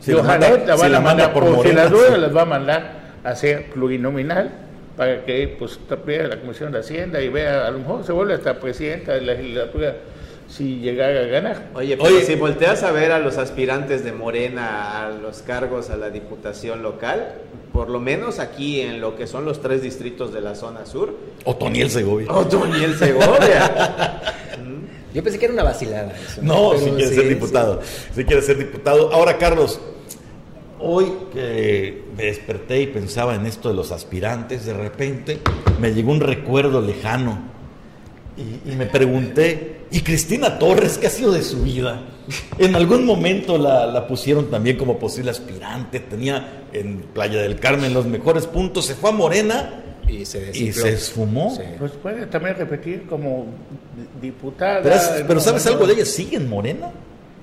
Si 0.00 0.10
y 0.10 0.14
la 0.14 0.20
ojalá 0.20 0.48
manda- 0.50 0.66
la 0.66 0.76
si 0.76 0.82
van 0.82 0.92
la 0.92 0.98
a 0.98 1.00
manda 1.00 1.24
mandar, 1.28 1.32
por 1.34 1.54
por 1.56 1.66
si 1.66 1.72
las 1.74 1.90
dudas 1.90 2.18
las 2.18 2.36
va 2.36 2.42
a 2.42 2.46
mandar 2.46 2.92
a 3.22 3.34
ser 3.36 3.70
plurinominal 3.70 4.50
para 4.96 5.24
que 5.24 5.54
pues 5.58 5.78
vea 6.06 6.26
la 6.26 6.40
Comisión 6.40 6.72
de 6.72 6.78
Hacienda 6.80 7.20
y 7.20 7.28
vea, 7.28 7.66
a 7.66 7.70
lo 7.70 7.78
mejor 7.80 8.04
se 8.04 8.12
vuelve 8.12 8.34
hasta 8.34 8.58
presidenta 8.58 9.12
de 9.12 9.20
la 9.20 9.34
legislatura 9.34 9.94
si 10.48 10.78
llegara 10.80 11.20
a 11.20 11.24
ganar. 11.24 11.66
Oye, 11.74 11.96
pero 11.98 12.08
Oye. 12.16 12.24
si 12.24 12.34
volteas 12.34 12.82
a 12.82 12.90
ver 12.92 13.12
a 13.12 13.18
los 13.18 13.36
aspirantes 13.36 14.02
de 14.02 14.12
Morena 14.12 15.04
a 15.06 15.10
los 15.10 15.42
cargos 15.42 15.90
a 15.90 15.96
la 15.96 16.08
diputación 16.08 16.82
local, 16.82 17.34
por 17.72 17.90
lo 17.90 18.00
menos 18.00 18.38
aquí 18.38 18.80
en 18.80 19.00
lo 19.02 19.14
que 19.16 19.26
son 19.26 19.44
los 19.44 19.60
tres 19.60 19.82
distritos 19.82 20.32
de 20.32 20.40
la 20.40 20.54
zona 20.54 20.86
sur, 20.86 21.14
Otoniel 21.44 21.90
Segovia. 21.90 22.32
Otoniel 22.32 22.96
Segovia. 22.96 24.20
Yo 25.14 25.22
pensé 25.22 25.38
que 25.38 25.46
era 25.46 25.54
una 25.54 25.64
vacilada 25.64 26.12
eso. 26.12 26.42
No, 26.42 26.70
Pero 26.70 26.84
si 26.84 26.90
quiere 26.90 27.08
sí, 27.08 27.14
ser 27.14 27.28
diputado. 27.28 27.80
Si 28.14 28.24
quiere 28.24 28.42
ser 28.42 28.58
diputado. 28.58 29.12
Ahora, 29.12 29.38
Carlos, 29.38 29.80
hoy 30.80 31.12
que 31.32 32.04
me 32.16 32.24
desperté 32.24 32.82
y 32.82 32.86
pensaba 32.88 33.34
en 33.34 33.46
esto 33.46 33.68
de 33.68 33.74
los 33.74 33.90
aspirantes, 33.90 34.66
de 34.66 34.74
repente 34.74 35.38
me 35.80 35.92
llegó 35.92 36.12
un 36.12 36.20
recuerdo 36.20 36.80
lejano 36.80 37.38
y, 38.36 38.70
y 38.70 38.76
me 38.76 38.86
pregunté, 38.86 39.80
¿y 39.90 40.00
Cristina 40.00 40.58
Torres 40.58 40.98
qué 40.98 41.08
ha 41.08 41.10
sido 41.10 41.32
de 41.32 41.42
su 41.42 41.62
vida? 41.62 42.02
En 42.58 42.76
algún 42.76 43.04
momento 43.04 43.58
la, 43.58 43.86
la 43.86 44.06
pusieron 44.06 44.50
también 44.50 44.76
como 44.76 44.98
posible 44.98 45.30
aspirante, 45.30 46.00
tenía 46.00 46.64
en 46.72 46.98
Playa 47.14 47.40
del 47.40 47.58
Carmen 47.58 47.94
los 47.94 48.06
mejores 48.06 48.46
puntos, 48.46 48.84
se 48.84 48.94
fue 48.94 49.10
a 49.10 49.12
Morena 49.14 49.82
Y 50.08 50.24
se 50.24 50.50
y 50.56 50.72
se 50.72 50.88
esfumó. 50.90 51.54
Sí. 51.54 51.62
Pues 51.78 51.92
puede 51.92 52.26
también 52.26 52.56
repetir 52.56 53.06
como 53.06 53.46
diputada. 54.20 54.80
Pero, 54.82 54.94
es- 54.94 55.08
pero 55.22 55.34
no, 55.34 55.40
¿sabes 55.40 55.66
algo 55.66 55.86
de 55.86 55.94
ella? 55.94 56.04
¿Sigue 56.04 56.36
en 56.38 56.48
Morena? 56.48 56.90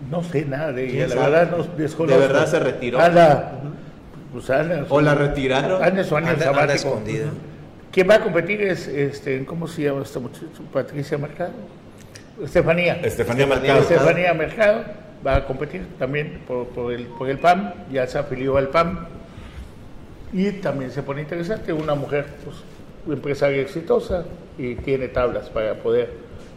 No 0.09 0.23
sé 0.23 0.45
nada 0.45 0.71
de 0.71 0.83
ella, 0.83 0.91
¿Quién 0.91 1.09
la 1.09 1.15
sabe? 1.15 1.29
verdad 1.31 1.57
no 1.57 1.63
desconozco. 1.77 2.19
¿De 2.19 2.27
verdad 2.27 2.47
se 2.47 2.59
retiró? 2.59 2.99
Pues 4.33 4.49
o 4.89 5.01
la 5.01 5.15
retiraron. 5.15 5.81
anda 5.81 6.01
en 6.01 6.07
su 6.07 6.15
año 6.17 6.37
sabático. 6.37 6.73
escondida. 6.73 7.27
Quien 7.91 8.09
va 8.09 8.15
a 8.15 8.19
competir 8.23 8.61
es, 8.61 8.87
este, 8.87 9.45
¿cómo 9.45 9.67
se 9.67 9.83
llama 9.83 10.01
esta 10.01 10.19
muchacha? 10.19 10.45
Patricia 10.73 11.17
Mercado. 11.17 11.53
Estefanía. 12.43 12.95
Estefanía 12.95 13.47
Mercado. 13.47 13.79
Estefanía 13.79 14.33
Mercado 14.33 14.83
va 15.25 15.37
a 15.37 15.45
competir 15.45 15.87
también 15.97 16.41
por, 16.45 16.67
por 16.67 16.91
el, 16.91 17.05
por 17.05 17.29
el 17.29 17.37
PAM, 17.39 17.71
ya 17.91 18.05
se 18.07 18.17
afilió 18.17 18.57
al 18.57 18.67
PAM. 18.67 19.07
Y 20.33 20.51
también 20.53 20.91
se 20.91 21.01
pone 21.03 21.21
interesante, 21.21 21.71
una 21.71 21.95
mujer 21.95 22.25
pues, 22.43 22.57
empresaria 23.17 23.61
exitosa 23.61 24.25
y 24.57 24.75
tiene 24.75 25.07
tablas 25.09 25.49
para 25.49 25.75
poder 25.75 26.09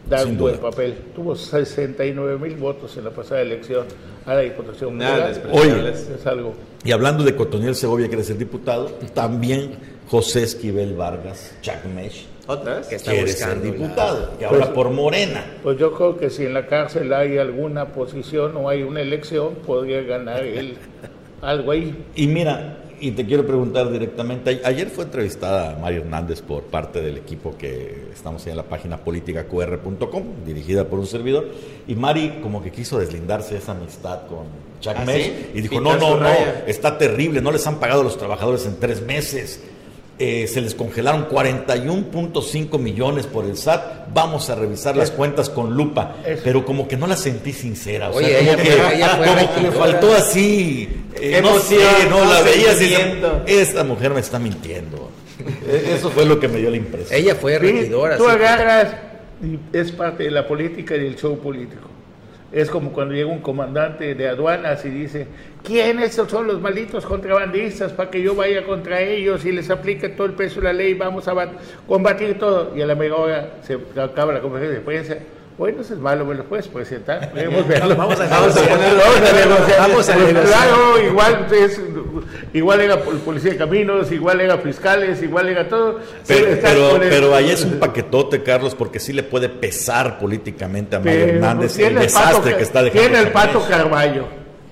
dar 0.09 0.21
Sin 0.21 0.31
un 0.31 0.37
duda. 0.37 0.51
buen 0.57 0.61
papel. 0.71 0.95
Tuvo 1.15 1.35
69 1.35 2.37
mil 2.39 2.55
votos 2.57 2.97
en 2.97 3.05
la 3.05 3.11
pasada 3.11 3.41
elección 3.41 3.85
a 4.25 4.33
la 4.33 4.41
Diputación 4.41 4.97
Nada 4.97 5.27
despreciables. 5.27 6.09
Es 6.09 6.25
algo. 6.25 6.53
Y 6.83 6.91
hablando 6.91 7.23
de 7.23 7.35
Cotoniel 7.35 7.75
Segovia, 7.75 8.07
quiere 8.07 8.23
ser 8.23 8.37
diputado, 8.37 8.87
también 9.13 9.71
José 10.09 10.43
Esquivel 10.43 10.95
Vargas, 10.95 11.55
Chacmesh, 11.61 12.25
¿Otra 12.47 12.77
vez? 12.77 12.87
Que 12.87 12.95
está 12.95 13.11
quiere 13.11 13.27
ser 13.31 13.47
buscando 13.49 13.65
la- 13.65 13.71
diputado, 13.71 14.33
y 14.39 14.43
ahora 14.45 14.57
Pues- 14.61 14.69
por 14.71 14.89
Morena. 14.89 15.45
Pues 15.61 15.77
yo 15.77 15.93
creo 15.93 16.17
que 16.17 16.31
si 16.31 16.45
en 16.45 16.55
la 16.55 16.65
cárcel 16.65 17.13
hay 17.13 17.37
alguna 17.37 17.85
posición 17.89 18.57
o 18.57 18.69
hay 18.69 18.81
una 18.81 19.01
elección, 19.01 19.53
podría 19.67 20.01
ganar 20.01 20.43
él 20.43 20.75
algo 21.43 21.71
ahí. 21.71 21.95
Y 22.15 22.25
mira, 22.27 22.77
y 23.01 23.11
te 23.11 23.25
quiero 23.25 23.45
preguntar 23.45 23.91
directamente, 23.91 24.61
ayer 24.63 24.89
fue 24.89 25.05
entrevistada 25.05 25.77
Mario 25.79 26.01
Hernández 26.01 26.41
por 26.41 26.63
parte 26.63 27.01
del 27.01 27.17
equipo 27.17 27.55
que 27.57 28.07
estamos 28.13 28.45
en 28.47 28.57
la 28.57 28.63
página 28.63 28.97
politicaqr.com, 28.97 30.23
dirigida 30.45 30.85
por 30.85 30.99
un 30.99 31.07
servidor, 31.07 31.49
y 31.87 31.95
Mari 31.95 32.39
como 32.41 32.61
que 32.61 32.71
quiso 32.71 32.99
deslindarse 32.99 33.53
de 33.53 33.59
esa 33.59 33.71
amistad 33.71 34.27
con 34.27 34.45
Chuck 34.81 34.93
¿Ah, 34.97 35.05
Mesh, 35.05 35.25
sí? 35.25 35.51
y 35.53 35.61
dijo, 35.61 35.75
Pintar 35.75 35.99
no, 35.99 36.17
no, 36.17 36.19
no, 36.19 36.29
está 36.67 36.97
terrible, 36.97 37.41
no 37.41 37.51
les 37.51 37.65
han 37.67 37.79
pagado 37.79 38.01
a 38.01 38.03
los 38.03 38.17
trabajadores 38.17 38.65
en 38.65 38.79
tres 38.79 39.01
meses. 39.01 39.61
Eh, 40.21 40.47
se 40.47 40.59
les 40.59 40.75
congelaron 40.75 41.29
41.5 41.29 42.77
millones 42.77 43.25
por 43.25 43.45
el 43.45 43.55
SAT. 43.55 44.09
Vamos 44.13 44.49
a 44.49 44.55
revisar 44.55 44.97
las 44.97 45.11
cuentas 45.11 45.49
con 45.49 45.77
lupa. 45.77 46.17
Pero 46.43 46.65
como 46.65 46.89
que 46.89 46.97
no 46.97 47.07
la 47.07 47.15
sentí 47.15 47.53
sincera. 47.53 48.09
O 48.09 48.15
Oye, 48.15 48.27
sea, 48.27 48.39
como 48.39 48.51
ella 48.51 48.61
que, 48.61 48.95
ella 48.97 49.47
como 49.55 49.61
que 49.61 49.71
faltó 49.71 50.13
así. 50.13 50.98
Eh, 51.21 51.41
no 51.41 51.57
sé, 51.59 51.77
no 52.09 52.23
la 52.25 52.41
veías 52.41 52.81
y 52.81 52.93
esta 53.47 53.83
mujer 53.83 54.11
me 54.13 54.19
está 54.19 54.39
mintiendo. 54.39 55.11
Eh, 55.67 55.93
Eso 55.97 56.09
fue 56.09 56.25
lo 56.25 56.39
que 56.39 56.47
me 56.47 56.57
dio 56.59 56.69
la 56.69 56.77
impresión. 56.77 57.17
Ella 57.19 57.35
fue 57.35 57.53
Sí, 57.59 57.59
regidora. 57.59 58.17
tú 58.17 58.25
sí. 58.25 58.29
agarras 58.31 58.95
y 59.41 59.57
es 59.77 59.91
parte 59.91 60.23
de 60.23 60.31
la 60.31 60.45
política 60.47 60.95
y 60.95 60.99
del 61.01 61.15
show 61.15 61.37
político. 61.39 61.87
Es 62.51 62.69
como 62.69 62.91
cuando 62.91 63.13
llega 63.13 63.27
un 63.29 63.39
comandante 63.41 64.15
de 64.15 64.27
aduanas 64.27 64.83
y 64.83 64.89
dice, 64.89 65.27
¿quiénes 65.63 66.15
son 66.15 66.47
los 66.47 66.59
malditos 66.59 67.05
contrabandistas 67.05 67.91
para 67.93 68.09
que 68.09 68.21
yo 68.23 68.33
vaya 68.33 68.63
contra 68.65 68.99
ellos 69.01 69.45
y 69.45 69.51
les 69.51 69.69
aplique 69.69 70.09
todo 70.09 70.25
el 70.25 70.33
peso 70.33 70.55
de 70.59 70.63
la 70.65 70.73
ley? 70.73 70.95
Vamos 70.95 71.27
a 71.27 71.33
bat- 71.35 71.51
combatir 71.87 72.39
todo. 72.39 72.75
Y 72.75 72.81
a 72.81 72.87
la 72.87 72.95
mega 72.95 73.15
hora 73.17 73.53
se 73.61 73.77
acaba 74.01 74.33
la 74.33 74.41
conferencia 74.41 74.79
de 74.79 74.83
prensa. 74.83 75.17
Bueno, 75.59 75.81
eso 75.81 75.93
es 75.93 75.99
malo, 75.99 76.23
¿me 76.25 76.35
lo 76.35 76.45
puedes 76.45 76.67
presentar? 76.69 77.31
Queremos 77.33 77.67
verlo. 77.67 77.95
Vamos 77.95 78.17
a 78.19 78.27
Vamos 78.27 78.55
a 78.57 78.61
ponerlo, 78.61 78.99
vamos 79.01 79.29
a 79.29 79.33
negociar. 79.45 79.79
Vamos 79.79 80.09
a 80.09 80.13
Pues 80.13 80.33
negociar. 80.33 80.45
claro, 80.45 81.01
igual, 81.05 81.47
es, 81.51 81.81
igual 82.53 82.79
era 82.81 83.03
pol- 83.03 83.17
policía 83.17 83.51
de 83.51 83.57
caminos, 83.57 84.09
igual 84.13 84.39
era 84.39 84.57
fiscales, 84.59 85.21
igual 85.21 85.49
era 85.49 85.67
todo. 85.67 85.99
Pero, 86.25 86.47
Está 86.47 86.69
pero, 86.69 86.89
con 86.91 87.03
el- 87.03 87.09
pero 87.09 87.35
ahí 87.35 87.49
es 87.51 87.65
un 87.65 87.77
paquetote, 87.77 88.41
Carlos, 88.41 88.73
porque 88.73 89.01
sí 89.01 89.11
le 89.11 89.23
puede 89.23 89.49
pesar 89.49 90.17
políticamente 90.17 90.95
a 90.95 90.99
Mario 90.99 91.25
Hernández 91.25 91.77
el 91.77 91.95
desastre 91.95 92.37
pato, 92.51 92.57
que 92.57 92.63
está 92.63 92.81
dejando. 92.81 93.07
Tiene 93.09 93.19
el 93.27 93.31
pato. 93.33 93.65
Carballo. 93.67 94.25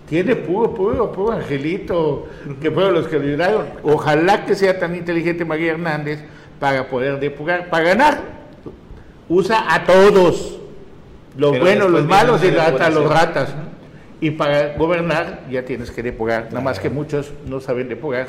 Tiene 0.08 0.38
puro, 0.38 0.74
puro, 0.74 1.12
puro 1.12 1.34
angelito, 1.34 2.28
que 2.62 2.72
fueron 2.72 2.94
los 2.94 3.08
que 3.10 3.20
lo 3.20 3.26
ayudaron. 3.26 3.66
Ojalá 3.84 4.46
que 4.46 4.56
sea 4.56 4.80
tan 4.80 4.96
inteligente 4.96 5.44
María 5.44 5.74
Hernández 5.74 6.20
para 6.62 6.88
poder 6.88 7.20
depurar, 7.20 7.70
para 7.70 7.84
ganar. 7.84 8.22
Usa 9.28 9.66
a 9.68 9.84
todos, 9.84 10.60
los 11.38 11.52
Pero 11.52 11.64
buenos, 11.64 11.92
los 11.92 12.06
malos 12.06 12.44
y 12.44 12.48
hasta 12.48 12.90
los 12.90 13.10
ratas. 13.10 13.54
Y 14.20 14.32
para 14.32 14.76
gobernar 14.76 15.44
ya 15.50 15.64
tienes 15.64 15.92
que 15.92 16.02
depurar, 16.02 16.48
nada 16.50 16.62
más 16.62 16.80
que 16.80 16.90
muchos 16.90 17.32
no 17.46 17.60
saben 17.60 17.88
depurar 17.88 18.26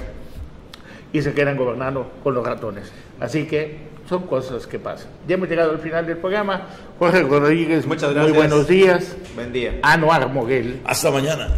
y 1.12 1.22
se 1.22 1.32
quedan 1.32 1.56
gobernando 1.56 2.10
con 2.22 2.34
los 2.34 2.46
ratones. 2.46 2.92
Así 3.18 3.46
que 3.46 3.88
son 4.08 4.26
cosas 4.26 4.66
que 4.66 4.78
pasan. 4.78 5.08
Ya 5.26 5.34
hemos 5.34 5.48
llegado 5.48 5.70
al 5.70 5.78
final 5.78 6.06
del 6.06 6.18
programa. 6.18 6.66
Jorge 6.98 7.22
Rodríguez, 7.22 7.86
Muchas 7.86 8.14
muy 8.14 8.32
buenos 8.32 8.68
días. 8.68 9.16
Buen 9.34 9.52
día. 9.52 9.78
Anuar 9.82 10.28
Moguel, 10.28 10.80
Hasta 10.84 11.10
mañana. 11.10 11.48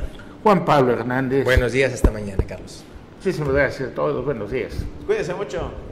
Juan 0.43 0.65
Pablo 0.65 0.93
Hernández. 0.93 1.45
Buenos 1.45 1.73
días, 1.73 1.93
hasta 1.93 2.11
mañana, 2.11 2.43
Carlos. 2.47 2.83
Muchísimas 3.19 3.53
gracias 3.53 3.91
a 3.91 3.95
todos. 3.95 4.25
Buenos 4.25 4.51
días. 4.51 4.75
Cuídense 5.07 5.35
mucho. 5.35 5.90